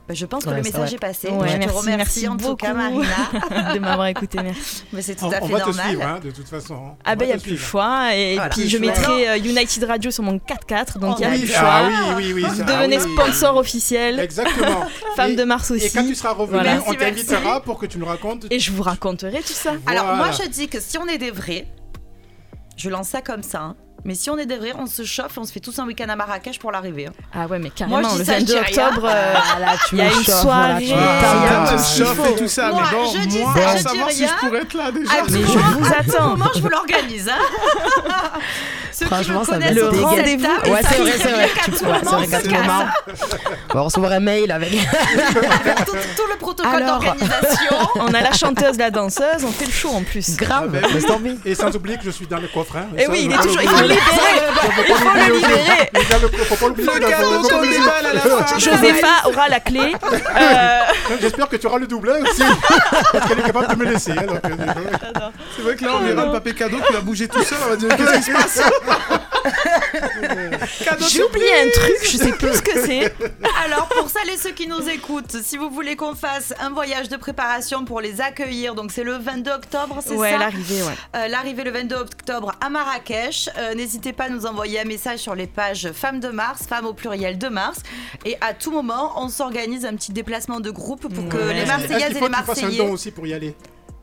Ben, 0.07 0.15
je 0.15 0.25
pense 0.27 0.43
que 0.43 0.49
Ouais, 0.51 0.57
le 0.57 0.61
message 0.61 0.93
est 0.93 0.99
passé. 0.99 1.29
Ouais, 1.29 1.47
je 1.47 1.53
te 1.53 1.57
merci, 1.57 1.75
remercie 1.77 1.87
merci 1.97 2.27
en 2.27 2.37
tout 2.37 2.55
cas. 2.55 2.73
Marina. 2.75 3.07
de 3.73 3.79
m'avoir 3.79 4.05
écouté, 4.05 4.37
merci. 4.43 4.83
Mais 4.93 5.01
c'est 5.01 5.15
tout 5.15 5.25
On, 5.25 5.31
à 5.31 5.39
on 5.41 5.47
fait 5.47 5.53
va 5.53 5.59
te 5.61 5.65
normal. 5.65 5.85
suivre, 5.87 6.03
hein, 6.05 6.19
de 6.23 6.29
toute 6.29 6.47
façon. 6.47 6.75
hein. 6.75 6.95
Ah 7.03 7.15
ben 7.15 7.25
il 7.25 7.27
n'y 7.29 7.33
a 7.33 7.37
te 7.37 7.41
plus 7.41 7.51
le 7.53 7.57
choix. 7.57 8.15
Et 8.15 8.35
Voilà. 8.35 8.49
puis 8.49 8.69
je 8.69 8.77
choix. 8.77 8.85
mettrai 8.85 9.29
euh, 9.29 9.37
United 9.37 9.83
Radio 9.85 10.11
sur 10.11 10.21
mon 10.23 10.37
4x4. 10.37 10.99
Donc 10.99 11.17
il 11.17 11.23
y 11.23 11.25
a 11.25 11.29
Oh, 11.33 11.37
plus 11.39 11.47
le 11.47 11.53
ah 11.55 11.59
choix. 11.59 12.15
oui, 12.17 12.23
oui, 12.27 12.33
oui. 12.33 12.41
Vous 12.47 12.55
ça- 12.55 12.63
devenez 12.65 12.97
ah 12.97 13.03
oui. 13.03 13.13
sponsor 13.13 13.57
officiel. 13.57 14.19
Exactement. 14.19 14.85
Femme 15.15 15.31
Et- 15.31 15.35
de 15.35 15.43
Mars 15.43 15.71
Et 15.71 15.79
quand 15.89 16.01
tu 16.03 16.09
aussi. 16.11 16.15
seras 16.15 16.33
revenu, 16.33 16.59
Voilà. 16.61 16.83
on 16.85 16.93
t'invitera 16.93 17.61
pour 17.61 17.79
que 17.79 17.87
tu 17.87 17.97
nous 17.97 18.05
racontes. 18.05 18.45
Et 18.51 18.59
je 18.59 18.71
vous 18.71 18.83
raconterai 18.83 19.39
tout 19.41 19.53
ça. 19.53 19.71
Alors 19.87 20.15
moi 20.17 20.29
je 20.31 20.47
dis 20.47 20.67
que 20.67 20.79
si 20.79 20.99
on 20.99 21.07
est 21.07 21.17
des 21.17 21.31
vrais, 21.31 21.65
je 22.77 22.91
lance 22.91 23.07
ça 23.09 23.21
comme 23.21 23.41
ça. 23.41 23.59
hein, 23.61 23.75
Mais 24.07 24.13
si 24.13 24.29
on 24.29 24.37
est 24.37 24.45
des 24.45 24.57
vrais, 24.57 24.73
on 24.77 24.85
se 24.85 25.03
chauffe 25.03 25.35
et 25.35 25.39
on 25.39 25.45
se 25.45 25.51
fait 25.51 25.59
tous 25.59 25.79
un 25.79 25.85
week-end 25.87 26.07
à 26.09 26.15
Marrakech 26.15 26.59
pour 26.59 26.71
l'arrivée. 26.71 27.07
hein. 27.07 27.11
Ah 27.33 27.47
ouais, 27.47 27.57
mais 27.57 27.71
carrément, 27.71 28.01
Moi, 28.01 28.09
je 28.11 28.13
dis 28.13 28.19
le 28.19 28.25
je 28.25 28.31
22 28.31 28.45
dis 28.45 28.53
rien. 28.59 28.87
octobre, 28.89 29.07
euh, 29.09 29.33
Ah, 29.65 29.73
tu 29.89 29.95
il 29.95 29.97
y 29.97 30.01
a 30.01 30.05
me 30.05 30.09
une 30.11 30.23
chauffes, 30.23 30.41
soirée. 30.41 30.83
tu 30.85 30.93
me 30.93 30.99
Ah, 30.99 31.21
Ah, 31.65 31.67
tout 31.71 31.75
te 31.75 31.81
ce 31.81 31.95
qu'il 31.95 32.05
chauffe 32.05 32.15
faut. 32.17 32.25
et 32.25 32.35
tout 32.35 32.47
ça, 32.47 32.69
Moi, 32.69 32.83
mais 32.91 32.97
bon, 32.97 33.11
je 33.13 33.27
dis 33.27 33.39
moi, 33.39 33.53
ça, 33.55 33.67
je 33.71 33.77
dis 33.77 33.83
savoir 33.83 34.11
si 34.11 34.23
rien. 34.25 34.33
je 34.41 34.45
pourrais 34.47 34.61
être 34.61 34.73
là 34.75 34.91
déjà. 34.91 35.11
À 35.11 35.17
tout 35.25 35.31
mais 35.31 35.39
je 35.41 35.47
moment- 35.47 35.63
vous 35.79 35.85
à 35.87 35.89
tout 36.03 36.11
attends. 36.11 36.27
moment, 36.29 36.49
je 36.55 36.61
vous 36.61 36.69
l'organise. 36.69 37.29
Hein 37.29 37.39
Ceux 38.91 39.05
qui 39.07 39.11
Franchement, 39.13 39.39
me 39.41 39.45
ça 39.45 39.51
va 39.51 39.57
connaissent 39.57 39.77
être 39.77 39.83
autour 39.87 39.91
de 39.91 39.97
cette 39.97 40.19
rendez-vous. 40.19 40.43
table, 40.43 40.69
Ouais, 40.69 40.81
c'est 40.89 40.97
vrai, 41.01 41.11
c'est 41.17 41.31
vrai. 41.31 41.49
Tu 41.65 41.71
ouais, 41.71 41.77
c'est 41.77 41.85
vrai 41.85 41.99
on 42.05 42.29
qu'à 42.29 42.39
se 42.39 42.45
tout 42.45 42.51
moment, 42.53 42.83
on 43.71 43.73
va 43.73 43.81
recevoir 43.81 44.11
un 44.13 44.19
mail 44.21 44.51
avec. 44.51 44.71
Tout, 44.71 45.91
tout 46.15 46.23
le 46.31 46.37
protocole 46.39 46.75
Alors. 46.83 46.99
d'organisation. 46.99 47.75
On 47.95 48.13
a 48.13 48.21
la 48.21 48.31
chanteuse, 48.31 48.77
la 48.77 48.91
danseuse, 48.91 49.43
on 49.43 49.51
fait 49.51 49.65
le 49.65 49.71
show 49.71 49.89
en 49.89 50.03
plus. 50.03 50.37
Grave, 50.37 50.65
Ah, 50.67 50.79
ben 50.79 50.83
oui. 50.87 50.93
laisse 50.93 51.05
tomber. 51.07 51.35
Et 51.43 51.55
sans 51.55 51.75
oublier 51.75 51.97
que 51.97 52.03
je 52.05 52.11
suis 52.11 52.27
dans 52.27 52.37
le 52.39 52.47
coffre. 52.47 52.77
Hein. 52.77 52.85
Et 52.97 53.05
Ça, 53.05 53.11
oui, 53.11 53.21
il 53.25 53.31
est 53.33 53.37
toujours. 53.37 53.61
Il 53.61 53.67
faut 53.67 53.81
le. 53.85 53.94
Il 53.95 54.95
faut 54.95 55.09
le 55.13 55.35
libérer. 55.35 55.89
Faut 56.45 56.55
pas. 56.55 56.69
Josepha 58.57 59.27
aura 59.27 59.49
la 59.49 59.59
clé. 59.59 59.93
Euh, 60.35 60.79
J'espère 61.21 61.47
que 61.47 61.55
tu 61.55 61.67
auras 61.67 61.77
le 61.79 61.87
doublet 61.87 62.19
aussi. 62.21 62.41
Parce 63.11 63.27
qu'elle 63.27 63.39
est 63.39 63.43
capable 63.43 63.75
de 63.75 63.85
me 63.85 63.91
laisser. 63.91 64.11
hein, 64.11 64.25
euh, 64.45 65.29
C'est 65.55 65.61
vrai 65.61 65.75
que 65.75 65.85
là, 65.85 65.91
on 65.95 65.99
verra 65.99 66.25
le 66.25 66.31
papier 66.33 66.53
cadeau 66.53 66.77
qui 66.85 66.93
va 66.93 67.01
bouger 67.01 67.27
tout 67.27 67.41
seul. 67.43 67.57
On 67.65 67.69
va 67.69 67.75
dire 67.75 67.95
qu'est-ce 67.95 68.15
qui 68.17 68.23
se 68.23 68.31
passe? 68.31 68.61
J'ai 71.09 71.23
oublié 71.23 71.51
un 71.65 71.69
truc, 71.69 71.95
je 72.03 72.17
sais 72.17 72.31
plus 72.31 72.53
ce 72.55 72.61
que 72.61 72.85
c'est. 72.85 73.13
Alors, 73.65 73.87
pour 73.89 74.09
celles 74.09 74.29
et 74.33 74.37
ceux 74.37 74.51
qui 74.51 74.67
nous 74.67 74.87
écoutent, 74.89 75.35
si 75.43 75.57
vous 75.57 75.69
voulez 75.69 75.95
qu'on 75.95 76.15
fasse 76.15 76.53
un 76.59 76.69
voyage 76.71 77.09
de 77.09 77.17
préparation 77.17 77.85
pour 77.85 78.01
les 78.01 78.21
accueillir, 78.21 78.75
donc 78.75 78.91
c'est 78.91 79.03
le 79.03 79.17
22 79.17 79.51
octobre, 79.51 79.99
c'est 80.05 80.15
Ouais, 80.15 80.31
ça? 80.31 80.37
l'arrivée, 80.37 80.81
ouais. 80.83 80.93
Euh, 81.15 81.27
L'arrivée 81.27 81.63
le 81.63 81.71
22 81.71 81.95
octobre 81.95 82.53
à 82.59 82.69
Marrakech. 82.69 83.49
Euh, 83.57 83.73
N'hésitez 83.85 84.13
pas 84.13 84.23
à 84.23 84.29
nous 84.29 84.47
envoyer 84.47 84.79
un 84.79 84.83
message 84.83 85.19
sur 85.19 85.35
les 85.35 85.45
pages 85.45 85.91
Femmes 85.93 86.19
de 86.19 86.29
Mars, 86.29 86.63
Femmes 86.67 86.87
au 86.87 86.93
pluriel 86.93 87.37
de 87.37 87.47
Mars. 87.49 87.77
Et 88.25 88.35
à 88.41 88.55
tout 88.55 88.71
moment, 88.71 89.13
on 89.23 89.29
s'organise 89.29 89.85
un 89.85 89.93
petit 89.95 90.11
déplacement 90.11 90.59
de 90.59 90.71
groupe 90.71 91.01
pour 91.07 91.29
que 91.29 91.37
Ouais. 91.37 91.53
les 91.53 91.65
Marseillaises 91.67 92.17
et 92.17 92.19
les 92.19 92.19
fasses 92.19 92.23
un 92.23 92.29
don 92.31 92.31
Marseillais. 92.31 92.89
aussi 92.89 93.11
pour 93.11 93.27
y 93.27 93.33
aller? 93.35 93.53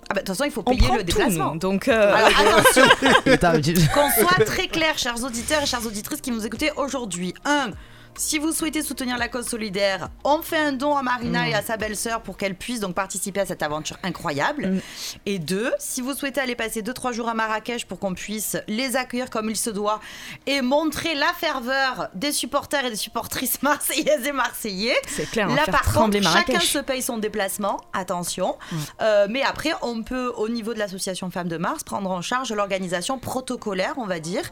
Ah 0.09 0.15
bah, 0.15 0.15
de 0.15 0.19
toute 0.21 0.29
façon, 0.29 0.45
il 0.45 0.53
faut 0.53 0.63
On 0.67 0.77
payer 0.77 0.97
le 0.99 1.03
déplacement. 1.03 1.55
nous. 1.55 1.59
Donc, 1.59 1.89
euh, 1.89 2.15
Alors 2.15 2.29
attention, 2.59 2.85
qu'on 3.93 4.11
soit 4.23 4.45
très 4.45 4.69
clair, 4.69 4.97
chers 4.99 5.21
auditeurs 5.25 5.65
et 5.65 5.67
chères 5.67 5.85
auditrices 5.85 6.21
qui 6.21 6.31
nous 6.31 6.47
écoutez 6.47 6.71
aujourd'hui. 6.77 7.35
Un, 7.45 7.71
Si 8.15 8.39
vous 8.39 8.53
souhaitez 8.53 8.83
soutenir 8.83 9.17
la 9.17 9.29
cause 9.29 9.47
solidaire, 9.47 10.11
on 10.23 10.43
fait 10.43 10.59
un 10.59 10.73
don 10.73 10.97
à 10.97 11.03
Marina 11.03 11.49
et 11.49 11.55
à 11.55 11.63
sa 11.63 11.79
belle-sœur 11.79 12.23
pour 12.23 12.37
qu'elle 12.37 12.55
puisse 12.55 12.81
donc 12.81 12.95
participer 12.95 13.41
à 13.41 13.47
cette 13.47 13.63
aventure 13.63 13.97
incroyable. 14.03 14.67
Mm. 14.67 14.81
Et 15.25 15.39
deux, 15.39 15.73
si 15.79 16.03
vous 16.03 16.13
souhaitez 16.13 16.41
aller 16.41 16.55
passer 16.55 16.83
2-3 16.83 17.15
jours 17.15 17.29
à 17.29 17.35
Marrakech 17.35 17.87
pour 17.87 17.99
qu'on 17.99 18.15
puisse 18.15 18.59
les 18.69 18.97
accueillir 18.97 19.31
comme 19.31 19.49
il 19.49 19.57
se 19.57 19.71
doit 19.71 20.01
et 20.47 20.61
montrer 20.61 21.15
la 21.15 21.33
ferveur 21.33 22.09
des 22.15 22.33
supporters 22.33 22.85
et 22.85 22.91
des 22.91 22.97
supportrices 22.97 23.63
marseillaises 23.63 24.27
et 24.27 24.33
marseillais. 24.33 24.97
C'est 25.09 25.31
clair, 25.31 25.47
on 25.49 25.51
va 25.51 25.57
Là, 25.57 25.65
faire 25.65 25.81
par 25.83 25.93
contre, 25.93 26.23
chacun 26.23 26.61
se 26.61 26.79
paye 26.79 27.03
son 27.03 27.17
déplacement, 27.17 27.81
attention. 27.95 28.57
Euh, 29.01 29.27
mais 29.31 29.43
après, 29.43 29.73
on 29.81 30.03
peut, 30.03 30.33
au 30.37 30.49
niveau 30.49 30.75
de 30.75 30.79
l'association 30.79 31.31
Femmes 31.31 31.49
de 31.49 31.57
Mars, 31.57 31.83
prendre 31.83 32.11
en 32.11 32.21
charge 32.21 32.53
l'organisation 32.53 33.19
protocolaire, 33.19 33.95
on 33.97 34.07
va 34.07 34.21
dire, 34.21 34.45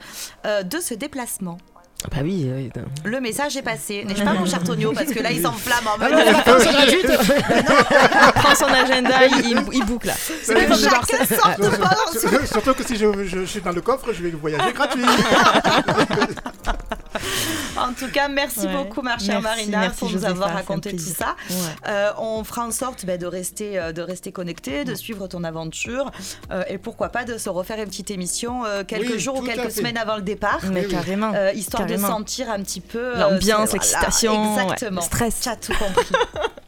euh, 0.47 0.63
de 0.63 0.81
ce 0.81 0.95
déplacement. 0.95 1.59
Bah 2.11 2.19
oui. 2.23 2.45
euh, 2.49 2.69
Le 3.05 3.21
message 3.21 3.57
est 3.57 3.63
passé, 3.63 4.05
n'est-ce 4.05 4.23
pas, 4.23 4.33
mon 4.33 4.47
cher 4.47 4.63
Tonio 4.65 4.93
Parce 4.95 5.13
que 5.13 5.21
là, 5.21 5.31
il 5.33 5.43
s'enflamme 5.43 5.87
en 5.87 5.99
mode. 5.99 6.11
prend 8.35 8.55
son 8.55 8.67
agenda, 8.67 9.27
il, 9.27 9.51
il, 9.51 9.63
il 9.75 9.85
boucle 9.85 10.07
là. 10.09 10.15
C'est 10.43 10.55
chacun 10.55 10.71
de 11.59 12.47
Surtout- 12.47 12.75
que 12.75 12.85
si 12.87 12.97
je, 12.97 13.07
je- 13.25 13.41
je 13.41 13.45
suis 13.45 13.61
dans 13.61 13.73
le 13.73 13.81
coffre, 13.83 14.13
je 14.13 14.23
vais 14.23 14.31
voyager 14.31 14.73
gratuit. 14.73 15.03
En 17.77 17.93
tout 17.95 18.09
cas, 18.13 18.29
merci 18.29 18.61
Ouais. 18.67 18.77
beaucoup, 18.77 19.01
ma 19.03 19.17
chère 19.19 19.41
Merci, 19.41 19.71
Marina, 19.71 19.79
merci, 19.81 19.99
pour 20.01 20.11
nous 20.13 20.25
avoir 20.25 20.53
raconté 20.53 20.91
tout 20.93 20.99
ça. 20.99 21.35
Ouais. 21.49 21.57
Euh, 21.89 22.11
on 22.19 22.45
fera 22.45 22.67
en 22.67 22.71
sorte 22.73 23.07
bah, 23.07 23.17
de 23.17 23.25
rester, 23.27 23.79
euh, 23.79 23.93
de 23.93 24.03
rester 24.03 24.33
connecté, 24.33 24.85
de 24.85 24.95
suivre 24.95 25.27
ton 25.29 25.45
aventure 25.45 26.11
euh, 26.51 26.63
et 26.69 26.77
pourquoi 26.79 27.09
pas 27.09 27.25
de 27.25 27.39
se 27.39 27.49
refaire 27.49 27.79
une 27.79 27.87
petite 27.87 28.11
émission 28.11 28.65
euh, 28.67 28.85
quelques 28.85 29.13
Oui, 29.13 29.19
jours 29.19 29.39
ou 29.39 29.43
quelques 29.43 29.71
semaines 29.73 29.97
avant 29.97 30.17
le 30.17 30.23
départ. 30.23 30.61
Mais 30.73 30.85
carrément. 30.85 31.33
euh, 31.35 31.53
histoire 31.53 31.87
Carrément. 31.91 32.09
de 32.09 32.13
sentir 32.13 32.51
un 32.51 32.61
petit 32.63 32.81
peu 32.81 32.99
euh, 32.99 33.17
L'ambiance, 33.31 33.73
l'excitation, 33.73 34.55
ouais, 34.57 34.67
le 34.91 35.01
stress. 35.01 35.41
Tu 35.41 35.49
as 35.49 35.57
tout 35.57 35.73
compris. 35.75 36.07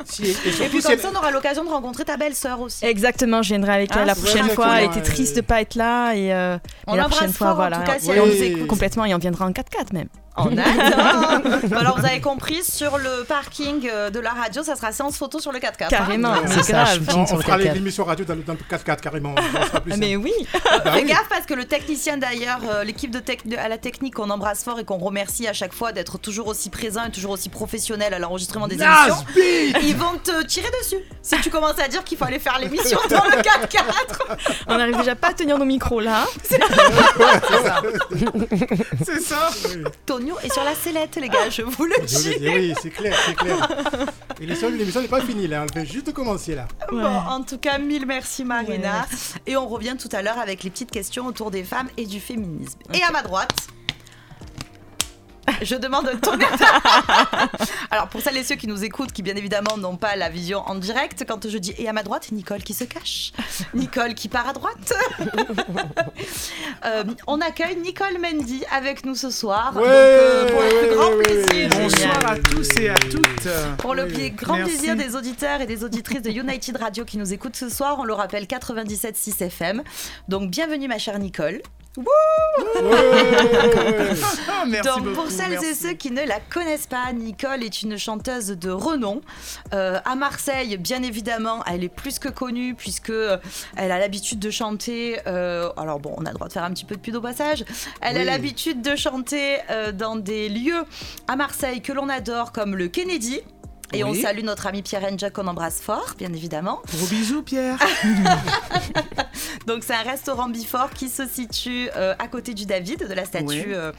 Si- 0.05 0.25
et 0.31 0.69
puis 0.69 0.83
comme 0.83 0.99
ça, 0.99 1.11
on 1.15 1.17
aura 1.17 1.31
l'occasion 1.31 1.63
de 1.65 1.69
rencontrer 1.71 2.05
ta 2.05 2.17
belle-sœur 2.17 2.61
aussi. 2.61 2.85
Exactement, 2.85 3.41
je 3.41 3.51
viendrai 3.51 3.73
avec 3.73 3.91
Ah, 3.95 3.99
elle 4.01 4.07
la 4.09 4.15
c'est 4.17 4.21
prochaine 4.23 4.49
fois. 4.51 4.81
Elle 4.81 4.87
était 4.87 5.01
triste 5.01 5.37
de 5.37 5.41
pas 5.43 5.61
être 5.61 5.77
là 5.77 6.13
et, 6.15 6.35
euh, 6.35 6.59
On 6.89 6.95
et 6.95 6.97
la 6.97 7.05
prochaine 7.05 7.33
fois, 7.33 7.47
fort, 7.47 7.53
en 7.55 7.55
voilà. 7.61 7.77
tout 7.79 7.83
cas, 7.85 7.99
si 8.01 8.09
Ouais, 8.09 8.17
elle 8.17 8.23
on 8.23 8.27
nous 8.27 8.43
écoute 8.43 8.67
complètement 8.67 9.05
et 9.05 9.15
on 9.15 9.19
viendra 9.19 9.47
en 9.47 9.53
4x4 9.53 9.93
même. 9.95 10.09
En 10.37 10.47
attendant. 10.57 11.77
Alors 11.77 11.99
vous 12.01 12.07
avez 12.07 12.21
compris, 12.23 12.63
sur 12.65 12.97
le 12.97 13.25
parking 13.25 13.87
euh, 13.93 14.09
de 14.09 14.19
la 14.19 14.31
radio, 14.31 14.63
ça 14.63 14.77
sera 14.77 14.91
séance 14.91 15.19
photo 15.19 15.39
sur 15.41 15.53
le 15.53 15.59
4x4. 15.59 15.85
hein. 15.85 15.87
Carrément, 15.91 16.33
Ouais, 16.33 16.39
c'est 16.49 16.63
ça, 16.63 16.85
grave. 16.85 17.01
on, 17.15 17.21
on 17.21 17.27
fera 17.27 17.59
4x4. 17.59 17.73
l'émission 17.75 18.05
radio 18.05 18.25
dans 18.25 18.35
le, 18.37 18.43
dans 18.43 18.55
le 18.55 18.59
4x4 18.77 19.01
carrément. 19.01 19.35
Ça 19.53 19.67
sera 19.67 19.81
plus 19.81 19.95
Mais 19.99 20.13
simple. 20.15 20.25
oui, 20.25 20.33
Bah 20.85 20.93
Fais 20.95 21.03
oui. 21.03 21.05
gaffe 21.05 21.29
parce 21.29 21.45
que 21.45 21.53
le 21.53 21.67
technicien 21.67 22.17
d'ailleurs, 22.17 22.61
euh, 22.71 22.83
l'équipe 22.83 23.11
de 23.11 23.21
de- 23.21 23.57
à 23.59 23.69
la 23.69 23.77
technique 23.79 24.15
qu'on 24.15 24.31
embrasse 24.31 24.65
fort 24.65 24.79
et 24.79 24.85
qu'on 24.85 24.97
remercie 24.99 25.47
à 25.49 25.53
chaque 25.53 25.73
fois 25.75 25.93
d'être 25.93 26.17
toujours 26.19 26.47
aussi 26.49 26.71
présent 26.71 27.05
et 27.05 27.11
toujours 27.11 27.33
aussi 27.33 27.49
professionnel 27.51 28.15
à 28.15 28.19
l'enregistrement 28.19 28.69
des 28.69 28.77
émissions, 28.83 29.25
ils 29.83 29.97
vont 29.97 30.17
te 30.23 30.43
tirer 30.45 30.69
dessus. 30.83 30.97
Si 31.23 31.37
tu 31.43 31.51
commences 31.51 31.79
à 31.79 31.89
dire 31.89 32.03
qu'il 32.05 32.17
faut 32.17 32.25
aller 32.25 32.39
faire 32.39 32.59
l'émission 32.59 32.99
dans 33.11 33.25
le 33.25 33.43
4x4. 33.43 34.57
on 34.69 34.77
n'arrive 34.79 34.97
déjà 34.97 35.15
pas 35.15 35.29
à 35.29 35.35
tenir 35.35 35.59
nos 35.59 35.65
micros 35.67 36.01
là. 36.01 36.25
C'est 39.05 39.21
ça 39.21 39.51
Est 40.43 40.53
sur 40.53 40.65
la 40.65 40.75
sellette 40.75 41.17
les 41.17 41.29
gars, 41.29 41.49
je 41.51 41.63
vous 41.63 41.85
le 41.85 41.95
Je 42.07 42.17
vous 42.19 42.29
le 42.31 42.39
dis. 42.39 42.49
oui, 42.49 42.75
c'est 42.81 42.91
clair, 42.91 43.15
c'est 43.27 43.35
clair. 43.35 43.69
Et 44.41 44.47
l'émission 44.47 44.71
l'émission 44.71 45.01
n'est 45.03 45.09
pas 45.09 45.21
finie 45.21 45.47
là, 45.47 45.65
elle 45.67 45.83
vient 45.83 45.93
juste 45.93 46.07
de 46.07 46.13
commencer 46.13 46.55
là. 46.55 46.67
Bon, 46.91 47.05
en 47.05 47.43
tout 47.43 47.59
cas, 47.59 47.79
mille 47.79 48.07
merci 48.07 48.45
Marina. 48.45 49.07
Et 49.47 49.57
on 49.57 49.69
revient 49.69 49.97
tout 49.99 50.09
à 50.13 50.23
l'heure 50.23 50.39
avec 50.39 50.63
les 50.63 50.71
petites 50.71 50.91
questions 50.91 51.27
autour 51.27 51.51
des 51.51 51.65
femmes 51.65 51.89
et 51.97 52.07
du 52.07 52.21
féminisme. 52.21 52.79
Et 52.95 53.03
à 53.03 53.11
ma 53.11 53.23
droite, 53.23 53.55
je 55.63 55.77
demande 55.77 56.07
de 56.07 56.17
tourner. 56.19 56.45
Alors 57.91 58.09
pour 58.09 58.21
celles 58.21 58.37
et 58.37 58.45
ceux 58.45 58.55
qui 58.57 58.67
nous 58.67 58.85
écoutent, 58.85 59.13
qui 59.13 59.23
bien 59.23 59.37
évidemment 59.37 59.77
n'ont 59.77 59.97
pas 59.97 60.17
la 60.17 60.29
vision 60.29 60.61
en 60.67 60.75
direct, 60.75 61.25
quand 61.27 61.49
je 61.49 61.59
dis 61.59 61.75
et 61.79 61.89
à 61.89 61.93
ma 61.93 62.03
droite, 62.03 62.33
Nicole 62.33 62.63
qui 62.63 62.75
se 62.75 62.85
cache, 62.85 63.33
Nicole 63.75 64.15
qui 64.15 64.29
part 64.29 64.49
à 64.49 64.53
droite. 64.53 64.93
Euh, 66.85 67.05
on 67.29 67.41
accueille 67.41 67.77
Nicole 67.77 68.19
Mendy 68.21 68.65
avec 68.73 69.05
nous 69.05 69.15
ce 69.15 69.31
soir. 69.31 69.73
Ouais, 69.77 69.83
Donc, 69.83 69.89
euh, 69.89 70.49
pour 70.51 70.63
le 70.63 70.69
plus 70.69 70.89
ouais, 70.89 70.95
grand 70.97 71.11
ouais, 71.11 71.23
plaisir. 71.23 71.79
ouais. 71.79 71.83
Bonsoir 71.85 72.31
à 72.31 72.39
tous 72.39 72.69
et 72.81 72.89
à 72.89 72.95
toutes. 72.95 73.49
Pour 73.79 73.95
le 73.95 74.09
plus 74.09 74.31
grand 74.31 74.57
Merci. 74.57 74.73
plaisir 74.77 74.97
des 74.97 75.15
auditeurs 75.15 75.61
et 75.61 75.67
des 75.67 75.85
auditrices 75.85 76.23
de 76.23 76.31
United 76.31 76.77
Radio 76.77 77.05
qui 77.05 77.19
nous 77.19 77.33
écoutent 77.33 77.57
ce 77.57 77.69
soir, 77.69 77.97
on 78.01 78.05
le 78.05 78.15
rappelle 78.15 78.45
97.6 78.47 79.45
FM. 79.45 79.83
Donc 80.29 80.51
bienvenue 80.51 80.89
ma 80.89 80.99
chère 80.99 81.19
Nicole. 81.21 81.63
Ouais, 81.99 82.05
merci 84.67 84.89
Donc 84.89 85.03
beaucoup. 85.05 85.15
pour 85.15 85.31
celles 85.31 85.63
et 85.63 85.75
ceux 85.75 85.93
qui 85.93 86.11
ne 86.11 86.25
la 86.27 86.41
connaissent 86.41 86.87
pas, 86.87 87.13
Nicole 87.13 87.63
est 87.63 87.83
une 87.83 87.99
chanteuse 87.99 88.47
de 88.49 88.71
renom. 88.71 89.21
Euh, 89.75 89.99
à 90.05 90.15
Marseille, 90.15 90.77
bien 90.79 91.03
évidemment, 91.03 91.63
elle 91.71 91.85
est 91.85 91.91
plus 91.91 92.19
que 92.19 92.29
connue 92.29 92.75
puisque 92.75 93.11
euh, 93.11 93.37
elle 93.77 93.93
a 93.93 93.99
l'habitude 93.99 94.39
de 94.39 94.51
chanter. 94.51 95.19
euh, 95.27 95.71
alors 95.77 96.01
bon, 96.01 96.15
on 96.17 96.25
a 96.25 96.31
le 96.31 96.35
droit 96.35 96.49
de 96.49 96.53
faire 96.55 96.65
un 96.65 96.71
petit 96.71 96.87
peu 96.87 96.97
de 96.97 97.01
pub 97.01 97.15
au 97.17 97.21
passage. 97.21 97.65
Elle 98.01 98.17
a 98.17 98.25
l'habitude 98.25 98.81
de 98.81 98.97
chanter 98.97 99.59
euh, 99.71 99.93
dans 99.93 100.17
des 100.17 100.49
lieux 100.49 100.85
à 101.29 101.37
Marseille 101.37 101.83
que 101.83 101.93
l'on 101.93 102.09
adore 102.09 102.53
comme 102.53 102.75
le 102.75 102.89
Kennedy. 102.89 103.41
Et 103.95 104.05
on 104.05 104.15
salue 104.15 104.43
notre 104.43 104.67
ami 104.67 104.81
Pierre 104.81 105.05
Enja 105.05 105.29
qu'on 105.29 105.47
embrasse 105.47 105.83
fort, 105.83 106.15
bien 106.17 106.33
évidemment. 106.33 106.81
Gros 106.97 107.07
bisous, 107.09 107.43
Pierre. 107.43 107.77
Donc 109.67 109.83
c'est 109.85 109.95
un 109.95 110.03
restaurant 110.03 110.49
Bifort 110.49 110.91
qui 110.91 111.09
se 111.09 111.27
situe 111.27 111.89
euh, 111.97 112.15
à 112.19 112.29
côté 112.29 112.55
du 112.55 112.67
David, 112.67 113.09
de 113.09 113.15
la 113.15 113.25
statue. 113.25 113.47
Oui. 113.47 113.65
euh, 113.69 113.93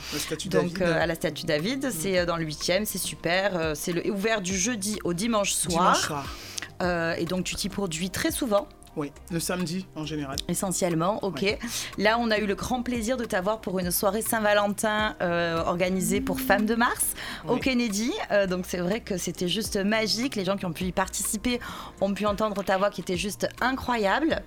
donc 0.49 0.49
David. 0.49 0.81
euh, 0.81 1.01
à 1.01 1.05
la 1.05 1.15
statue 1.15 1.45
David, 1.45 1.91
c'est 1.91 2.19
euh, 2.19 2.25
dans 2.25 2.37
le 2.37 2.45
8e, 2.45 2.85
c'est 2.85 2.97
super. 2.97 3.73
c'est 3.75 3.91
le- 3.93 4.09
ouvert 4.11 4.41
du 4.41 4.57
jeudi 4.57 4.97
au 5.03 5.13
dimanche 5.13 5.53
soir. 5.53 5.93
Dimanche 5.93 6.01
soir. 6.01 7.17
Et 7.17 7.25
donc 7.25 7.45
tu 7.45 7.55
t'y 7.55 7.69
produis 7.69 8.09
très 8.09 8.29
souvent, 8.31 8.67
Oui, 8.97 9.11
le 9.31 9.39
samedi 9.39 9.87
en 9.95 10.05
général. 10.05 10.35
essentiellement. 10.49 11.23
Ok. 11.23 11.41
Ouais. 11.41 11.59
Là, 11.97 12.17
on 12.19 12.29
a 12.29 12.37
eu 12.39 12.45
le 12.45 12.55
grand 12.55 12.83
plaisir 12.83 13.15
de 13.15 13.23
t'avoir 13.23 13.61
pour 13.61 13.79
une 13.79 13.89
soirée 13.89 14.21
Saint-Valentin 14.21 15.15
euh, 15.21 15.63
organisée 15.63 16.19
pour 16.19 16.41
Femmes 16.41 16.65
de 16.65 16.75
Mars 16.75 17.13
au. 17.47 17.55
Kennedy. 17.55 18.11
Euh, 18.31 18.47
donc 18.47 18.65
c'est 18.67 18.79
vrai 18.79 18.99
que 18.99 19.17
c'était 19.17 19.47
juste 19.47 19.77
magique. 19.77 20.35
Les 20.35 20.43
gens 20.43 20.57
qui 20.57 20.65
ont 20.65 20.73
pu 20.73 20.83
y 20.83 20.91
participer 20.91 21.61
ont 22.01 22.13
pu 22.13 22.25
entendre 22.25 22.61
ta 22.63 22.77
voix 22.77 22.89
qui 22.89 22.99
était 22.99 23.17
juste 23.17 23.47
incroyable. 23.61 24.41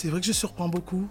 C'est 0.00 0.10
vrai 0.10 0.20
que 0.20 0.26
je 0.26 0.32
surprends 0.32 0.68
beaucoup. 0.68 1.08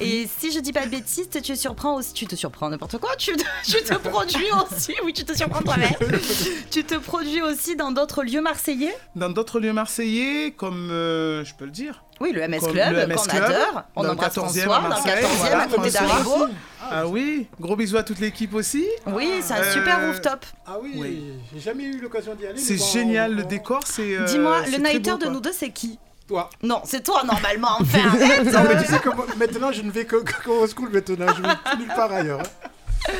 Et 0.00 0.26
si 0.38 0.50
je 0.52 0.58
dis 0.58 0.72
pas 0.72 0.86
de 0.86 0.90
bêtises, 0.90 1.28
tu 1.30 1.42
te 1.42 1.54
surprends 1.54 1.96
aussi. 1.96 2.14
Tu 2.14 2.26
te 2.26 2.34
surprends 2.34 2.70
n'importe 2.70 2.96
quoi. 2.96 3.14
Tu 3.16 3.36
te, 3.36 3.44
tu 3.62 3.76
te 3.84 3.92
produis 4.08 4.46
aussi. 4.64 4.94
Oui, 5.04 5.12
tu 5.12 5.22
te 5.22 5.36
surprends 5.36 5.60
toi-même. 5.60 5.92
tu 6.70 6.82
te 6.82 6.94
produis 6.94 7.42
aussi 7.42 7.76
dans 7.76 7.92
d'autres 7.92 8.24
lieux 8.24 8.40
marseillais. 8.40 8.96
Dans 9.16 9.28
d'autres 9.28 9.60
lieux 9.60 9.74
marseillais, 9.74 10.52
comme 10.56 10.88
euh, 10.90 11.44
je 11.44 11.52
peux 11.54 11.66
le 11.66 11.70
dire. 11.72 12.02
Oui, 12.22 12.32
le 12.32 12.48
MS 12.48 12.60
Comme 12.60 12.72
Club, 12.72 12.94
le 12.94 13.06
MS 13.06 13.16
qu'on 13.16 13.22
Club, 13.24 13.42
adore. 13.42 13.82
On 13.96 14.08
embrasse 14.08 14.34
14e 14.34 14.40
François 14.40 14.62
à 14.62 14.78
dans 14.78 14.82
le 14.84 14.88
Marseille, 14.88 15.24
14e 15.24 15.36
voilà, 15.36 15.60
à 15.60 15.66
côté 15.66 15.90
d'Aribo. 15.90 16.46
Ah, 16.90 17.06
oui, 17.06 17.48
gros 17.60 17.76
bisous 17.76 17.98
à 17.98 18.02
toute 18.02 18.18
l'équipe 18.20 18.54
aussi. 18.54 18.86
Oui, 19.08 19.28
c'est 19.42 19.52
un 19.52 19.72
super 19.72 19.98
Euh, 19.98 20.06
rooftop. 20.08 20.46
Ah 20.66 20.76
oui, 20.82 20.92
Oui. 20.96 21.32
j'ai 21.52 21.60
jamais 21.60 21.84
eu 21.84 22.00
l'occasion 22.00 22.34
d'y 22.34 22.46
aller. 22.46 22.58
C'est 22.58 22.78
génial, 22.78 23.34
le 23.34 23.42
décor, 23.44 23.82
c'est. 23.84 24.16
euh, 24.16 24.24
Dis-moi, 24.24 24.62
le 24.70 24.78
nighter 24.78 25.10
beau, 25.10 25.18
de 25.18 25.26
nous 25.26 25.40
deux, 25.40 25.52
c'est 25.52 25.68
qui? 25.70 25.98
Toi. 26.26 26.48
Non, 26.62 26.80
c'est 26.84 27.02
toi 27.02 27.22
normalement. 27.24 27.76
Enfin, 27.80 28.08
arrête. 28.08 28.44
Non, 28.52 28.64
mais 28.66 28.82
tu 28.82 28.86
sais 28.90 28.98
que 28.98 29.10
moi, 29.10 29.26
maintenant, 29.36 29.72
je 29.72 29.82
ne 29.82 29.90
vais 29.90 30.06
que, 30.06 30.16
qu'au 30.42 30.66
school 30.66 30.88
maintenant. 30.90 31.26
Je 31.34 31.42
vais 31.42 31.54
plus 31.64 31.78
nulle 31.78 31.88
part 31.94 32.12
ailleurs. 32.12 32.40
hein. 32.40 33.12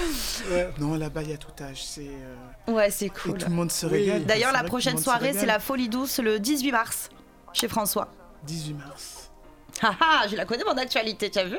Ouais. 0.51 0.71
Non, 0.79 0.95
là-bas, 0.95 1.23
il 1.23 1.31
y 1.31 1.35
a 1.35 1.37
tout 1.37 1.51
âge. 1.63 1.85
C'est. 1.85 2.09
euh, 2.09 2.73
Ouais, 2.73 2.91
c'est 2.91 3.07
Et 3.07 3.11
cool. 3.11 3.37
tout 3.37 3.49
le 3.51 3.55
monde 3.55 3.71
se 3.71 3.85
Oui. 3.87 3.93
régale. 3.93 4.25
D'ailleurs, 4.25 4.49
C'est 4.51 4.53
la 4.55 4.59
vrai 4.61 4.61
que 4.61 4.61
tout 4.61 4.65
le 4.65 4.69
prochaine 4.69 4.93
monde 4.95 4.99
se 5.01 5.05
soirée, 5.05 5.33
c'est 5.33 5.41
régale. 5.41 5.47
la 5.49 5.59
Folie 5.61 5.89
Douce 5.91 6.19
le 6.21 6.39
18 6.39 6.73
mars 6.73 7.11
chez 7.53 7.69
François. 7.69 8.09
18 8.45 8.73
mars. 8.75 9.31
Haha, 9.83 9.95
Ah, 10.01 10.25
je 10.31 10.37
la 10.37 10.47
connais 10.47 10.65
mon 10.65 10.77
actualité, 10.79 11.31
tu 11.31 11.39
as 11.39 11.45
vu? 11.45 11.59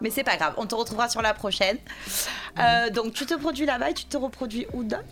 Mais 0.00 0.10
c'est 0.10 0.22
pas 0.24 0.36
grave, 0.36 0.54
on 0.58 0.66
te 0.66 0.74
retrouvera 0.74 1.08
sur 1.08 1.22
la 1.22 1.34
prochaine. 1.34 1.78
Euh, 2.58 2.90
donc 2.90 3.14
tu 3.14 3.26
te 3.26 3.34
produis 3.34 3.64
là-bas 3.64 3.90
et 3.90 3.94
tu 3.94 4.04
te 4.04 4.16
reproduis 4.16 4.66
où 4.72 4.82
d'autre 4.84 5.02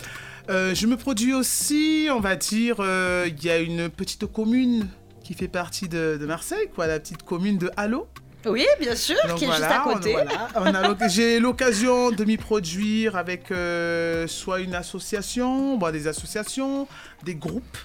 Euh, 0.51 0.74
je 0.74 0.86
me 0.86 0.97
produis 0.97 1.34
aussi, 1.34 2.09
on 2.11 2.20
va 2.20 2.34
dire, 2.36 2.76
euh, 2.80 3.28
il 3.28 3.45
y 3.45 3.51
a 3.51 3.59
une 3.59 3.88
petite 3.88 4.26
commune 4.26 4.88
qui 5.22 5.34
fait 5.34 5.49
partie 5.49 5.88
de, 5.88 6.16
de 6.20 6.26
Marseille, 6.26 6.68
quoi, 6.74 6.86
la 6.86 6.99
petite 6.99 7.22
commune 7.22 7.59
de 7.59 7.70
Halo. 7.76 8.09
Oui, 8.45 8.66
bien 8.80 8.97
sûr, 8.97 9.16
Donc 9.28 9.38
qui 9.38 9.45
est 9.45 9.47
voilà, 9.47 9.68
juste 9.68 9.80
à 9.80 9.93
côté. 9.93 10.12
voilà, 10.55 11.09
J'ai 11.09 11.38
l'occasion 11.38 12.11
de 12.11 12.24
m'y 12.24 12.36
produire 12.36 13.14
avec 13.16 13.53
euh, 13.53 14.26
soit 14.26 14.59
une 14.61 14.74
association, 14.74 15.76
bon, 15.76 15.93
des 15.93 16.09
associations, 16.09 16.88
des 17.22 17.36
groupes, 17.36 17.78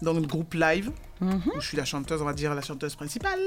donc 0.00 0.16
un 0.16 0.26
groupe 0.26 0.54
live, 0.54 0.90
Mhm. 1.20 1.40
où 1.54 1.60
je 1.60 1.66
suis 1.68 1.76
la 1.76 1.84
chanteuse, 1.84 2.20
on 2.22 2.24
va 2.24 2.32
dire 2.32 2.54
la 2.54 2.62
chanteuse 2.62 2.96
principale. 2.96 3.38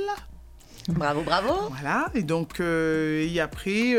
Bravo, 0.87 1.23
bravo. 1.23 1.51
Voilà, 1.71 2.09
et 2.13 2.21
donc, 2.21 2.59
et 2.61 3.39
après, 3.41 3.97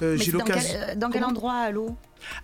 j'ai 0.00 0.18
c'est 0.18 0.32
dans 0.32 0.38
l'occasion. 0.38 0.78
quel, 0.86 0.98
dans 0.98 1.10
quel 1.10 1.24
endroit, 1.24 1.54
allô 1.56 1.94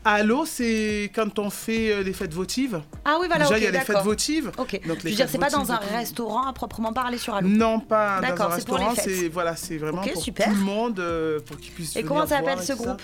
Allô, 0.05 0.45
c'est 0.47 1.11
quand 1.15 1.39
on 1.39 1.51
fait 1.51 1.93
euh, 1.93 2.03
les 2.03 2.13
fêtes 2.13 2.33
votives. 2.35 2.81
Ah 3.05 3.17
oui, 3.21 3.27
voilà, 3.29 3.45
Déjà, 3.45 3.59
il 3.59 3.65
y 3.65 3.67
a 3.67 3.71
les 3.71 3.81
fêtes 3.81 4.03
votives. 4.03 4.51
Ok. 4.59 4.81
Donc, 4.87 4.99
Je 5.03 5.09
veux 5.09 5.15
dire, 5.15 5.29
c'est 5.29 5.39
pas 5.39 5.51
dans 5.51 5.71
un 5.73 5.77
restaurant 5.77 6.47
à 6.47 6.53
proprement 6.53 6.93
parler 6.93 7.19
sur 7.19 7.35
Halo. 7.35 7.49
Non, 7.49 7.81
pas 7.81 8.17
dans 8.21 8.29
D'accord, 8.29 8.53
un 8.53 8.59
c'est 8.59 8.67
pour 8.67 8.79
les 8.79 8.85
restaurant. 8.85 9.07
fêtes. 9.09 9.19
C'est 9.21 9.29
voilà, 9.29 9.57
c'est 9.57 9.77
vraiment 9.79 10.03
Ok, 10.03 10.13
pour 10.13 10.23
super. 10.23 10.49
tout 10.49 10.55
le 10.55 10.61
monde, 10.61 11.01
euh, 11.01 11.41
pour 11.41 11.57
qu'ils 11.59 11.73
puissent. 11.73 11.97
Et 11.97 12.03
comment 12.03 12.27
s'appelle 12.27 12.61
ce 12.63 12.73
groupe? 12.75 13.03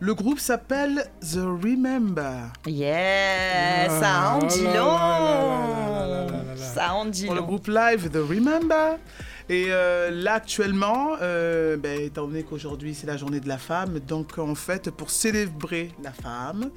Le 0.00 0.14
groupe 0.14 0.38
s'appelle 0.38 1.06
The 1.20 1.36
Remember. 1.38 2.52
Yeah, 2.66 3.88
ça 4.00 4.34
en 4.34 4.38
dit 4.46 4.64
Ah 4.66 4.74
là 4.74 6.06
là 6.06 6.26
long. 6.26 6.42
Ça 6.74 6.94
en 6.94 7.04
dit 7.06 7.24
pour 7.26 7.34
le 7.34 7.40
long. 7.40 7.46
groupe 7.46 7.66
live 7.68 8.10
The 8.10 8.16
Remember. 8.16 8.98
Et 9.48 9.66
euh, 9.68 10.10
là, 10.10 10.34
actuellement, 10.34 11.16
euh, 11.20 11.76
ben, 11.76 12.00
étant 12.00 12.26
donné 12.26 12.42
qu'aujourd'hui 12.42 12.94
c'est 12.94 13.06
la 13.06 13.16
journée 13.16 13.40
de 13.40 13.48
la 13.48 13.58
femme, 13.58 13.98
donc 14.00 14.38
en 14.38 14.54
fait, 14.54 14.90
pour 14.90 15.10
célébrer 15.10 15.90
la 16.02 16.12
femme, 16.12 16.70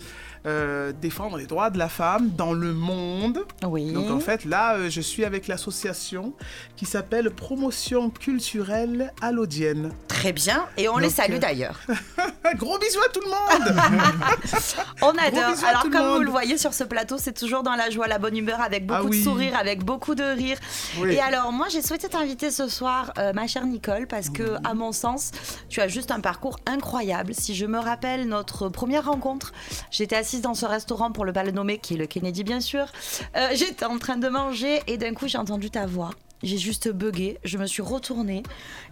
euh, 0.45 0.91
défendre 1.01 1.37
les 1.37 1.45
droits 1.47 1.69
de 1.69 1.77
la 1.77 1.89
femme 1.89 2.29
dans 2.29 2.53
le 2.53 2.73
monde, 2.73 3.45
Oui. 3.65 3.91
donc 3.91 4.09
en 4.11 4.19
fait, 4.19 4.45
là, 4.45 4.75
euh, 4.75 4.89
je 4.89 5.01
suis 5.01 5.25
avec 5.25 5.47
l'association 5.47 6.33
qui 6.75 6.85
s'appelle 6.85 7.31
Promotion 7.31 8.09
culturelle 8.09 9.11
allodienne. 9.21 9.91
Très 10.07 10.31
bien. 10.33 10.65
Et 10.77 10.87
on 10.89 10.97
les 10.97 11.09
salue 11.09 11.35
euh, 11.35 11.39
d'ailleurs. 11.39 11.79
Gros 12.57 12.77
bisous 12.77 12.99
à 13.03 13.09
tout 13.11 13.21
le 13.21 13.27
monde 13.29 13.81
On 15.01 15.09
adore. 15.09 15.65
Alors, 15.67 15.85
le 15.85 15.89
comme 15.91 16.15
vous 16.17 16.21
le 16.21 16.29
voyez 16.29 16.57
sur 16.57 16.73
ce 16.73 16.83
plateau, 16.83 17.17
c'est 17.17 17.33
toujours 17.33 17.63
dans 17.63 17.75
la 17.75 17.89
joie, 17.89 18.07
la 18.07 18.19
bonne 18.19 18.37
humeur, 18.37 18.61
avec 18.61 18.85
beaucoup 18.85 19.01
Ah 19.05 19.09
oui. 19.09 19.19
de 19.19 19.23
sourires, 19.23 19.57
avec 19.57 19.83
beaucoup 19.83 20.15
de 20.15 20.23
rire. 20.23 20.57
Oui. 20.99 21.13
Et 21.13 21.19
alors, 21.19 21.51
moi, 21.51 21.67
j'ai 21.69 21.81
souhaité 21.81 22.07
t'inviter 22.07 22.51
ce 22.51 22.67
soir, 22.67 23.11
euh, 23.17 23.33
ma 23.33 23.47
chère 23.47 23.65
Nicole, 23.65 24.07
parce 24.07 24.29
que, 24.29 24.55
à 24.63 24.73
mon 24.73 24.91
sens, 24.91 25.31
tu 25.69 25.81
as 25.81 25.87
juste 25.87 26.11
un 26.11 26.19
parcours 26.19 26.59
incroyable. 26.65 27.33
Si 27.33 27.55
je 27.55 27.65
me 27.65 27.79
rappelle 27.79 28.27
notre 28.27 28.69
première 28.69 29.05
rencontre, 29.05 29.51
j'étais 29.91 30.15
assise 30.15 30.34
dans 30.41 30.53
ce 30.53 30.65
restaurant 30.65 31.11
pour 31.11 31.25
le 31.25 31.31
bal 31.31 31.51
nommé, 31.51 31.77
qui 31.77 31.95
est 31.95 31.97
le 31.97 32.05
Kennedy, 32.07 32.43
bien 32.43 32.59
sûr. 32.59 32.87
Euh, 33.35 33.49
j'étais 33.53 33.85
en 33.85 33.97
train 33.97 34.17
de 34.17 34.27
manger 34.27 34.81
et 34.87 34.97
d'un 34.97 35.13
coup, 35.13 35.27
j'ai 35.27 35.37
entendu 35.37 35.69
ta 35.69 35.85
voix. 35.85 36.11
J'ai 36.43 36.57
juste 36.57 36.89
bugué, 36.91 37.39
je 37.43 37.57
me 37.57 37.65
suis 37.65 37.81
retournée 37.81 38.43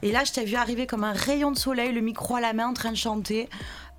et 0.01 0.11
là 0.11 0.23
je 0.23 0.31
t'ai 0.31 0.45
vu 0.45 0.55
arriver 0.55 0.87
comme 0.87 1.03
un 1.03 1.11
rayon 1.11 1.51
de 1.51 1.57
soleil, 1.57 1.91
le 1.91 2.01
micro 2.01 2.35
à 2.35 2.41
la 2.41 2.53
main 2.53 2.67
en 2.67 2.73
train 2.73 2.91
de 2.91 2.97
chanter. 2.97 3.49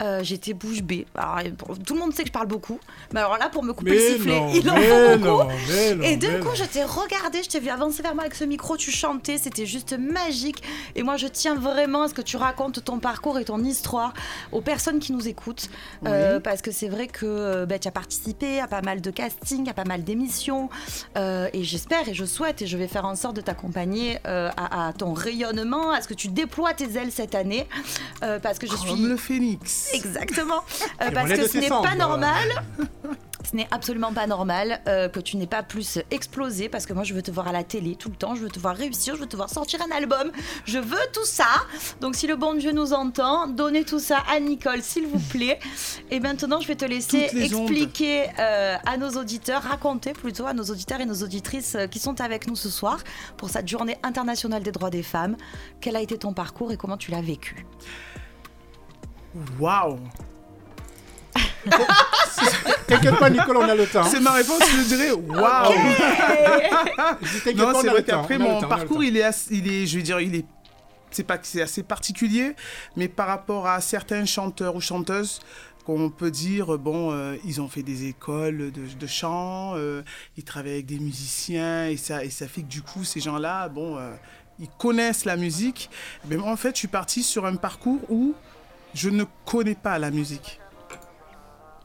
Euh, 0.03 0.21
J'étais 0.25 0.55
bouche 0.55 0.83
bée. 0.83 1.07
Alors, 1.15 1.39
tout 1.87 1.95
le 1.95 2.01
monde 2.01 2.13
sait 2.13 2.23
que 2.23 2.29
je 2.29 2.33
parle 2.33 2.49
beaucoup, 2.49 2.81
mais 3.13 3.21
alors 3.21 3.39
là 3.39 3.49
pour 3.49 3.63
me 3.63 3.73
couper 3.73 3.91
le 3.93 3.97
Mais 3.97 4.11
sifflet, 4.15 4.41
non, 4.41 4.51
il 4.53 4.69
en 4.71 4.75
faut 4.75 5.19
beaucoup. 5.19 5.43
non, 5.45 6.03
Et 6.03 6.17
d'un 6.17 6.41
coup, 6.41 6.49
non. 6.49 6.55
je 6.55 6.65
t'ai 6.65 6.83
regardé, 6.83 7.43
je 7.45 7.49
t'ai 7.49 7.61
vu 7.61 7.69
avancer 7.69 8.03
vers 8.03 8.15
moi 8.15 8.25
avec 8.25 8.35
ce 8.35 8.43
micro, 8.45 8.77
tu 8.77 8.91
chantais, 8.91 9.39
c'était 9.39 9.67
juste 9.67 9.97
magique. 9.97 10.63
Et 10.97 11.03
moi, 11.05 11.17
je 11.17 11.29
tiens 11.29 11.55
vraiment 11.55 12.03
à 12.03 12.09
ce 12.09 12.15
que 12.15 12.23
tu 12.23 12.37
racontes 12.37 12.85
ton 12.85 12.99
parcours 12.99 13.39
et 13.39 13.45
ton 13.45 13.63
histoire 13.63 14.13
aux 14.51 14.61
personnes 14.61 14.99
qui 14.99 15.13
nous 15.13 15.29
écoutent. 15.29 15.69
Euh, 16.07 16.41
parce 16.41 16.61
que 16.61 16.73
c'est 16.73 16.89
vrai 16.89 17.07
que 17.07 17.25
euh, 17.25 17.65
bah, 17.67 17.79
tu 17.79 17.87
as 17.87 17.93
participé 17.93 18.59
à 18.61 18.67
pas 18.67 18.83
mal 18.83 19.01
de 19.01 19.11
castings, 19.13 19.69
à 19.71 19.75
pas 19.75 19.85
mal 19.85 20.03
d'émissions. 20.03 20.71
Euh, 21.17 21.49
et 21.53 21.63
j'espère 21.63 22.09
et 22.09 22.15
je 22.15 22.25
souhaite 22.25 22.63
et 22.63 22.67
je 22.67 22.77
vais 22.77 22.89
faire 22.89 23.05
en 23.05 23.15
sorte 23.15 23.37
de 23.37 23.41
t'accompagner 23.41 24.19
à, 24.25 24.89
à 24.89 24.93
ton 24.93 25.13
rayonnement, 25.13 25.93
à 25.93 26.03
ce 26.03 26.09
que 26.09 26.15
tu 26.15 26.29
déploies 26.29 26.75
tes 26.75 26.97
ailes 26.99 27.13
cette 27.13 27.35
année. 27.37 27.69
Parce 28.21 28.59
que 28.59 28.67
je 28.67 28.75
suis. 28.77 28.91
Comme 28.91 29.07
le 29.09 29.17
phénix. 29.17 29.84
Exactement. 29.93 30.63
Euh, 31.03 31.11
parce 31.13 31.31
que 31.31 31.49
ce 31.49 31.59
n'est 31.59 31.69
pas 31.69 31.95
normal. 31.95 32.49
Ce 33.45 33.55
n'est 33.55 33.69
absolument 33.71 34.13
pas 34.13 34.27
normal 34.27 34.81
euh, 34.89 35.09
que 35.09 35.21
tu 35.21 35.37
n'aies 35.37 35.47
pas 35.47 35.63
plus 35.63 35.99
explosé 36.11 36.71
parce 36.71 36.87
que 36.87 36.95
moi 36.95 37.05
je 37.05 37.13
veux 37.13 37.23
te 37.23 37.31
voir 37.31 37.47
à 37.47 37.53
la 37.53 37.63
télé 37.63 37.95
tout 37.95 38.09
le 38.09 38.17
temps, 38.17 38.35
je 38.35 38.41
veux 38.41 38.49
te 38.49 38.59
voir 38.59 38.75
réussir, 38.75 39.17
je 39.17 39.21
veux 39.21 39.27
te 39.27 39.37
voir 39.37 39.51
sortir 39.51 39.81
un 39.83 39.95
album, 39.95 40.33
je 40.65 40.79
veux 40.79 40.97
tout 41.13 41.25
ça. 41.25 41.47
Donc 42.01 42.17
si 42.17 42.27
le 42.27 42.37
bon 42.37 42.55
Dieu 42.55 42.73
nous 42.73 42.95
entend, 42.95 43.47
donnez 43.47 43.85
tout 43.85 43.99
ça 43.99 44.23
à 44.35 44.41
Nicole 44.41 44.83
s'il 44.83 45.07
vous 45.07 45.19
plaît. 45.19 45.59
Et 46.11 46.21
maintenant 46.21 46.61
je 46.61 46.69
vais 46.69 46.75
te 46.75 46.87
laisser 46.87 47.29
expliquer 47.35 48.31
euh, 48.39 48.77
à 48.87 48.97
nos 48.97 49.11
auditeurs, 49.11 49.63
raconter 49.63 50.15
plutôt 50.15 50.47
à 50.47 50.55
nos 50.55 50.65
auditeurs 50.65 51.03
et 51.03 51.07
nos 51.07 51.23
auditrices 51.23 51.77
qui 51.91 51.99
sont 51.99 52.23
avec 52.23 52.47
nous 52.47 52.57
ce 52.57 52.71
soir 52.71 52.99
pour 53.37 53.51
cette 53.51 53.69
journée 53.69 53.99
internationale 54.03 54.63
des 54.63 54.73
droits 54.73 54.91
des 54.91 55.03
femmes. 55.03 55.37
Quel 55.81 55.97
a 55.97 56.01
été 56.01 56.17
ton 56.17 56.33
parcours 56.33 56.73
et 56.73 56.77
comment 56.79 56.97
tu 56.97 57.11
l'as 57.11 57.23
vécu? 57.23 57.67
Waouh. 59.59 59.99
T'inquiète 62.87 63.19
pas, 63.19 63.31
Nicole, 63.31 63.57
on 63.57 63.63
a 63.69 63.75
le 63.75 63.87
temps. 63.87 64.05
C'est 64.05 64.21
ma 64.21 64.33
réponse, 64.33 64.61
je 64.71 64.83
dirais 64.89 65.13
waouh. 65.13 65.73
T'inquiète 67.45 67.57
Non, 67.57 67.73
c'est 67.81 67.89
vrai 67.89 68.05
qu'après 68.05 68.39
mon 68.39 68.61
parcours, 68.63 69.03
il 69.03 69.17
est, 69.17 69.23
assez- 69.23 69.55
il 69.57 69.73
est, 69.73 69.87
je 69.87 69.97
vais 69.97 70.03
dire, 70.03 70.21
il 70.21 70.35
est, 70.35 70.45
c'est 71.11 71.25
pas 71.25 71.39
que 71.39 71.47
c'est 71.47 71.63
assez 71.63 71.83
particulier, 71.83 72.55
mais 72.97 73.09
par 73.09 73.27
rapport 73.27 73.67
à 73.67 73.81
certains 73.81 74.25
chanteurs 74.27 74.77
ou 74.77 74.81
chanteuses 74.81 75.41
qu'on 75.87 76.09
peut 76.11 76.31
dire, 76.31 76.79
bon, 76.79 77.13
euh, 77.13 77.37
ils 77.45 77.61
ont 77.61 77.69
fait 77.69 77.83
des 77.83 78.07
écoles 78.07 78.71
de, 78.73 78.83
de 78.99 79.07
chant, 79.07 79.73
euh, 79.77 80.03
ils 80.37 80.45
travaillent 80.45 80.73
avec 80.75 80.87
des 80.87 80.99
musiciens 80.99 81.89
et 81.89 81.97
ça, 81.99 82.25
et 82.25 82.31
ça 82.31 82.47
fait 82.49 82.63
que 82.63 82.69
du 82.69 82.81
coup, 82.83 83.05
ces 83.05 83.21
gens-là, 83.21 83.69
bon, 83.69 83.99
euh, 83.99 84.11
ils 84.59 84.69
connaissent 84.79 85.25
la 85.27 85.37
musique. 85.37 85.91
Mais 86.29 86.37
moi, 86.37 86.51
en 86.51 86.57
fait, 86.57 86.71
je 86.75 86.79
suis 86.79 86.89
partie 86.89 87.23
sur 87.23 87.45
un 87.45 87.57
parcours 87.57 88.01
où 88.09 88.35
je 88.95 89.11
ne 89.11 89.25
connais 89.45 89.75
pas 89.75 89.99
la 89.99 90.11
musique. 90.11 90.61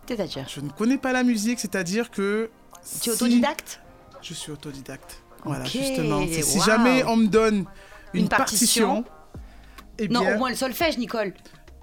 C'est-à-dire 0.07 0.47
Je 0.47 0.59
ne 0.61 0.69
connais 0.69 0.97
pas 0.97 1.11
la 1.13 1.23
musique, 1.23 1.59
c'est-à-dire 1.59 2.09
que 2.09 2.49
Tu 2.81 2.81
es 2.81 3.01
si- 3.03 3.09
autodidacte 3.11 3.81
je 4.21 4.33
suis 4.33 4.51
autodidacte. 4.51 5.23
Voilà, 5.45 5.63
justement. 5.63 6.25
Si 6.27 6.59
jamais 6.59 7.05
on 7.05 7.15
me 7.15 7.27
donne 7.27 7.63
une, 8.13 8.23
Une 8.23 8.27
partition. 8.29 9.03
partition, 9.03 9.05
eh 9.97 10.07
Non, 10.09 10.19
au 10.33 10.37
moins 10.37 10.49
le 10.49 10.55
solfège, 10.57 10.97
Nicole. 10.97 11.33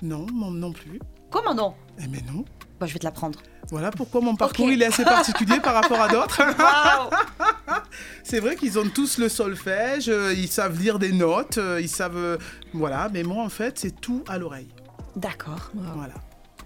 non, 0.03 0.27
non, 0.35 0.51
non 0.51 0.73
plus. 0.73 1.01
Comment 1.31 1.55
non 1.55 1.75
Eh 1.99 2.07
mais 2.09 2.21
non. 2.31 2.45
Bah, 2.79 2.85
je 2.87 2.93
vais 2.93 2.99
te 2.99 3.05
l'apprendre. 3.07 3.39
Voilà 3.71 3.91
pourquoi 3.91 4.21
mon 4.21 4.37
parcours 4.37 4.71
il 4.71 4.83
est 4.83 4.87
assez 4.87 5.03
particulier 5.05 5.61
par 5.61 5.73
rapport 5.75 5.99
à 6.01 6.09
d'autres. 6.09 6.43
C'est 8.23 8.41
vrai 8.41 8.55
qu'ils 8.57 8.79
ont 8.79 8.89
tous 8.89 9.17
le 9.19 9.31
solfège, 9.31 10.09
euh, 10.11 10.35
ils 10.37 10.49
savent 10.49 10.79
lire 10.79 10.99
des 10.99 11.13
notes, 11.13 11.57
euh, 11.59 11.81
ils 11.81 11.89
savent, 11.89 12.17
euh, 12.17 12.37
voilà. 12.75 13.09
Mais 13.13 13.23
moi 13.23 13.43
en 13.43 13.49
fait 13.49 13.79
c'est 13.79 13.99
tout 13.99 14.23
à 14.29 14.37
l'oreille. 14.37 14.69
D'accord. 15.17 15.71
Voilà. 15.75 16.15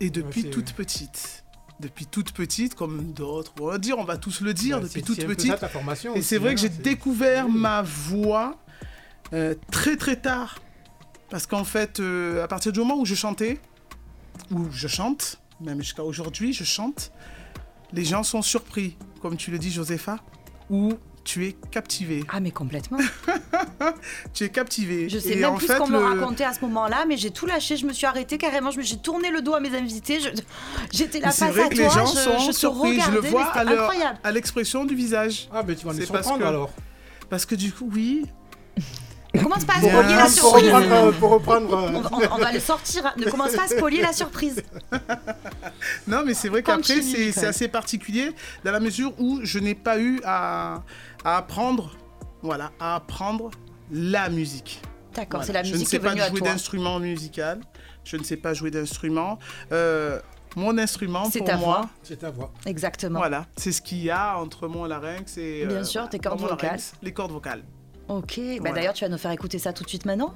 Et 0.01 0.11
depuis 0.11 0.51
toute 0.51 0.73
petite, 0.73 1.45
depuis 1.79 2.07
toute 2.07 2.33
petite 2.33 2.75
comme 2.75 3.13
d'autres, 3.13 3.53
on 3.61 3.67
va 3.67 3.79
dire, 3.79 3.99
on 3.99 4.05
va 4.05 4.17
tous 4.19 4.41
le 4.41 4.53
dire, 4.55 4.79
Bah, 4.81 4.87
depuis 4.87 5.03
toute 5.03 5.25
petite. 5.25 5.53
ça, 5.53 5.57
ta 5.59 5.69
formation 5.69 6.15
Et 6.15 6.23
c'est 6.23 6.37
vrai 6.39 6.51
hein, 6.51 6.55
que 6.55 6.61
j'ai 6.61 6.69
c'est- 6.71 6.83
découvert 6.83 7.49
ma 7.49 7.83
voix 7.83 8.59
euh, 9.33 9.55
très 9.71 9.97
très 9.97 10.17
tard. 10.17 10.59
Parce 11.31 11.47
qu'en 11.47 11.63
fait, 11.65 12.01
euh, 12.01 12.43
à 12.43 12.49
partir 12.49 12.73
du 12.73 12.81
moment 12.81 12.99
où 12.99 13.05
je 13.05 13.15
chantais, 13.15 13.61
où 14.51 14.67
je 14.73 14.89
chante, 14.89 15.41
même 15.61 15.79
jusqu'à 15.81 16.03
aujourd'hui, 16.03 16.53
je 16.53 16.65
chante, 16.65 17.13
les 17.93 18.05
gens 18.05 18.25
sont 18.25 18.43
surpris, 18.43 18.97
comme 19.23 19.37
tu 19.37 19.53
le 19.53 19.59
dis, 19.59 19.71
Josepha, 19.71 20.19
ou 20.71 20.95
tu 21.25 21.47
es 21.47 21.53
captivé. 21.71 22.25
Ah, 22.29 22.41
mais 22.41 22.51
complètement. 22.51 22.99
Tu 24.35 24.45
es 24.45 24.49
captivé. 24.49 25.09
Je 25.09 25.19
sais 25.19 25.31
Et 25.33 25.37
même 25.37 25.51
en 25.51 25.55
plus 25.57 25.67
fait, 25.67 25.75
ce 25.75 25.79
qu'on 25.79 25.87
me 25.89 25.99
le- 25.99 26.05
racontait 26.21 26.45
à 26.45 26.53
ce 26.53 26.61
moment-là, 26.63 27.05
mais 27.09 27.17
j'ai 27.17 27.31
tout 27.31 27.47
lâché. 27.47 27.77
Je 27.77 27.87
me 27.87 27.93
suis 27.93 28.07
arrêtée 28.07 28.39
carrément. 28.39 28.71
Je 28.71 28.79
me 28.79 28.83
suis 28.83 28.99
tourné 28.99 29.31
le 29.31 29.41
dos 29.43 29.55
à 29.55 29.61
mes 29.61 29.75
invités. 29.77 30.21
je- 30.21 30.29
J'étais 30.93 31.21
là 31.21 31.29
Mais 31.29 31.33
c'est 31.33 31.47
face 31.47 31.55
vrai 31.55 31.63
à 31.65 31.69
que 31.69 31.75
toi. 31.77 31.85
les 31.85 31.91
gens 31.91 32.07
je, 32.07 32.19
sont 32.19 32.39
je 32.39 32.47
te 32.49 32.53
surpris, 32.53 32.89
je 32.89 33.01
regardais, 33.01 33.17
le 33.17 33.23
mais 33.23 33.29
vois 33.31 33.45
à 33.47 33.65
leur- 33.65 33.93
l'expression 34.33 34.85
du 34.85 34.95
visage. 34.95 35.49
Ah, 35.53 35.63
mais 35.67 35.75
tu 35.75 35.87
vas 35.87 35.93
nous 35.93 36.01
C'est 36.01 36.07
parce 36.07 36.25
surprendre 36.27 36.45
que- 36.45 36.49
alors. 36.49 36.71
Parce 37.29 37.45
que 37.47 37.55
du 37.55 37.73
coup, 37.73 37.91
oui, 37.93 38.25
commence 39.39 39.65
pas 39.65 39.75
à 39.75 39.81
Bien. 39.81 39.91
spolier 39.91 40.15
la 40.17 40.23
Pour 40.25 40.31
surprise. 40.33 40.65
reprendre, 40.73 40.93
euh, 40.93 41.13
pour 41.13 41.31
reprendre, 41.31 41.75
euh, 41.77 41.91
On 41.95 42.01
va, 42.01 42.11
on- 42.13 42.35
on 42.35 42.39
va 42.39 42.53
le 42.53 42.61
sortir. 42.61 43.13
Ne 43.17 43.25
commence 43.31 43.53
pas 43.55 43.65
à 43.65 43.69
spolier 43.69 44.03
la 44.03 44.13
surprise. 44.13 44.63
Non, 46.07 46.23
mais 46.25 46.35
c'est 46.35 46.49
vrai 46.49 46.63
qu'après, 46.63 47.01
c'est 47.03 47.47
assez 47.47 47.69
particulier 47.69 48.33
dans 48.65 48.73
la 48.73 48.81
mesure 48.81 49.13
où 49.19 49.41
je 49.43 49.59
n'ai 49.59 49.75
pas 49.75 49.99
eu 49.99 50.21
à, 50.25 50.83
à 51.25 51.37
apprendre, 51.39 51.93
voilà, 52.43 52.73
à 52.81 52.97
apprendre 52.97 53.51
la 53.91 54.29
musique. 54.29 54.81
D'accord, 55.15 55.41
Voilà. 55.41 55.47
c'est 55.47 55.53
la 55.53 55.63
je 55.65 55.73
musique 55.73 55.87
ne 55.87 55.91
sais 55.91 55.99
qui 55.99 56.07
est 56.07 56.09
venue 56.09 56.21
pas 56.21 56.27
à 56.27 56.29
jouer 56.31 56.39
toi. 56.41 56.49
d'instrument 56.49 56.99
musical. 57.01 57.61
Je 58.05 58.17
ne 58.17 58.23
sais 58.25 58.37
pas 58.37 58.55
jouer 58.55 58.71
d'instrument. 58.71 59.39
Euh, 59.73 60.21
mon 60.57 60.79
instrument, 60.79 61.25
C'est 61.31 61.39
pour 61.41 61.49
ta 61.49 61.57
moi, 61.57 61.77
voix. 61.81 61.91
c'est 62.03 62.17
ta 62.19 62.31
voix. 62.31 62.53
Exactement. 62.67 63.19
voilà, 63.19 63.47
c'est 63.57 63.73
ce 63.73 63.83
qu'il 63.83 64.03
y 64.03 64.11
a 64.11 64.37
entre 64.39 64.67
mon 64.69 64.85
larynx 64.85 65.37
et 65.39 65.67
Bien 65.67 65.85
sûr, 65.85 66.09
tes 66.09 66.19
cordes 66.19 66.41
vocales. 66.41 66.59
larynx, 66.63 66.93
les 67.03 67.13
cordes 67.13 67.33
vocales. 67.33 67.63
Ok. 68.11 68.37
Bah, 68.37 68.43
Voilà. 68.61 68.75
D'ailleurs, 68.75 68.93
tu 68.95 69.05
vas 69.05 69.11
nous 69.11 69.19
faire 69.19 69.31
écouter 69.31 69.59
ça 69.59 69.73
tout 69.73 69.85
de 69.85 69.89
suite 69.89 70.05
maintenant. 70.05 70.35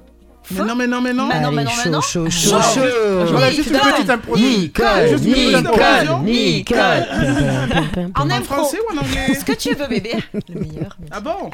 Mais 0.51 0.63
non, 0.63 0.75
mais 0.75 0.85
non, 0.85 1.01
mais 1.01 1.11
non. 1.13 1.23
Non, 1.25 1.31
Allez, 1.31 1.55
mais 1.55 1.63
non, 1.63 1.71
mais 1.83 1.89
non. 1.91 2.01
chaud, 2.01 2.29
chaud, 2.29 2.61
chaud. 2.61 2.81
Voilà, 3.31 3.49
juste 3.51 3.69
une 3.71 3.79
petite 3.79 4.09
impro. 4.09 4.37
Nicole, 4.37 5.07
Juste 5.09 5.25
une 5.25 5.33
petite 5.33 5.55
Nicole. 5.55 6.23
Nicole. 6.23 8.11
En 8.15 8.21
En 8.21 8.29
impro. 8.29 8.53
français 8.53 8.77
ou 8.87 8.93
en 8.95 9.01
anglais 9.01 9.33
Ce 9.33 9.43
que 9.43 9.53
tu 9.53 9.73
veux, 9.73 9.87
bébé. 9.87 10.13
Le 10.53 10.59
meilleur. 10.59 10.95
Ah 11.11 11.19
bon 11.19 11.49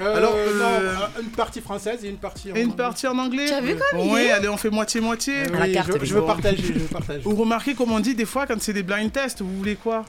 Euh, 0.00 0.16
Alors, 0.16 0.32
non, 0.32 0.38
euh, 0.64 0.94
une 1.22 1.28
partie 1.28 1.60
française 1.60 2.02
et 2.04 2.08
une 2.08 2.16
partie. 2.16 2.50
en 2.50 2.54
Et 2.54 2.60
une 2.62 2.70
anglais. 2.70 2.76
partie 2.84 3.06
en 3.06 3.18
anglais 3.18 3.44
Tu 3.48 3.52
as 3.52 3.60
vu 3.60 3.74
comme 3.76 4.00
Oui, 4.10 4.30
allez, 4.30 4.48
on 4.48 4.56
fait 4.56 4.70
moitié-moitié. 4.70 5.34
Oui, 5.60 5.72
carte, 5.72 5.90
je, 6.00 6.04
je 6.06 6.14
veux 6.14 6.22
partager, 6.24 6.56
je 6.62 6.72
veux 6.72 6.86
partager. 6.86 7.20
Vous 7.22 7.36
remarquez 7.36 7.74
comme 7.74 7.92
on 7.92 8.00
dit 8.00 8.14
des 8.14 8.24
fois 8.24 8.46
quand 8.46 8.60
c'est 8.60 8.72
des 8.72 8.82
blind 8.82 9.12
tests, 9.12 9.42
vous 9.42 9.54
voulez 9.58 9.76
quoi? 9.76 10.06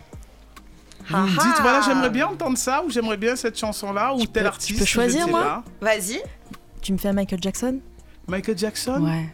Vous 1.10 1.18
me 1.18 1.24
Ah 1.24 1.26
dites, 1.28 1.54
ah. 1.58 1.62
voilà, 1.62 1.82
j'aimerais 1.82 2.10
bien 2.10 2.28
entendre 2.28 2.58
ça, 2.58 2.84
ou 2.86 2.90
j'aimerais 2.90 3.18
bien 3.18 3.36
cette 3.36 3.58
chanson-là, 3.58 4.14
ou 4.16 4.26
tel 4.26 4.46
artiste. 4.48 4.74
je 4.76 4.80
peux 4.80 4.86
choisir, 4.86 5.28
moi. 5.28 5.64
Vas-y. 5.82 6.22
Tu 6.82 6.94
me 6.94 6.98
fais 6.98 7.10
un 7.10 7.14
Michael 7.14 7.40
Jackson? 7.42 7.80
Michael 8.28 8.58
Jackson? 8.58 9.02
Ouais. 9.04 9.30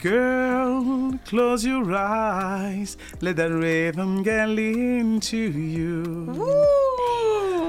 Girl, 0.00 1.12
close 1.26 1.64
your 1.64 1.84
eyes. 1.92 2.96
Let 3.20 3.34
that 3.34 3.48
rhythm 3.50 4.22
get 4.22 4.48
into 4.48 5.36
you. 5.36 6.04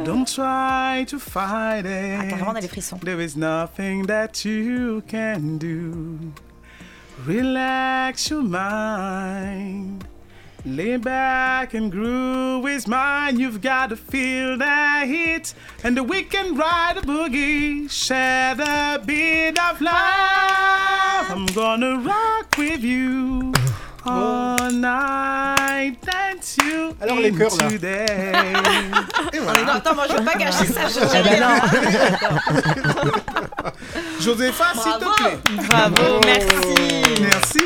Don't 0.06 0.26
try 0.28 1.06
to 1.06 1.18
fight 1.18 1.86
Ah, 1.86 2.26
carrément, 2.30 2.50
on 2.52 2.56
a 2.56 2.60
it. 2.60 2.64
les 2.64 2.68
frissons. 2.68 3.00
There 3.04 3.20
is 3.22 3.36
nothing 3.36 4.06
that 4.08 4.44
you 4.46 5.02
can 5.08 5.58
do. 5.58 6.20
Relax 7.26 8.30
your 8.30 8.44
mind. 8.44 10.04
Lay 10.66 10.96
back 10.98 11.74
and 11.74 11.92
groove 11.92 12.66
is 12.68 12.88
mine. 12.88 13.38
You've 13.38 13.60
got 13.62 13.90
to 13.90 13.98
feel 13.98 14.58
the 14.58 15.06
heat. 15.06 15.54
And 15.84 15.98
the 15.98 16.04
weekend 16.04 16.58
ride 16.58 16.96
a 16.98 17.02
boogie. 17.02 17.92
Share 17.92 18.56
the 18.56 19.02
beat 19.06 19.60
of 19.60 19.82
love. 19.82 21.30
I'm 21.30 21.46
gonna 21.48 21.98
rock 22.00 22.56
with 22.58 22.82
you. 22.82 23.52
All 24.06 24.70
night, 24.70 25.96
dance 26.02 26.58
you 26.58 26.94
Alors, 27.02 27.20
les 27.20 27.32
chœurs, 27.32 27.56
là. 27.58 27.66
into 27.68 27.78
day. 27.78 28.06
Et 29.34 29.38
Non, 29.40 29.44
voilà. 29.44 29.76
attends, 29.76 29.96
moi 29.96 30.06
je 30.10 30.14
veux 30.18 30.26
pas 30.26 30.36
gâcher 30.36 30.66
ça. 30.68 30.88
je- 30.90 31.24
ben 31.24 31.40
non. 31.40 31.56
Josépha, 34.20 34.74
s'il 34.74 34.92
te 34.94 35.00
Bravo. 35.00 35.16
plaît. 35.16 35.38
Bravo, 35.70 36.20
merci. 36.26 37.22
Merci. 37.22 37.62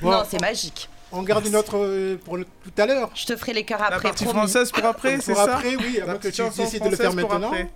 Non, 0.00 0.22
c'est 0.26 0.40
magique. 0.40 0.88
On 1.12 1.22
garde 1.22 1.46
une 1.46 1.56
autre 1.56 1.76
euh, 1.76 2.16
pour 2.24 2.36
le- 2.36 2.44
tout 2.44 2.72
à 2.78 2.86
l'heure. 2.86 3.10
Je 3.14 3.26
te 3.26 3.36
ferai 3.36 3.52
les 3.52 3.64
cœurs 3.64 3.80
La 3.80 3.86
après. 3.86 4.02
partie 4.02 4.24
promis. 4.24 4.38
française 4.40 4.70
pour 4.72 4.84
après, 4.84 5.20
c'est 5.20 5.34
Pour 5.34 5.42
ça 5.44 5.54
après, 5.56 5.76
oui, 5.76 5.96
La 5.98 6.04
avant 6.04 6.18
que 6.18 6.28
tu 6.28 6.42
décides 6.60 6.82
de 6.84 6.88
le 6.88 6.96
faire 6.96 7.10
pour 7.10 7.16
maintenant. 7.16 7.48
après. 7.48 7.70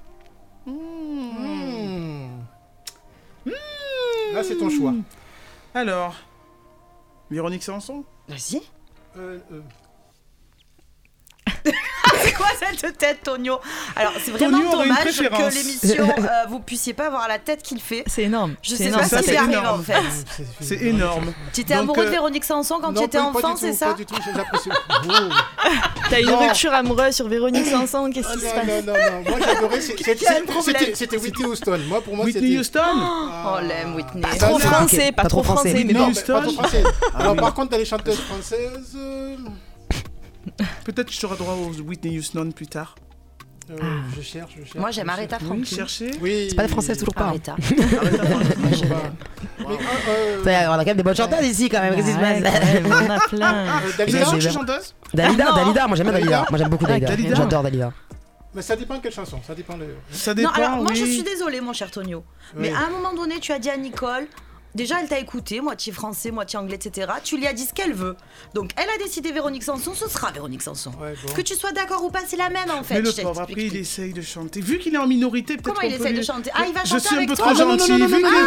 Hmm. 0.67 2.29
Là, 4.33 4.43
c'est 4.43 4.57
ton 4.57 4.69
choix. 4.71 4.93
Alors, 5.75 6.15
Véronique 7.31 7.63
Sanson? 7.63 8.05
Vas-y. 8.29 8.61
Euh, 9.17 9.39
euh, 9.53 9.63
C'est 12.25 12.33
quoi 12.33 12.47
cette 12.79 12.99
tête, 12.99 13.19
Tonio? 13.25 13.59
Alors, 13.95 14.13
c'est 14.23 14.31
vraiment 14.33 14.59
Tonio 14.59 14.69
aurait 14.73 14.87
une 14.87 14.95
dommage 14.95 15.05
préférence. 15.17 15.55
que 15.55 15.59
l'émission, 15.59 16.09
euh, 16.19 16.29
vous 16.49 16.61
puissiez 16.61 16.93
pas 16.95 17.09
voir 17.11 17.27
la 17.29 17.39
tête 17.39 17.63
qu'il 17.63 17.81
fait. 17.81 18.03
C'est 18.07 18.23
énorme. 18.25 18.55
Je 18.63 18.71
c'est 18.71 18.77
sais 18.77 18.85
énorme, 18.85 19.03
pas 19.03 19.09
ça, 19.09 19.19
si 19.19 19.25
c'est 19.31 19.35
énorme. 19.37 19.81
en 19.81 19.83
fait. 19.83 20.45
C'est 20.61 20.83
énorme. 20.83 21.33
Tu 21.53 21.61
étais 21.63 21.75
Donc, 21.75 21.83
amoureux 21.85 22.03
de 22.05 22.09
euh, 22.09 22.13
Véronique 22.13 22.45
Sanson 22.45 22.79
quand 22.81 22.93
non, 22.93 23.01
tu 23.01 23.07
étais 23.07 23.19
pas- 23.19 23.25
pas 23.33 23.39
enfant, 23.39 23.55
du 23.55 23.61
c'est 23.61 23.71
tout, 23.71 23.77
ça 23.77 23.87
Pas 23.87 23.93
du 23.95 24.07
tout, 24.07 24.15
j'apprécie. 24.35 24.71
T'as 26.11 26.21
une 26.21 26.27
Non. 26.27 26.39
rupture 26.39 26.73
amoureuse 26.73 27.15
sur 27.15 27.29
Véronique 27.29 27.67
Sanson, 27.71 28.11
qu'est-ce 28.13 28.29
Ah, 28.31 28.35
qui 28.35 28.41
se 28.41 28.47
non, 28.47 28.53
passe 28.53 28.67
non, 28.67 28.93
non, 28.93 28.93
non, 29.23 29.31
moi 29.31 29.39
j'adorais. 29.47 29.81
c'est- 29.81 29.95
problème 30.45 30.63
c'était- 30.63 30.95
C'était 30.95 31.17
Whitney 31.19 31.47
Houston. 31.47 31.81
Moi, 31.89 32.01
pour 32.01 32.17
moi, 32.17 32.25
Whitney 32.25 32.43
c'était. 32.43 32.59
Houston 32.79 32.81
Ah. 32.85 33.57
Oh, 33.59 33.67
l'aime 33.67 33.95
Whitney. 33.95 34.21
Pas 34.23 34.37
Trop 34.37 34.53
non, 34.53 34.59
français, 34.59 35.13
pas 35.13 35.25
trop 35.25 35.43
français, 35.43 35.73
mais 35.87 35.93
Non, 35.93 36.07
bon. 36.09 36.13
mais 36.15 36.23
pas 36.23 36.41
trop 36.41 36.53
français. 36.53 36.85
Alors, 37.19 37.37
par 37.37 37.55
contre, 37.55 37.71
t'as 37.71 37.79
les 37.79 37.85
chanteuses 37.85 38.21
françaises. 38.21 38.95
euh, 38.97 39.37
Peut-être 40.85 41.09
que 41.09 41.13
je 41.13 41.21
t'aurai 41.21 41.37
droit 41.37 41.55
au 41.55 41.71
Whitney 41.83 42.19
Houston 42.19 42.51
plus 42.55 42.67
tard. 42.67 42.95
euh, 43.71 43.75
je 44.17 44.23
cherche, 44.23 44.53
je 44.59 44.65
cherche. 44.65 44.75
Moi, 44.77 44.91
j'aime 44.91 45.09
Aretha. 45.09 45.39
Franklin. 45.39 45.65
Chercher. 45.65 46.11
Oui. 46.21 46.47
C'est 46.49 46.55
pas 46.57 46.63
des 46.63 46.69
françaises 46.69 46.99
toujours 46.99 47.15
pas. 47.15 47.25
hein. 47.25 47.29
Aretha. 47.29 47.57
Mais, 47.69 48.77
euh, 48.83 49.67
euh, 49.69 50.45
Ouais, 50.45 50.67
On 50.69 50.73
a 50.73 50.79
quand 50.79 50.85
même 50.87 50.97
des 50.97 51.03
bonnes 51.03 51.17
chanteuses 51.17 51.47
ici 51.47 51.69
quand 51.69 51.81
même. 51.81 51.95
Qu'est-ce 51.97 52.07
qui 52.07 52.13
se 52.13 52.19
passe 52.19 52.43
quand 52.43 52.53
même, 52.75 52.87
on 52.87 53.07
en 53.07 53.11
a 53.17 53.21
plein. 53.29 53.55
euh, 53.67 53.81
Dalida 53.99 54.25
je 54.35 54.41
suis 54.41 54.51
chanteuse 54.53 54.95
Dalida, 55.13 55.87
moi 55.89 55.97
j'aime 55.97 56.07
bien 56.11 56.13
Dalida. 56.19 56.47
Moi 56.51 56.59
j'aime 56.59 56.69
beaucoup 56.69 56.87
Dalida. 56.87 57.09
Dalida. 57.09 57.35
J'adore 57.35 57.63
Dalida. 57.63 57.93
Mais 58.55 58.63
ça 58.63 58.77
dépend 58.77 58.99
quelle 59.01 59.13
chanson. 59.13 59.39
Ça 59.47 59.55
dépend 59.55 59.77
de. 59.77 59.87
Ça 60.11 60.31
Non, 60.33 60.37
dépend. 60.37 60.53
alors 60.53 60.77
moi 60.83 60.95
je 60.95 61.05
suis 61.05 61.23
désolée, 61.23 61.61
mon 61.61 61.73
cher 61.73 61.91
Tonio. 61.91 62.25
Mais 62.55 62.73
à 62.73 62.87
un 62.87 62.91
moment 62.91 63.13
donné, 63.15 63.39
tu 63.41 63.53
as 63.53 63.59
dit 63.59 63.69
à 63.69 63.77
Nicole. 63.77 64.27
Déjà, 64.75 65.01
elle 65.01 65.09
t'a 65.09 65.19
écouté, 65.19 65.63
moitié 65.63 65.91
français, 65.91 66.31
moitié 66.31 66.59
anglais, 66.59 66.75
etc. 66.77 67.11
Tu 67.25 67.39
lui 67.39 67.47
as 67.47 67.55
dit 67.55 67.65
ce 67.65 67.73
qu'elle 67.73 67.95
veut. 67.95 68.15
Donc, 68.53 68.73
elle 68.77 68.91
a 68.91 68.99
décidé 69.03 69.33
Véronique 69.33 69.63
Sanson, 69.63 69.95
ce 69.95 70.07
sera 70.09 70.31
Véronique 70.33 70.61
Sanson. 70.63 70.91
Ouais, 71.01 71.15
bon. 71.27 71.33
Que 71.33 71.41
tu 71.41 71.55
sois 71.55 71.73
d'accord 71.73 72.05
ou 72.05 72.11
pas, 72.11 72.21
c'est 72.27 72.37
la 72.37 72.51
même 72.51 72.71
en 72.71 72.83
fait. 72.83 72.97
Mais 72.97 73.01
le 73.01 73.11
je 73.11 73.23
pauvre, 73.23 73.41
après, 73.41 73.55
il 73.57 73.75
essaye 73.77 74.13
de 74.13 74.21
chanter. 74.21 74.61
Vu 74.61 74.79
qu'il 74.79 74.95
est 74.95 74.99
en 74.99 75.07
minorité, 75.07 75.55
peut-être 75.57 75.65
Comment 75.75 75.81
il 75.81 75.95
essaye 75.95 76.13
de 76.13 76.19
lui- 76.19 76.27
chanter 76.27 76.51
Ah, 76.55 76.65
il 76.67 76.75
va 76.75 76.83
Je 76.85 76.91
chanter 76.91 77.07
suis 77.09 77.17
un 77.17 77.21
peu 77.27 77.35
toi 77.35 77.37
trop 77.37 77.49
Ah, 77.49 77.55
non, 77.55 77.65
non, 77.73 77.79
gentil. 77.79 77.93
non, 77.93 77.99
non, 78.01 78.07
Vu 78.07 78.23
non, 78.23 78.29
qu'il 78.29 78.39
est- 78.39 78.43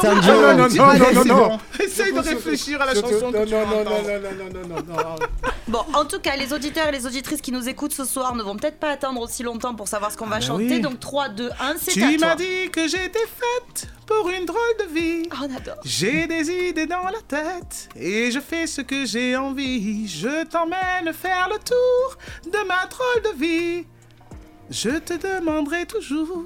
C'est 0.00 0.08
un 0.08 0.20
duo. 0.20 0.32
Non, 0.32 0.40
non, 0.40 0.56
non, 0.56 0.68
non, 0.68 0.86
non, 1.14 1.24
non, 1.24 1.48
non. 1.48 1.58
Essaye 1.80 2.12
de 2.12 2.20
réfléchir 2.20 2.82
à 2.82 2.86
la 2.86 2.92
Surtout- 2.94 3.12
chanson 3.14 3.30
non, 3.30 3.40
que 3.40 3.44
tu 3.46 3.52
non, 3.54 3.60
vas 3.60 3.66
non, 3.66 3.72
non, 3.72 3.80
entendre. 3.80 4.06
non, 4.06 4.20
non, 4.52 4.60
non, 4.68 4.80
non, 4.86 5.02
non. 5.02 5.16
Bon, 5.68 5.80
en 5.94 6.04
tout 6.04 6.20
cas, 6.20 6.36
les 6.36 6.52
auditeurs 6.52 6.86
et 6.88 6.92
les 6.92 7.06
auditrices 7.06 7.40
qui 7.40 7.50
nous 7.50 7.68
écoutent 7.68 7.92
ce 7.92 8.04
soir 8.04 8.36
ne 8.36 8.42
vont 8.42 8.54
peut-être 8.56 8.78
pas 8.78 8.90
attendre 8.90 9.20
aussi 9.20 9.42
longtemps 9.42 9.74
pour 9.74 9.88
savoir 9.88 10.12
ce 10.12 10.16
qu'on 10.16 10.26
va 10.26 10.36
bah 10.36 10.40
chanter. 10.40 10.74
oui. 10.74 10.80
Donc, 10.80 11.00
3, 11.00 11.28
2, 11.30 11.50
1, 11.58 11.74
c'est 11.80 11.90
à 12.02 12.08
Tu 12.10 12.16
toi. 12.18 12.28
m'as 12.28 12.34
dit 12.36 12.70
que 12.72 12.86
j'étais 12.86 13.18
faite 13.26 13.88
pour 14.06 14.30
une 14.30 14.44
drôle 14.44 14.60
de 14.78 14.94
vie. 14.94 15.28
Oh, 15.32 15.36
on 15.40 15.56
adore. 15.56 15.74
J'ai 15.84 16.28
des 16.28 16.48
idées 16.68 16.86
dans 16.86 17.06
la 17.06 17.20
tête 17.26 17.88
et 17.96 18.30
je 18.30 18.38
fais 18.38 18.68
ce 18.68 18.80
que 18.80 19.04
j'ai 19.06 19.36
envie. 19.36 20.06
Je 20.06 20.44
t'emmène 20.44 21.12
faire 21.12 21.48
le 21.50 21.58
tour 21.58 22.16
de 22.52 22.64
ma 22.68 22.86
drôle 22.86 23.32
de 23.34 23.38
vie. 23.40 23.86
Je 24.70 24.90
te 24.98 25.14
demanderai 25.14 25.86
toujours. 25.86 26.44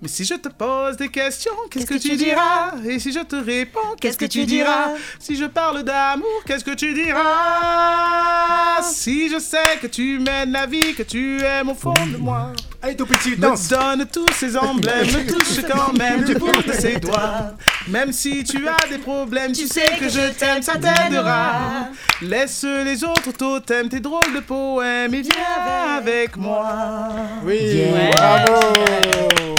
Mais 0.00 0.06
si 0.06 0.24
je 0.24 0.34
te 0.34 0.48
pose 0.48 0.96
des 0.96 1.08
questions, 1.08 1.50
qu'est-ce 1.70 1.84
que, 1.86 1.94
tu 1.94 2.16
diras 2.16 2.72
Et 2.86 3.00
si 3.00 3.10
je 3.12 3.18
te 3.18 3.34
réponds, 3.34 3.96
qu'est-ce 4.00 4.16
que, 4.16 4.26
tu 4.26 4.46
diras 4.46 4.90
Si 5.18 5.34
je 5.36 5.44
parle 5.46 5.82
d'amour, 5.82 6.28
qu'est-ce 6.46 6.64
que 6.64 6.70
tu 6.74 6.94
diras 6.94 8.80
Si 8.82 9.28
je 9.28 9.40
sais 9.40 9.78
que 9.82 9.88
tu 9.88 10.20
mènes 10.20 10.52
la 10.52 10.66
vie, 10.66 10.94
que 10.94 11.02
tu 11.02 11.42
aimes 11.42 11.70
au 11.70 11.74
fond 11.74 11.94
de 12.12 12.16
moi. 12.16 12.52
Allez, 12.80 12.94
tout 12.94 13.06
petit, 13.06 13.30
Me 13.30 13.68
donne 13.68 14.06
tous 14.06 14.32
ces 14.34 14.56
emblèmes, 14.56 15.06
me 15.06 15.26
touche 15.32 15.62
quand 15.68 15.92
même 15.98 16.22
du 16.22 16.34
bout 16.34 16.62
de 16.62 16.72
ses 16.72 16.98
doigts. 17.00 17.54
Même 17.88 18.12
si 18.12 18.44
tu 18.44 18.68
as 18.68 18.86
des 18.88 18.98
problèmes, 18.98 19.50
tu 19.50 19.66
sais 19.66 19.96
que 19.98 20.08
je 20.08 20.30
t'aime, 20.30 20.62
ça 20.62 20.74
t'aidera. 20.74 21.88
Laisse 22.22 22.62
les 22.62 23.02
autres 23.02 23.32
totems, 23.32 23.88
tes 23.88 23.98
drôles 23.98 24.32
de 24.32 24.40
poèmes 24.40 25.12
et 25.12 25.22
viens 25.22 25.96
avec 25.96 26.36
moi. 26.36 27.08
Oui, 27.44 27.58
Yeah. 27.58 28.10
bravo. 28.12 29.57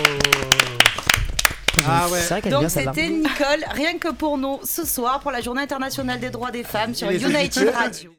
Ah 1.89 2.07
ouais. 2.09 2.19
Qu'elle 2.27 2.47
est 2.47 2.49
Donc, 2.49 2.69
c'était 2.69 3.09
Nicole, 3.09 3.63
rien 3.71 3.97
que 3.97 4.11
pour 4.11 4.37
nous, 4.37 4.59
ce 4.63 4.85
soir, 4.85 5.19
pour 5.19 5.31
la 5.31 5.41
Journée 5.41 5.61
internationale 5.61 6.19
des 6.19 6.29
droits 6.29 6.51
des 6.51 6.63
femmes 6.63 6.93
sur 6.93 7.09
United. 7.09 7.69
Radio. 7.69 8.18